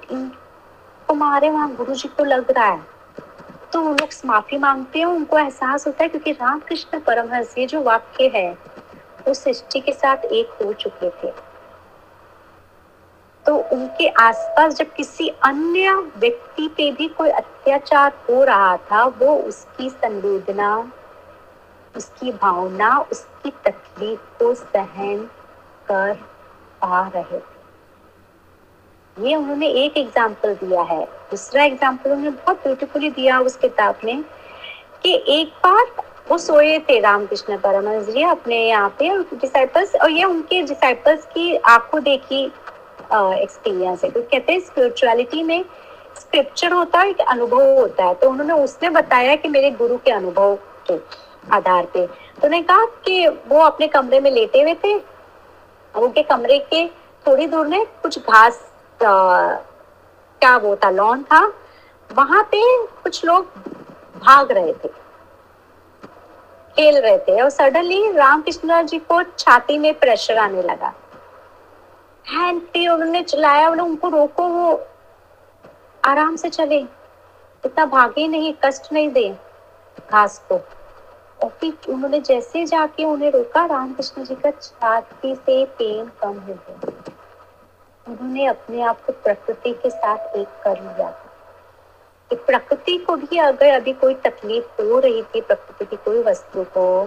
[1.15, 2.98] मारे, वहाँ गुरु जी को लग रहा है।
[3.73, 7.83] तो वो लोग माफ़ी मांगते हैं, उनको एहसास होता है क्योंकि रामकृष्ण परमहंस ये जो
[7.83, 8.53] वाक्य है,
[9.29, 11.33] वो सृष्टि के साथ एक हो चुके थे।
[13.47, 19.35] तो उनके आसपास जब किसी अन्य व्यक्ति पे भी कोई अत्याचार हो रहा था, वो
[19.37, 20.93] उसकी संवेदना,
[21.97, 25.31] उसकी भावना, उसकी तकलीफ़ को सहन
[25.87, 26.15] कर
[26.81, 27.58] पा रहे थे।
[29.19, 34.23] ये उन्होंने एक एग्ज़ाम्पल दिया है। दूसरा एग्ज़ाम्पल उन्होंने बहुत ब्यूटीफुली दिया उस किताब में
[35.03, 35.87] कि एक बार
[36.31, 41.57] वो सोए थे रामकृष्ण परमहंस जी अपने यहाँ पे डिसाइपल्स और ये उनके डिसाइपल्स की
[41.57, 45.65] आँखों देखी एक्सपीरियंस है। क्योंकि कहते हैं स्पिरिचुअलिटी में
[46.19, 50.11] स्क्रिप्चर होता है, एक अनुभव होता है। तो उन्होंने उसने बताया कि मेरे गुरु के
[50.11, 50.59] अनुभव
[50.91, 50.99] के
[51.53, 54.95] आधार पे। तो उन्होंने कहा कि वो अपने कमरे में लेटे हुए थे
[55.95, 56.87] उनके कमरे के
[57.27, 58.61] थोड़ी दूर में कुछ घास
[59.03, 61.41] क्या वो था लॉन था,
[62.11, 62.61] वहाँ पे
[63.03, 63.47] कुछ लोग
[64.19, 64.89] भाग रहे थे,
[66.77, 70.95] खेल रहे थे, और सडनली रामकृष्ण जी को छाती में प्रेशर आने लगा।
[72.29, 74.87] उन्होंने चलाया उन्होंने उनको रोको, वो
[76.03, 76.79] आराम से चले।
[77.65, 79.29] इतना भागे नहीं, कष्ट नहीं दे
[80.11, 80.55] घास को।
[81.43, 86.55] और फिर उन्होंने जैसे जाके उन्हें रोका, रामकृष्ण जी का छाती से पेन कम हो
[86.55, 87.08] गया।
[88.09, 91.25] उन्होंने अपने आप को प्रकृति के साथ एक कर लिया था।
[92.31, 96.65] कि प्रकृति को भी अगर अभी कोई तकलीफ़ हो रही थी, प्रकृति की कोई वस्तु
[96.65, 97.05] को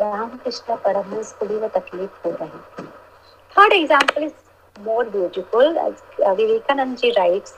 [0.00, 2.86] रामकृष्ण परमहंस को भी वो तकलीफ़ हो रही थी।
[3.56, 4.32] Third example is
[4.76, 5.78] more beautiful
[6.20, 7.54] Vivekananda ji writes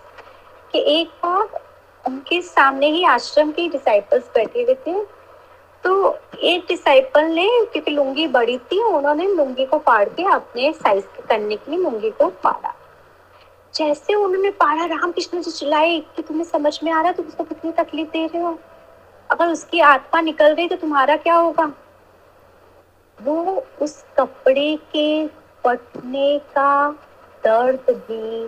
[0.72, 1.60] कि एक बार
[2.04, 4.94] उनके सामने ही आश्रम के डिसाइपल्स बैठे हुए थे।
[5.85, 11.05] तो एक डिसाइपल ने, क्योंकि लुंगी बड़ी थी, उन्होंने लुंगी को फाड़ के अपने साइज़
[11.07, 12.74] के करने के लिए लुंगी को फाड़ा।
[13.74, 17.44] जैसे उन्होंने पारा रामकृष्ण जी चिल्लाए कि तुम्हें समझ में आ रहा है, तुम उसको
[17.44, 18.59] कितनी तकलीफ़ दे रहे हो?
[19.31, 21.73] अगर उसकी आत्मा निकल गई तो तुम्हारा क्या होगा?
[23.19, 25.27] वो उस कपड़े के
[25.65, 26.90] पटने का
[27.44, 28.44] दर्द भी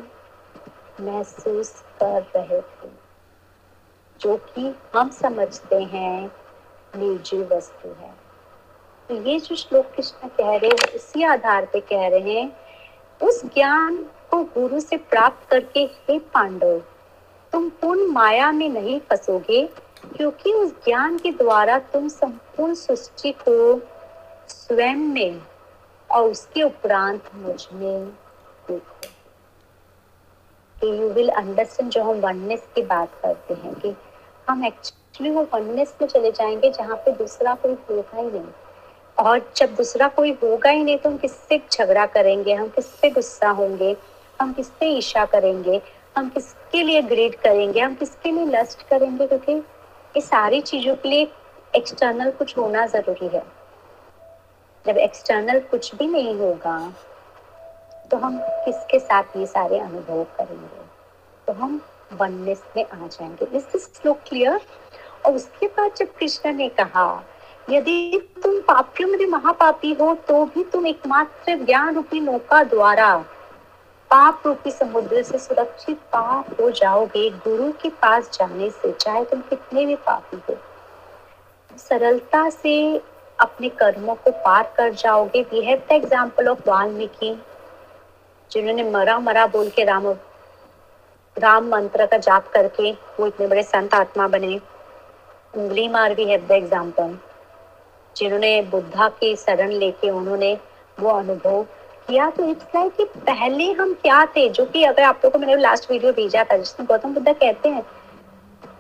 [1.01, 1.71] महसूस
[2.03, 2.89] कर रहे थे,
[4.21, 6.31] जो कि हम समझते हैं
[6.95, 8.11] निर्जीव वस्तु है।
[9.11, 12.53] तो ये जो श्लोक कृष्ण कह रहे हैं उसी आधार पे कह रहे हैं,
[13.21, 13.97] उस ज्ञान
[14.31, 16.79] को गुरु से प्राप्त करके हे पांडव,
[17.53, 19.65] तुम पूर्ण माया में नहीं फंसोगे,
[20.17, 23.81] क्योंकि उस ज्ञान के द्वारा तुम संपूर्ण सृष्टि को
[24.49, 25.41] स्वयं में
[26.11, 28.07] और उसके उपरांत मुझमें
[28.69, 29.09] देखो।
[30.77, 33.95] यू विल अंडरस्टैंड जो हम वननेस की बात करते हैं कि
[34.49, 38.45] हम एक्चुअली वो वननेस में चले जाएँगे जहाँ पे दूसरा कोई होगा ही नहीं।
[39.19, 42.55] और जब दूसरा कोई होगा ही नहीं तो हम किससे झगड़ा करेंगे?
[42.55, 43.97] हम किससे गुस्सा होंगे?
[44.41, 45.81] हम किससे ईर्षा करेंगे?
[46.17, 47.81] हम किसके लिए ग्रेड करेंगे?
[47.81, 49.27] हम किसके लिए लस्ट करेंगे?
[49.27, 51.31] क्योंकि ये सारी चीज़ों के लिए
[51.77, 53.43] एक्सटर्नल कुछ होना ज़रूरी है।
[54.87, 56.79] जब एक्सटर्नल कुछ भी नहीं होगा
[58.11, 60.85] तो हम किसके साथ ये सारे अनुभव करेंगे?
[61.47, 61.81] तो हम
[62.13, 64.61] वननेस में आ जाएँगे। इस दिस श्लोक क्लियर
[65.27, 67.23] और उसके बाद जब कृष्ण ने कहा,
[67.69, 73.17] यदि तुम पापियों में महापापी हो तो भी तुम एकमात्र ज्ञान रूपी नौका द्वारा
[74.11, 79.41] पाप रूपी समुद्र से सुरक्षित पाप हो जाओगे, गुरु के पास जाने से, चाहे तुम
[79.41, 80.57] कितने भी पापी हो।
[81.79, 82.75] सरलता से
[83.39, 87.35] अपने कर्मों को पार कर जाओगे। We have the example of Valmiki,
[88.51, 90.09] जिन्होंने मरा मरा बोल के राम
[91.37, 94.61] राम मंत्र का जाप करके वो इतने बड़े संत आत्मा बने।
[95.55, 97.17] उंगली मार भी है द एग्ज़ाम्पल।
[98.17, 100.53] जिन्होंने बुद्धा की शरण लेके उन्होंने
[100.99, 101.63] वो अनुभव
[102.09, 105.39] किया तो इट्स लाइक कि पहले हम क्या थे, जो कि अगर आप लोगों को
[105.39, 107.83] मैंने लास्ट वीडियो भेजा था, जिसमें गौतम बुद्धा कहते हैं,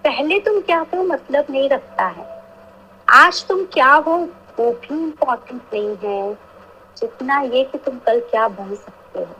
[0.04, 2.26] पहले तुम क्या थे मतलब नहीं रखता है।
[3.08, 4.16] आज तुम क्या हो,
[4.58, 6.34] वो भी इम्पोर्टेंट नहीं है।
[6.96, 9.34] जितना ये कि तुम कल क्या बन सकते हो।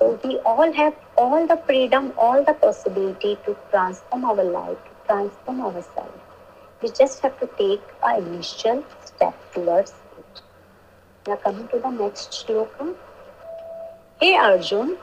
[0.00, 5.06] तो we all have all the freedom, all the possibility to transform our life, to
[5.06, 6.20] transform ourselves.
[6.82, 10.42] We just have to take a initial step towards it.
[11.26, 12.94] Now coming to the next shloka.
[14.22, 14.96] हे अर्जुन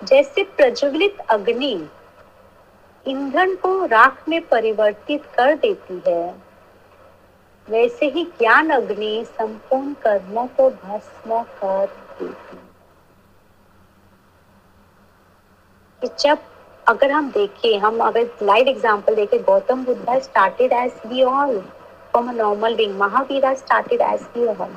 [0.00, 1.72] जैसे प्रज्वलित अग्नि
[3.06, 6.22] ईंधन को राख में परिवर्तित कर देती है
[7.68, 11.86] वैसे ही ज्ञान अग्नि संपूर्ण कर्मों को भस्म कर
[12.20, 12.68] देती है कि
[16.04, 16.38] जब
[16.88, 21.58] अगर हम देखें हम अगर लाइट एग्जांपल देखें Gautam Buddha started as we all
[22.12, 24.76] from a normal being Mahavir started as we all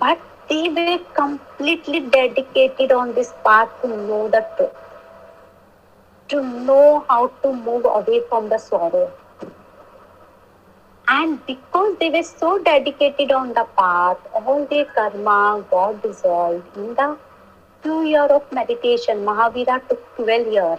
[0.00, 4.78] but they were completely dedicated on this path to know the truth
[6.30, 9.04] to know how to move away from the sorrow
[11.06, 15.38] and because they were so dedicated on the path all their karma
[15.70, 17.08] got dissolved in the
[17.84, 20.76] two year of meditation mahavira took 12 year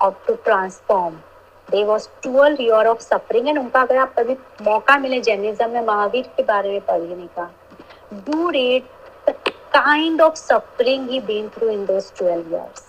[0.00, 1.22] of to transform
[1.68, 4.36] there was 12 year of suffering and उनका अगर आप कभी
[4.68, 7.50] मौका मिले Jainism में महावीर के बारे में पढ़ने का
[8.28, 8.84] do read
[9.26, 9.34] the
[9.72, 12.86] kind of suffering he been through in those 12 years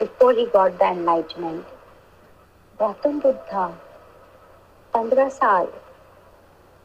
[0.00, 1.64] before he got the enlightenment.
[2.80, 3.66] Gautam Buddha
[4.94, 5.66] पंद्रह साल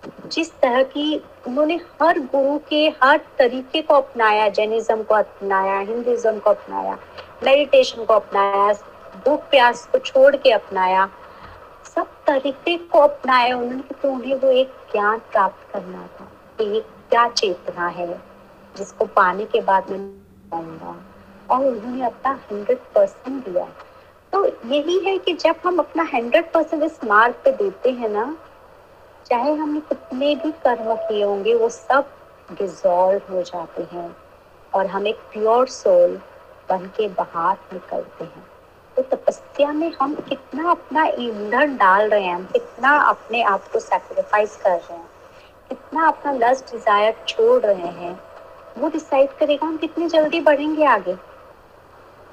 [0.07, 6.39] जिस तरह की उन्होंने हर गुरु के, हर तरीके को अपनाया, जैनिज्म को अपनाया हिंदुज्म
[6.39, 6.97] को अपनाया,
[7.43, 8.73] मेडिटेशन को अपनाया,
[9.25, 11.09] भूख प्यास को छोड़ के अपनाया,
[11.95, 16.25] सब तरीके को अपनाया, उन्होंने क्योंकि उन्हें वो एक ज्ञान प्राप्त करना था,
[16.57, 18.21] कि ये क्या चेतना है,
[18.77, 19.99] जिसको पाने के बाद मैं
[20.51, 20.95] पाऊँगा
[21.49, 23.65] और उन्होंने अपना हंड्रेड परसेंट दिया।
[24.33, 28.37] तो यही है कि जब हम अपना हंड्रेड परसेंट इस मार्ग पे देते हैं ना
[29.31, 32.09] चाहे हमने कितने भी कर्म किए होंगे, वो सब
[32.51, 34.15] डिजॉल्व हो जाते हैं
[34.73, 36.15] और हम एक प्योर सोल
[36.69, 38.43] बन के बाहर निकलते हैं।
[38.97, 44.55] तो तपस्या में हम कितना अपना ईंधन डाल रहे हैं कितना अपने आप को सेक्रीफाइस
[44.57, 45.07] कर रहे हैं,
[45.69, 48.19] कितना अपना लस्ट डिज़ायर छोड़ रहे हैं,
[48.77, 51.15] वो डिसाइड करेगा हम कितनी जल्दी बढ़ेंगे आगे।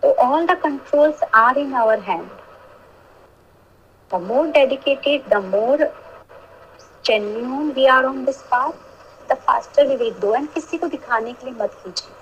[0.02, 2.28] तो all the controls are in our hand
[4.10, 5.84] the more dedicated the more
[7.08, 8.76] genuine we are on this path.
[9.28, 12.16] The faster we will do and किसी को दिखाने के लिए मत कीजिए।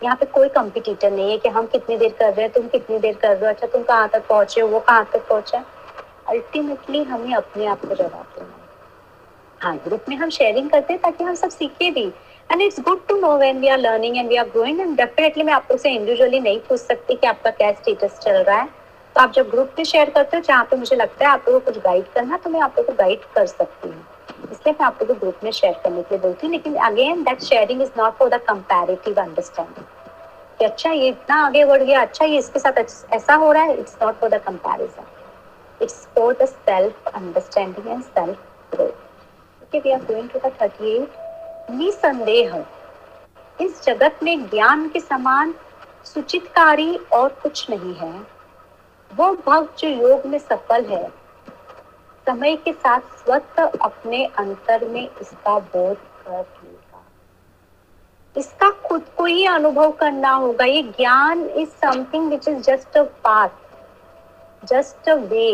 [0.00, 2.98] यहाँ पे कोई कंपिटिटर नहीं है कि हम कितनी देर कर रहे हैं, तुम कितनी
[2.98, 5.64] देर कर रहे हो अच्छा तुम कहाँ तक पहुँचे हो, वो कहाँ तक पहुँचा
[6.30, 8.58] अल्टीमेटली हमें अपने आप को जवाब देना
[9.60, 12.06] हाँ। ग्रुप में हम शेयरिंग करते हैं ताकि हम सब सीखे भी।
[12.50, 15.44] And it's good to know when we are learning and we are growing and definitely
[15.44, 18.68] मैं आप लोग से इंडिविजुअली नहीं पूछ सकती कि आपका क्या स्टेटस चल रहा है।
[19.16, 21.60] तो आप जब ग्रुप में शेयर करते हो, जहाँ पे मुझे लगता है आप लोगों
[21.60, 24.04] को कुछ गाइड करना तो मैं आप लोगों को गाइड कर सकती हूँ।
[24.52, 27.22] इसलिए मैं आप लोगों को ग्रुप में शेयर करने के लिए बोलती हूँ, लेकिन again
[27.24, 32.24] that sharing is not for the comparative understanding अच्छा ये इतना आगे बढ़ गया अच्छा
[32.24, 32.78] ये इसके साथ
[33.14, 38.02] ऐसा हो रहा है it's not for the comparison it's for the self understanding and
[38.02, 42.64] self growth okay we are going to the 38 निसंदेह।
[43.58, 45.54] इस जगत में ज्ञान के समान
[46.04, 48.12] सुचितकारी और कुछ नहीं है।
[49.12, 51.08] वो भक्त जो योग में सफल है,
[52.26, 57.02] समय के साथ स्वतः अपने अंतर में इसका बोध कर लेगा।
[58.36, 63.02] इसका खुद को ही अनुभव करना होगा। ये ज्ञान is something which is just a
[63.24, 63.48] path
[64.64, 65.52] just a way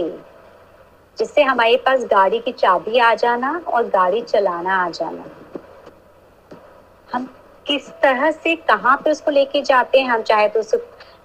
[1.19, 5.25] जिससे हमारे पास गाड़ी की चाबी आ जाना और गाड़ी चलाना आ जाना।
[7.13, 7.29] हम
[7.67, 10.09] किस तरह से कहाँ पे उसको लेके जाते हैं?
[10.09, 10.79] हम चाहे तो उसको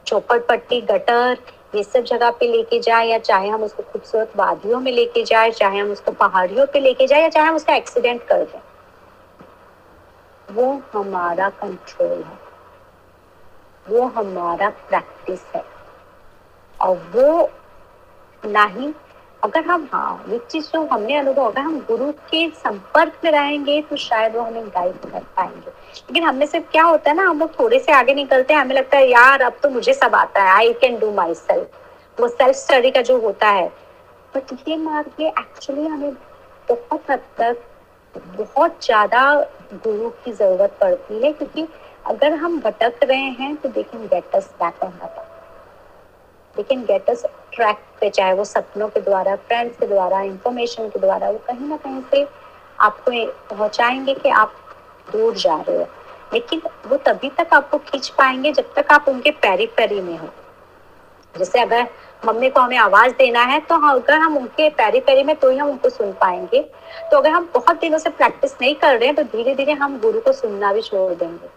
[0.07, 1.37] चौपट पट्टी गटर
[1.75, 5.51] ये सब जगह पे लेके जाए या चाहे हम उसको खूबसूरत वादियों में लेके जाए,
[5.51, 8.61] चाहे हम उसको पहाड़ियों पे लेके जाए या चाहे हम उसका एक्सीडेंट कर दें।
[10.51, 12.37] वो हमारा कंट्रोल है।
[13.89, 15.65] वो हमारा प्रैक्टिस है।
[16.81, 17.49] और वो
[18.45, 18.93] नहीं
[19.43, 23.81] अगर हम हाँ ये चीज़ जो हमने अनुभव, अगर हम गुरु के संपर्क में रहेंगे
[23.81, 27.39] तो शायद वो हमें गाइड कर पाएँगे। लेकिन हमें सिर्फ़ क्या होता है ना, हम
[27.39, 30.43] लोग थोड़े से आगे निकलते हैं, हमें लगता है, यार, अब तो मुझे सब आता
[30.43, 33.67] है I can do my self वो सेल्फ स्टडी का जो होता है।
[34.33, 36.13] बट ये मार्ग एक्चुअली हमें
[36.69, 37.57] बहुत हद तक,
[38.15, 39.33] बहुत ज़्यादा
[39.75, 41.67] गुरु की ज़रूरत पड़ती है, क्योंकि
[42.07, 45.09] अगर हम भटक रहे हैं तो they can get us back on the
[46.55, 50.89] they can get us track पे चाहे वो सपनों के द्वारा फ्रेंड्स के द्वारा इंफॉर्मेशन
[50.89, 52.25] के द्वारा वो कहीं ना कहीं से
[52.79, 53.11] आपको
[53.55, 54.53] पहुंचाएँगे कि आप
[55.11, 55.87] दूर जा रहे हो।
[56.33, 60.29] लेकिन वो तभी तक आपको खींच पाएँगे जब तक आप उनके पैरी पेरी में हो।
[61.35, 61.87] जैसे अगर
[62.25, 65.49] मम्मी को हमें आवाज़ देना है तो हाँ, अगर हम उनके पैरी पैरी में तो
[65.49, 66.61] ही हम उनको सुन पाएँगे।
[67.11, 69.99] तो अगर हम बहुत दिनों से प्रैक्टिस नहीं कर रहे हैं तो धीरे धीरे हम
[69.99, 71.47] गुरु को सुनना भी छोड़ देंगे।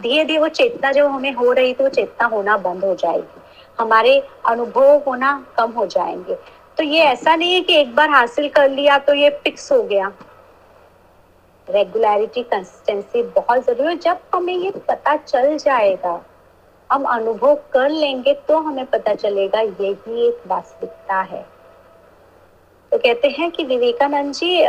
[0.00, 3.40] धीरे धीरे वो चेतना जो हमें हो रही थी वो चेतना होना बंद हो जाएगी।
[3.78, 6.34] हमारे अनुभव होना कम हो जाएँगे।
[6.78, 9.82] तो ये ऐसा नहीं है कि एक बार हासिल कर लिया तो ये फिक्स हो
[9.82, 10.12] गया।
[11.68, 16.20] रेगुलरिटी कंसिस्टेंसी बहुत ज़रूरी है जब हमें ये पता चल जाएगा,
[16.90, 21.42] हम अनुभव कर लेंगे तो हमें पता चलेगा यही एक वास्तविकता है।
[22.92, 24.66] तो कहते हैं कि विवेकानंद जी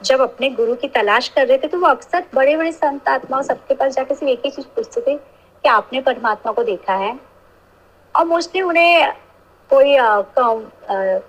[0.00, 3.42] जब अपने गुरु की तलाश कर रहे थे तो वो अक्सर बड़े बड़े संत आत्माओं
[3.42, 7.18] सबके पास जाकर सिर्फ़ एक ही चीज़ पूछते थे कि आपने परमात्मा को देखा है?
[8.14, 9.12] और मोस्टली उन्हें
[9.70, 9.96] कोई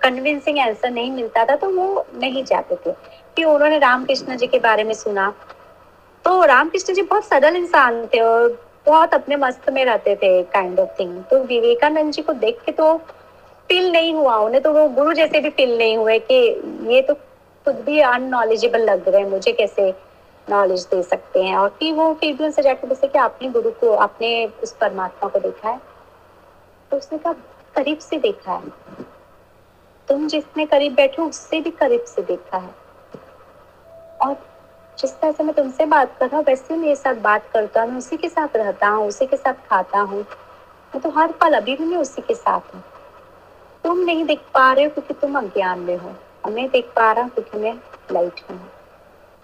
[0.02, 2.92] कन्विंसिंग आंसर नहीं मिलता था तो वो नहीं जाते थे।
[3.38, 5.34] कि उन्होंने रामकृष्ण जी के बारे में सुना।
[6.26, 8.48] तो रामकृष्ण जी बहुत सरल इंसान थे और
[8.86, 12.72] बहुत अपने मस्त में रहते थे काइंड ऑफ़ थिंग तो विवेकानंद जी को देख के
[12.72, 12.96] तो
[13.70, 16.36] फील नहीं हुआ। उन्हें तो वो गुरु जैसे भी फील नहीं हुए कि
[16.94, 19.94] ये तो खुद भी अननॉलेजेबल लग रहे हैं, मुझे कैसे
[20.48, 21.56] नॉलेज दे सकते हैं?
[21.58, 25.30] और फिर वो फिर भी उनसे जाकर पूछे कि आपने गुरु को, आपने उस परमात्मा
[25.30, 25.80] को देखा है।
[26.96, 27.34] तो उसने कहा,
[27.76, 28.70] करीब से देखा है।
[30.10, 32.76] तुम जिसने करीब बैठे, उससे भी करीब से देखा है।
[34.22, 34.34] और
[35.00, 37.90] जिस तरह से मैं तुमसे बात कर रहा हूँ, वैसे मेरे साथ बात करता हूँ
[37.90, 41.54] मैं उसी के साथ रहता हूँ, उसी के साथ खाता हूँ। मैं तो हर पल
[41.54, 42.84] अभी भी मैं उसी के साथ हूँ।
[43.84, 46.16] तुम नहीं देख पा रहे हो क्योंकि तुम अज्ञान में हो।
[46.46, 47.74] और मैं देख पा रहा हूँ क्योंकि मैं
[48.12, 48.70] लाइट में हूँ।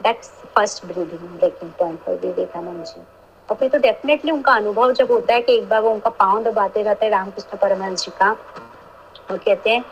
[0.04, 3.21] That's first breathing breaking point for Vivekananda ji
[3.52, 6.44] और फिर तो डेफिनेटली उनका अनुभव जब होता है कि एक बार वो उनका पाँव
[6.44, 8.32] दबाते रहते हैं रामकृष्ण परमहंस जी का,
[9.32, 9.84] वो कहते हैं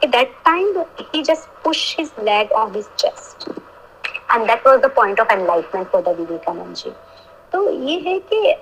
[0.00, 4.92] कि that time he just push his leg on his chest and that was the
[4.96, 6.92] point of enlightenment for the Vivekananda ji
[7.52, 8.54] तो ये है कि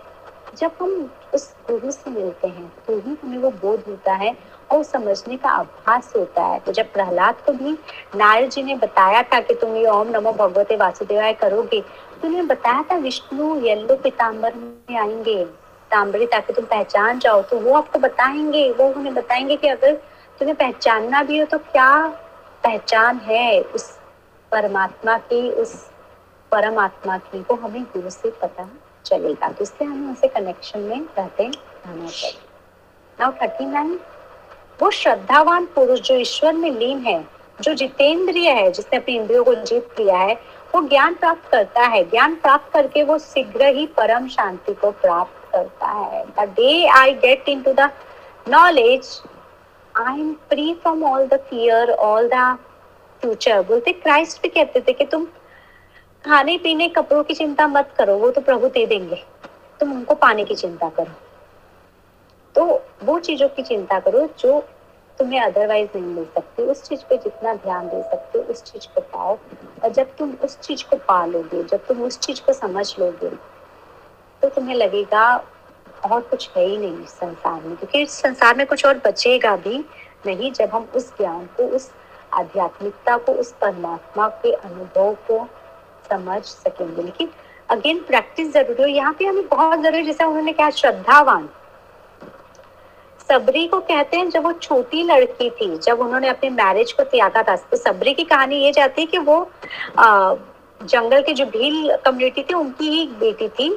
[0.58, 4.36] जब हम उस गुरु से मिलते हैं तो ही हमें वो बोध होता है
[4.72, 7.72] और समझने का आभास होता है। तो जब प्रहलाद को भी
[8.16, 11.82] नारद जी ने बताया था कि तुम ये ओम नमो भगवते वासुदेवाय करोगे
[12.26, 15.44] उन्हें बताया था विष्णु येल्लो पिताम्बर में आएँगे।
[15.90, 19.94] तांबरी ताकि तुम पहचान जाओ तो वो आपको बताएँगे, वो उन्हें बताएँगे कि अगर
[20.40, 22.06] तुम्हें पहचानना भी हो तो क्या
[22.64, 23.90] पहचान है उस
[24.52, 25.74] परमात्मा की, उस
[26.52, 27.40] परमात्मा की?
[27.40, 28.68] वो हमें गुरु से पता
[29.06, 32.38] चलेगा। तो इसलिए हमें उनसे कनेक्शन में रहते रहना चाहिए।
[33.18, 33.98] नाउ थर्टी नाइन
[34.82, 37.24] वो श्रद्धावान पुरुष जो ईश्वर में लीन है,
[37.60, 40.34] जो जितेंद्रिय है, जिसने अपनी इंद्रियों को जीत लिया है
[40.76, 45.48] वो ज्ञान प्राप्त करता है। ज्ञान प्राप्त करके वो शीघ्र ही परम शांति को प्राप्त
[45.52, 47.90] करता है। The day I get into the
[48.48, 49.08] knowledge
[49.94, 52.58] I am free from all the fear all the
[53.22, 55.24] future बोलते क्राइस्ट भी कहते थे कि तुम
[56.24, 59.22] खाने पीने, कपड़ों की चिंता मत करो, वो तो प्रभु दे देंगे।
[59.80, 61.12] तुम उनको पाने की चिंता करो।
[62.54, 64.60] तो वो चीज़ों की चिंता करो जो
[65.18, 68.86] तुम्हें अदरवाइज़ नहीं मिल सकती। उस चीज़ पे जितना ध्यान दे सकते हो, उस चीज़
[68.94, 69.38] को पाओ।
[69.84, 73.28] और जब तुम उस चीज़ को पा लोगे जब तुम उस चीज़ को समझ लोगे
[74.42, 75.36] तो तुम्हें लगेगा
[76.10, 79.78] और कुछ है ही नहीं संसार में। क्योंकि इस संसार में कुछ और बचेगा भी
[80.26, 81.90] नहीं जब हम उस ज्ञान को, उस
[82.32, 85.46] आध्यात्मिकता को, उस परमात्मा के अनुभव को
[86.08, 87.30] समझ सकेंगे। लेकिन
[87.68, 91.48] अगेन प्रैक्टिस ज़रूरी है। यहाँ पे हमें बहुत ज़रूरी, जैसे उन्होंने कहा, श्रद्धावान।
[93.28, 97.42] सबरी को कहते हैं जब वो छोटी लड़की थी जब उन्होंने अपने मैरिज को त्यागा
[97.42, 99.40] था तो सबरी की कहानी ये जाती है कि वो
[99.98, 100.34] आ,
[100.82, 103.68] जंगल के जो भील कम्युनिटी थी उनकी ही बेटी थी।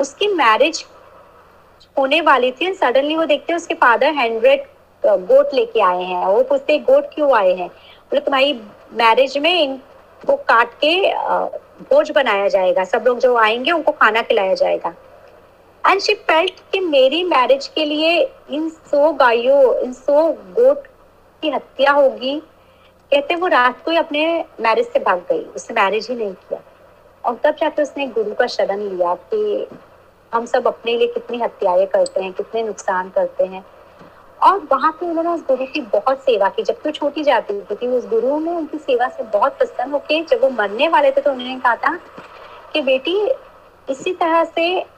[0.00, 0.84] उसकी मैरिज
[1.98, 4.64] होने वाली थी सडनली वो देखते हैं उसके फादर हंड्रेड
[5.02, 7.68] गोट लेके आए हैं। वो पूछते हैं गोट क्यों आए हैं?
[7.68, 8.52] बोले तुम्हारी
[8.98, 10.94] मैरिज में इनको काट के
[11.84, 14.94] भोज बनाया जाएगा। सब लोग जो आएँगे उनको खाना खिलाया जाएगा।
[15.84, 20.86] एंड शी फेल्ट कि मेरी मैरिज के लिए इन सौ गायों, इन सौ गोट
[21.42, 22.38] की हत्या होगी।
[23.12, 26.60] कहते वो रात को ही अपने मैरिज से भाग गई, उसने मैरिज ही नहीं किया।
[27.24, 29.66] और तब जाकर उसने गुरु का शरण लिया कि
[30.32, 33.64] हम सब अपने लिए कितनी हत्याएँ करते हैं, कितने नुकसान करते हैं।
[34.40, 37.86] और वहाँ पे उन्होंने उस गुरु की बहुत सेवा की। जब तो छोटी जाती थी
[37.88, 41.30] उस गुरु ने उनकी सेवा से बहुत प्रसन्न होके जब वो मरने वाले थे तो
[41.30, 41.98] उन्होंने कहा था
[42.72, 43.16] कि बेटी,
[43.88, 44.97] इसी तरह से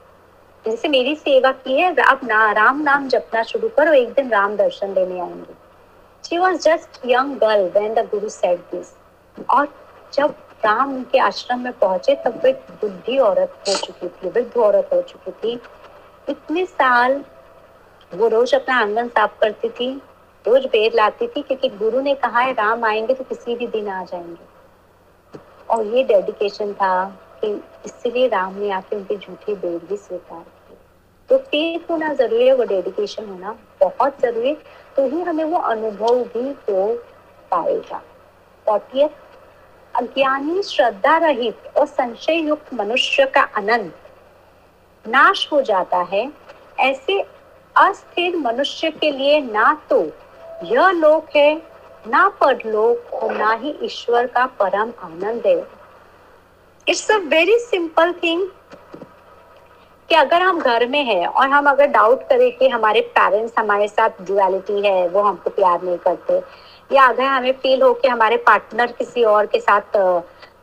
[0.67, 4.57] जैसे मेरी सेवा की है, अब ना राम नाम जपना शुरू करो, एक दिन राम
[4.57, 5.55] दर्शन देने आएँगे।
[6.25, 8.93] She was just young girl when the guru said this
[9.51, 9.69] और
[10.13, 10.35] जब
[10.65, 15.01] राम उनके आश्रम में पहुँचे, तब वो बुद्धि औरत हो चुकी थी, वृद्ध औरत हो
[15.03, 15.61] चुकी थी।
[16.29, 17.25] इतने साल
[18.15, 19.91] वो रोज अपना आँगन साफ़ करती थी,
[20.45, 23.89] रोज बेर लाती थी, क्योंकि गुरु ने कहा है, राम आएँगे तो किसी भी दिन
[23.89, 24.49] आ जाएँगे।
[25.71, 27.05] और ये डेडिकेशन था
[27.41, 27.53] कि
[27.85, 30.77] इसलिए राम ने आके उनकी झूठी बेर भी स्वीकार की
[31.29, 34.55] तो फेथ होना ज़रूरी है, वो डेडिकेशन होना बहुत ज़रूरी
[34.97, 36.87] तो ही हमें वो अनुभव भी हो
[37.53, 38.03] पाएगा।
[39.95, 43.95] अज्ञानी श्रद्धा रहित और संशय युक्त मनुष्य का अनंत
[45.05, 46.31] नाश हो जाता है।
[46.81, 47.21] ऐसे
[47.77, 50.01] अस्थिर मनुष्य के लिए ना तो
[50.67, 51.55] यह लोक है,
[52.07, 55.61] ना परलोक और ना ही ईश्वर का परम आनंद है।
[56.91, 58.47] It's a very simple thing
[60.09, 63.87] कि अगर हम घर में हैं और हम अगर डाउट करें कि हमारे पेरेंट्स हमारे
[63.89, 66.41] साथ डुअलिटी है, वो हमको प्यार नहीं करते,
[66.91, 69.97] या अगर हमें फील हो कि हमारे पार्टनर किसी और के साथ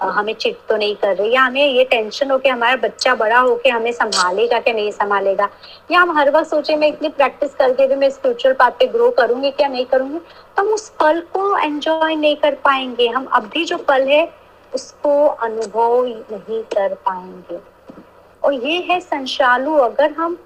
[0.01, 3.37] हमें चिट तो नहीं कर रहे, या हमें ये टेंशन हो कि हमारा बच्चा बड़ा
[3.39, 5.49] हो के हमें संभालेगा कि नहीं संभालेगा,
[5.91, 9.09] या हम हर वक्त सोचे मैं इतनी प्रैक्टिस करके भी मैं स्पिरिचुअल पाथ पे ग्रो
[9.19, 13.65] करूँगी क्या नहीं करूँगी तो हम उस पल को एंजॉय नहीं कर पाएँगे। हम अभी
[13.65, 14.25] जो पल है
[14.75, 17.59] उसको अनुभव नहीं कर पाएँगे।
[18.43, 20.37] और ये है संशालु, अगर हम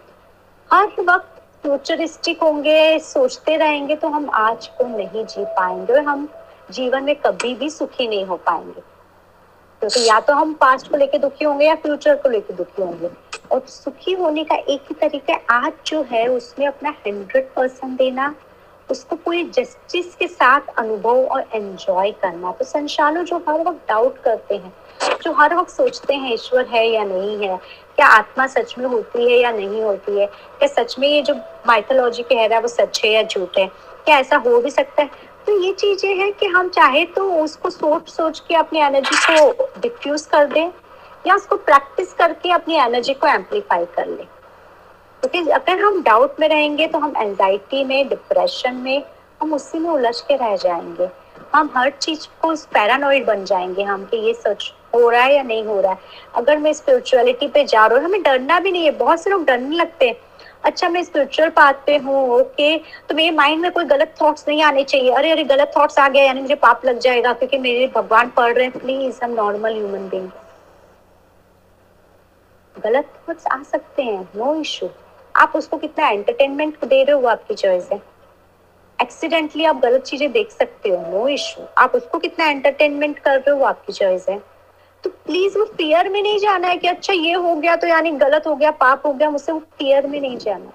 [0.73, 6.29] हर वक्त फ्यूचरिस्टिक होंगे, सोचते रहेंगे तो हम आज को नहीं जी पाएँगे और हम
[6.71, 8.81] जीवन में कभी भी सुखी नहीं हो पाएँगे।
[9.81, 12.81] क्योंकि तो या तो हम पास्ट को लेके दुखी होंगे या फ्यूचर को लेके दुखी
[12.81, 13.09] होंगे।
[13.51, 18.35] और सुखी होने का एक ही तरीका आज जो है, उसमें अपना हंड्रेड परसेंट देना
[18.91, 24.17] उसको पूरी जस्टिस के साथ अनुभव और एंजॉय करना तो संशालो जो हर वक्त डाउट
[24.23, 24.73] करते हैं,
[25.23, 27.57] जो हर वक्त सोचते हैं, ईश्वर है या नहीं है,
[27.97, 30.25] क्या आत्मा सच में होती है या नहीं होती है,
[30.59, 31.35] क्या सच में ये जो
[31.67, 33.67] माइथोलॉजी कह रहा है वो सच है या झूठ है,
[34.05, 35.09] क्या ऐसा हो भी सकता है?
[35.45, 39.79] तो ये चीज़ें हैं कि हम चाहे तो उसको सोच सोच के अपनी एनर्जी को
[39.81, 40.71] डिफ्यूज कर दें
[41.27, 44.27] या उसको प्रैक्टिस करके अपनी एनर्जी को एम्पलीफाई कर लें।
[45.23, 49.03] क्योंकि तो अगर हम डाउट में रहेंगे तो हम एंजाइटी में डिप्रेशन में,
[49.41, 51.09] हम उसी में उलझ के रह जाएँगे।
[51.55, 55.43] हम हर चीज़ को पैरानोइड बन जाएँगे हम कि ये सच हो रहा है या
[55.43, 55.97] नहीं हो रहा है।
[56.35, 59.45] अगर मैं स्पिरिचुअलिटी पे जा रहा हूँ, हमें डरना भी नहीं है, बहुत से लोग
[59.45, 60.15] डरने लगते हैं।
[60.63, 62.77] अच्छा मैं स्पिरिचुअल पाथ पे हूँ ओके
[63.09, 66.07] तो मेरे माइंड में कोई गलत थॉट्स नहीं आने चाहिए। अरे अरे, गलत थॉट्स आ
[66.09, 69.73] गया यानी मुझे पाप लग जाएगा, क्योंकि मेरे भगवान पढ़ रहे हैं। प्लीज़ हम नॉर्मल
[69.73, 70.29] ह्यूमन बींग
[72.75, 74.87] गलत थॉट्स आ सकते हैं नो इशू
[75.35, 78.01] आप उसको कितना एंटरटेनमेंट दे रहे हो वो आपकी चॉइस है।
[79.01, 83.51] एक्सीडेंटली आप गलत चीज़ें देख सकते हो नो इशू आप उसको कितना एंटरटेनमेंट कर रहे
[83.51, 84.37] हो वो आपकी चॉइस है।
[85.03, 88.11] तो प्लीज़ वो फियर में नहीं जाना है कि अच्छा ये हो गया तो यानी
[88.11, 90.71] गलत हो गया, पाप हो गया, मुझसे वो फियर में नहीं जाना।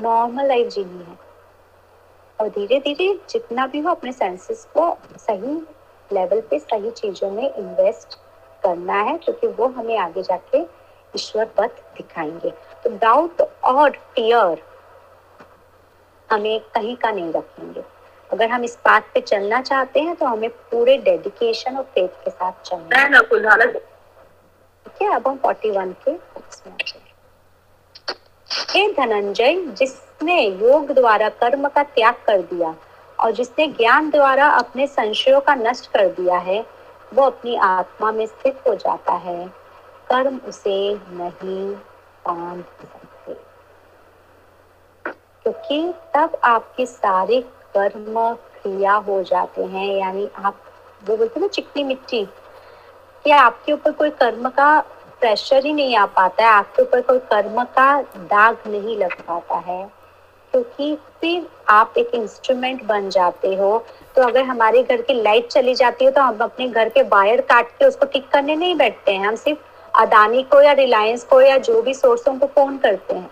[0.00, 1.18] नॉर्मल लाइफ जीनी है।
[2.40, 5.56] और धीरे धीरे जितना भी हो अपने सेंसेस को सही
[6.12, 8.14] लेवल पे, सही चीज़ों में इन्वेस्ट
[8.62, 10.62] करना है, क्योंकि वो हमें आगे जाके
[11.14, 12.52] ईश्वर पथ दिखाएँगे।
[12.88, 14.62] डाउट और फियर
[16.30, 17.82] हमें कहीं का नहीं रखेंगे।
[18.30, 22.30] अगर हम इस बात पे चलना चाहते हैं तो हमें पूरे डेडिकेशन और फेथ के
[22.30, 26.16] साथ चलना है ठीक है अब हम फोर्टी वन के
[28.70, 32.74] हे धनंजय जिसने योग द्वारा कर्म का त्याग कर दिया
[33.18, 36.64] और जिसने ज्ञान द्वारा अपने संशयों का नष्ट कर दिया है
[37.14, 39.46] वो अपनी आत्मा में स्थित हो जाता है।
[40.10, 41.74] कर्म उसे नहीं
[42.26, 43.34] बाँध सकते
[45.46, 47.40] क्योंकि तब आपके सारे
[47.76, 48.14] कर्म
[48.62, 50.60] क्रिया हो जाते हैं, यानी आप
[51.04, 52.24] वो बोलते ना चिकनी मिट्टी,
[53.24, 54.78] कि आपके ऊपर कोई कर्म का
[55.20, 59.56] प्रेशर ही नहीं आ पाता है, आपके ऊपर कोई कर्म का दाग नहीं लग पाता
[59.66, 59.84] है।
[60.54, 63.78] क्योंकि फिर आप एक इंस्ट्रूमेंट बन जाते हो
[64.16, 67.40] तो अगर हमारे घर की लाइट चली जाती है तो हम अपने घर के वायर
[67.50, 69.58] काट के उसको ठीक करने नहीं बैठते हैं, हम सिर्फ़
[69.96, 73.30] अदानी को या रिलायंस को या जो भी सोर्सों को फ़ोन करते हैं।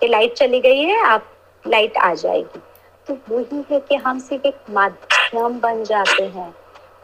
[0.00, 1.24] कि लाइट चली गई है, आप
[1.66, 2.62] लाइट आ जाएगी।
[3.08, 6.54] तो वही है कि हम सिर्फ़ एक माध्यम बन जाते हैं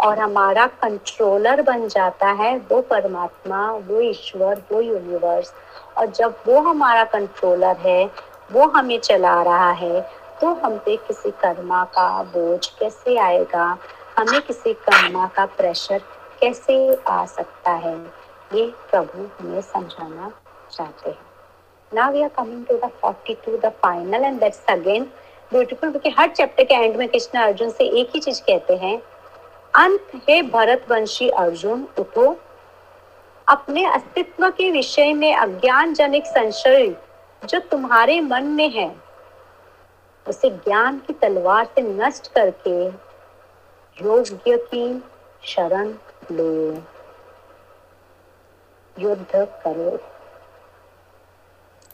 [0.01, 5.53] और हमारा कंट्रोलर बन जाता है, वो परमात्मा, वो ईश्वर, वो यूनिवर्स
[5.99, 8.11] और जब वो हमारा कंट्रोलर है,
[8.53, 13.79] वो हमें चला रहा है तो हम पे किसी कर्मा का बोझ कैसे आएगा?
[14.19, 15.99] हमें किसी कर्मा का प्रेशर
[16.41, 18.20] कैसे आ सकता है?
[18.55, 20.31] ये प्रभु हमें समझाना
[20.73, 21.19] चाहते हैं।
[21.93, 25.05] Now we are coming to the 42 the final, and that's again
[25.53, 29.03] beautiful क्योंकि हर चैप्टर के एंड में कृष्ण अर्जुन से एक ही चीज़ कहते हैं,
[29.75, 32.37] अंत है भरत वंशी अर्जुन, उठो।
[33.49, 36.97] अपने अस्तित्व के विषय में अज्ञान जनिक संशय
[37.45, 38.95] जो तुम्हारे मन में है,
[40.29, 42.87] उसे ज्ञान की तलवार से नष्ट करके
[44.05, 45.03] योग्य की
[45.45, 45.95] शरण
[46.33, 46.83] लो।
[48.97, 49.99] युद्ध करो।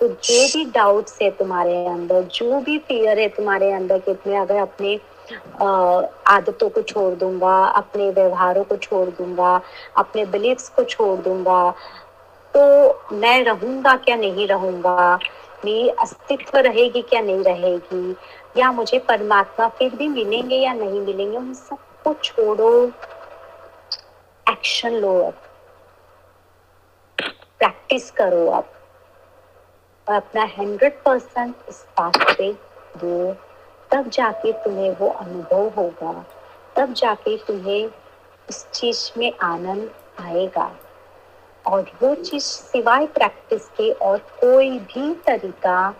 [0.01, 4.39] तो जो भी डाउट्स है तुम्हारे अंदर जो भी फियर है तुम्हारे अंदर कि मैं
[4.39, 4.95] अगर अपने
[6.29, 9.61] आदतों को छोड़ दूँगा अपने व्यवहारों को छोड़ दूँगा
[9.97, 11.71] अपने बिलीव्स को छोड़ दूँगा
[12.55, 15.19] तो मैं रहूँगा क्या नहीं रहूँगा?
[15.65, 18.17] मेरी अस्तित्व रहेगी क्या नहीं रहेगी?
[18.57, 21.37] या मुझे परमात्मा फिर भी मिलेंगे या नहीं मिलेंगे?
[21.37, 22.71] उन सबको छोड़ो।
[24.47, 25.35] एक्शन लो अब।
[27.61, 28.73] प्रैक्टिस करो अब
[30.09, 32.53] और अपना हंड्रेड परसेंट इस बात पे
[32.97, 33.33] दो,
[33.91, 36.25] तब जाके तुम्हें वो अनुभव होगा।
[36.77, 37.87] तब जाके तुम्हें
[38.49, 40.71] उस चीज़ में आनंद आएगा।
[41.67, 45.95] और वो चीज़ सिवाय प्रैक्टिस के और कोई भी तरीका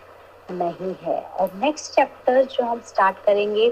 [0.51, 3.69] नहीं है। और नेक्स्ट चैप्टर जो हम स्टार्ट करेंगे,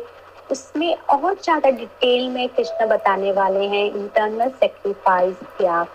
[0.52, 5.86] उसमें और ज़्यादा डिटेल में कृष्ण बताने वाले हैं। इंटरनल सेक्रीफाइस क्या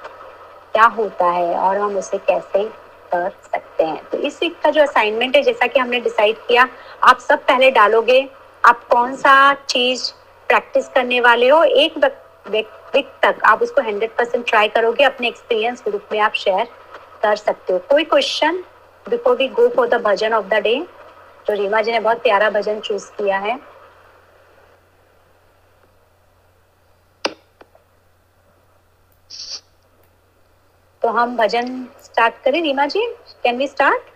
[0.74, 2.64] क्या होता है और हम उसे कैसे
[3.12, 4.02] कर सकते हैं?
[4.10, 6.68] तो इस वीक का जो असाइनमेंट है, जैसा कि हमने डिसाइड किया,
[7.02, 8.28] आप सब पहले डालोगे,
[8.64, 10.10] आप कौन सा चीज़
[10.48, 11.96] प्रैक्टिस करने वाले हो, एक
[12.46, 16.68] वीक तक आप उसको हंड्रेड परसेंट ट्राई करोगे, अपने एक्सपीरियंस ग्रुप में आप शेयर
[17.22, 18.62] कर सकते हो। कोई question
[19.06, 20.74] before we go for the bhajan of the day
[21.46, 23.58] तो रीमा जी ने बहुत प्यारा भजन चूज़ किया है।
[31.02, 33.06] तो हम भजन स्टार्ट करें। Reema ji
[33.42, 34.08] can we start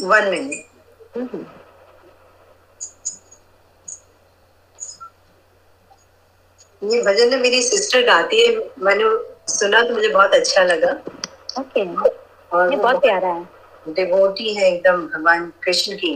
[0.00, 1.44] one minute
[6.82, 9.04] ये भजन ना मेरी सिस्टर गाती है। मैंने
[9.52, 10.90] सुना तो मुझे बहुत अच्छा लगा।
[11.60, 11.84] ओके
[12.56, 13.48] और ये बहुत प्यारा है।
[13.88, 16.14] डिवोटी है एकदम भगवान कृष्ण की।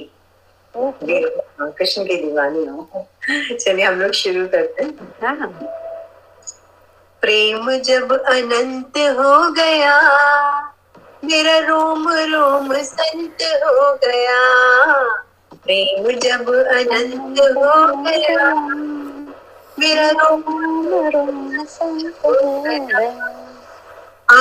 [0.74, 3.06] हाँ, कृष्ण की दीवानी हो।
[3.56, 5.85] चलिए हम लोग शुरू करते हैं। हाँ हाँ।
[7.20, 10.00] प्रेम जब अनंत हो गया,
[11.24, 14.40] मेरा रोम रोम संत हो गया।
[15.54, 18.54] प्रेम जब अनंत हो गया,
[19.78, 20.42] मेरा रोम
[20.88, 23.32] रोम संत हो गया।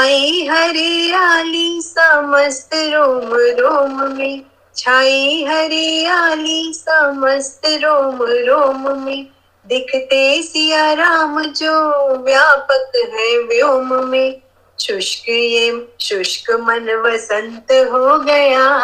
[0.01, 4.41] आई हरियाली समस्त रोम रोम में,
[4.75, 9.34] छाई हरियाली समस्त रोम रोम में।
[9.67, 14.41] दिखते सिया राम जो व्यापक है व्योम में।
[14.79, 18.79] शुष्क ये, शुष्क मन वसंत हो गया।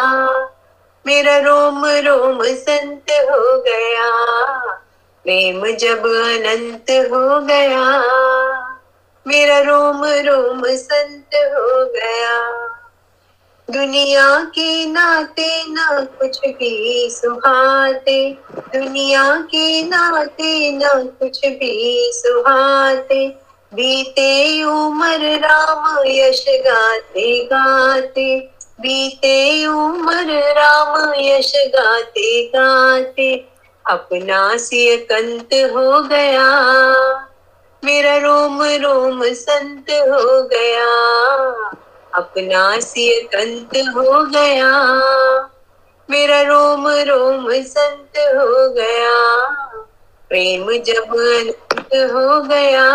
[1.06, 4.10] मेरा रोम रोम संत हो गया।
[5.24, 8.02] प्रेम जब अनंत हो गया।
[9.26, 12.71] मेरा रोम रोम संत हो गया।
[13.72, 23.28] दुनिया के नाते ना कुछ भी सुहाते। दुनिया के नाते ना कुछ भी सुहाते।
[23.74, 28.38] बीते उमर राम यश गाते गाते।
[28.80, 33.48] बीते उमर राम यश गाते गाते।
[33.86, 36.48] अपना सिय कंत हो गया।
[37.84, 40.90] मेरा रोम रोम संत हो गया।
[42.14, 44.70] अपना सिय कंत हो गया।
[46.10, 49.14] मेरा रोम रोम संत हो गया।
[50.30, 52.86] प्रेम जब अनंत हो गया।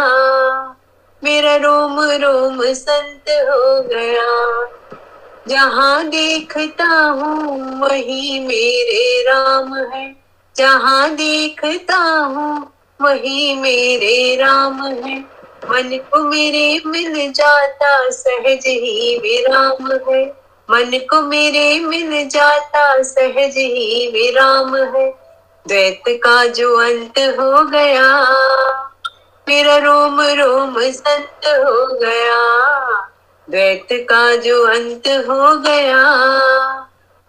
[1.24, 4.68] मेरा रोम रोम संत हो गया।
[5.48, 10.16] जहाँ देखता हूँ, वही मेरे राम है।
[10.56, 19.92] जहाँ देखता हूँ, वही मेरे राम है। मन को मेरे मिल जाता सहज ही विराम
[20.10, 20.26] है।
[20.72, 25.10] मन को मेरे मिल जाता सहज ही विराम है।
[25.68, 28.24] द्वैत का जो अंत हो गया,
[29.50, 32.40] मेरा रोम रोम संत हो गया।
[33.50, 36.04] द्वैत का जो अंत हो गया,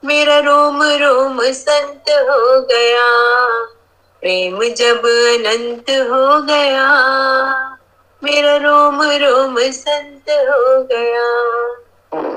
[0.05, 3.09] मेरा रोम रोम संत हो गया।
[4.21, 6.89] प्रेम जब अनंत हो गया
[8.25, 11.27] मेरा रोम रोम संत हो गया।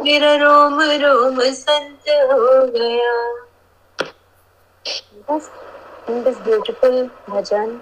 [0.04, 3.34] मेरा रोम रोम संत हो गया।
[5.30, 5.52] बस
[6.10, 7.82] दिस ब्यूटीफुल भजन।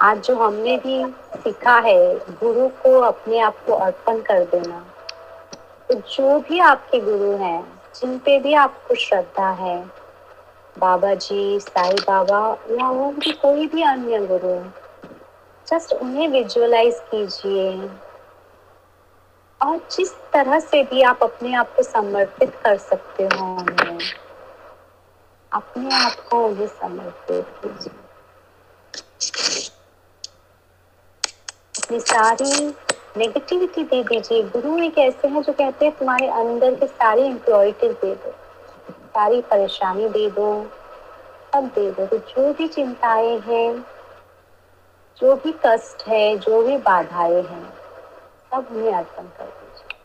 [0.00, 4.86] आज जो हमने भी सीखा है, गुरु को अपने आप को अर्पण कर देना।
[5.88, 9.84] तो जो भी आपके गुरु हैं, जिन पे भी आपको श्रद्धा है,
[10.78, 14.83] बाबा जी, साईं बाबा, या वो भी कोई भी अन्य गुरु
[15.68, 17.90] जस्ट उन्हें विजुअलाइज कीजिए।
[19.60, 23.98] और जिस तरह से भी आप अपने आप को समर्पित कर सकते हो उन्हें,
[25.52, 27.94] अपने आप को उन्हें समर्पित कीजिए।
[31.74, 32.66] अपनी सारी
[33.16, 37.92] नेगेटिविटी दे दीजिए। गुरु एक ऐसे हैं जो कहते हैं, तुम्हारे अंदर के सारी इम्प्योरिटीज
[37.94, 38.30] दे दो,
[38.90, 40.48] सारी परेशानी दे दो,
[41.54, 43.93] सब दे दो तो जो भी चिंताएँ हैं
[45.18, 47.64] जो भी कष्ट है जो भी बाधाएँ हैं
[48.52, 49.96] सब उन्हें अर्पण कर दीजिए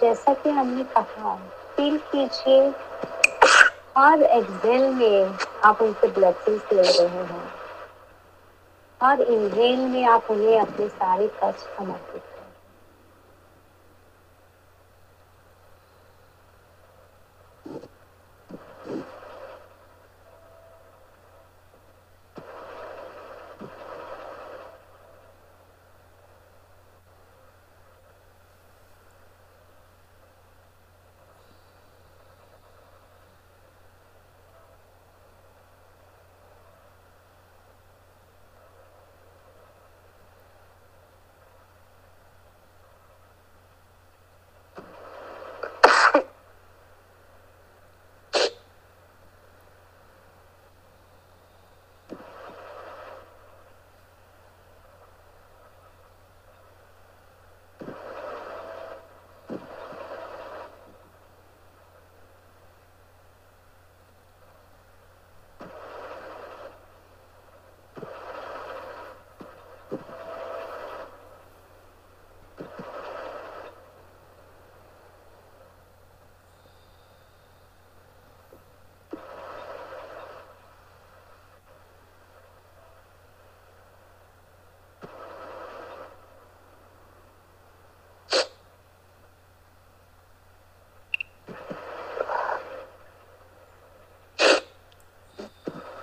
[0.00, 1.34] जैसा कि हमने कहा
[1.76, 2.60] फील कीजिए,
[3.98, 7.44] हर एक्सेल में आप उनसे ब्लेसिंग्स ले रहे हैं।
[9.00, 12.52] हर इनहेल में आप उन्हें अपने सारे कष्ट समर्पित करें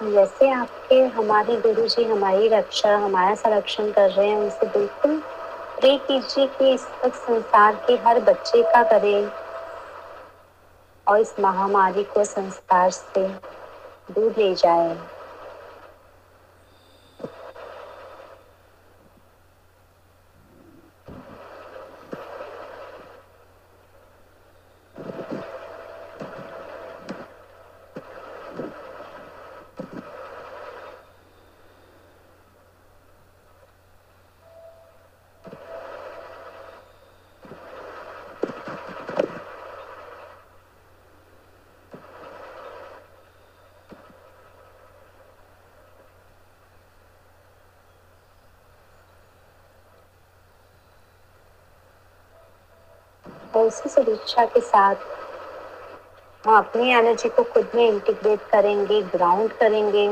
[0.01, 5.21] जैसे आपके, हमारे गुरु जी हमारी रक्षा, हमारा संरक्षण कर रहे हैं, उनसे बिल्कुल
[5.77, 9.29] प्रे कीजिए कि इस वक्त संसार के हर बच्चे का करें
[11.07, 13.27] और इस महामारी को संस्कार से
[14.09, 14.97] दूर ले जाए।
[53.69, 54.95] उसी सदिच्छा के साथ
[56.43, 60.07] हम अपनी एनर्जी को खुद में इंटीग्रेट करेंगे ग्राउंड करेंगे।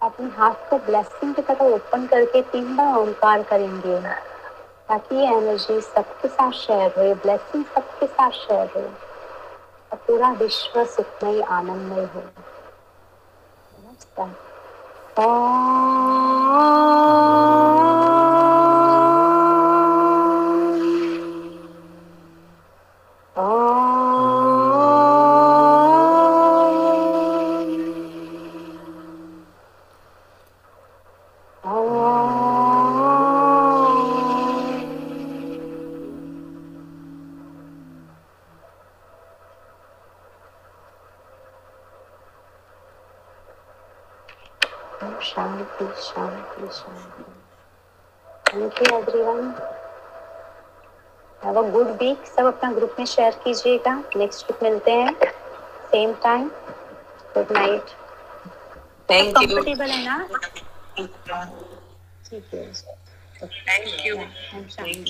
[0.00, 4.00] अपने हाथ को ब्लेसिंग की तरह ओपन करके तीन बार ओंकार करेंगे,
[4.88, 10.84] ताकि ये एनर्जी सबके साथ शेयर हो ब्लेसिंग सबके साथ शेयर हो, और पूरा विश्व
[10.86, 12.22] सुखमय, आनंदमय हो।
[15.18, 15.57] शांति
[53.08, 55.14] शेयर कीजिएगा। नेक्स्ट वीक मिलते हैं।
[55.90, 56.48] Same time
[57.34, 57.90] good night
[59.10, 60.16] thank you comfortable है ना?
[62.24, 62.62] ठीक है
[63.42, 64.16] thank you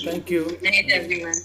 [0.05, 1.41] thank you night everyone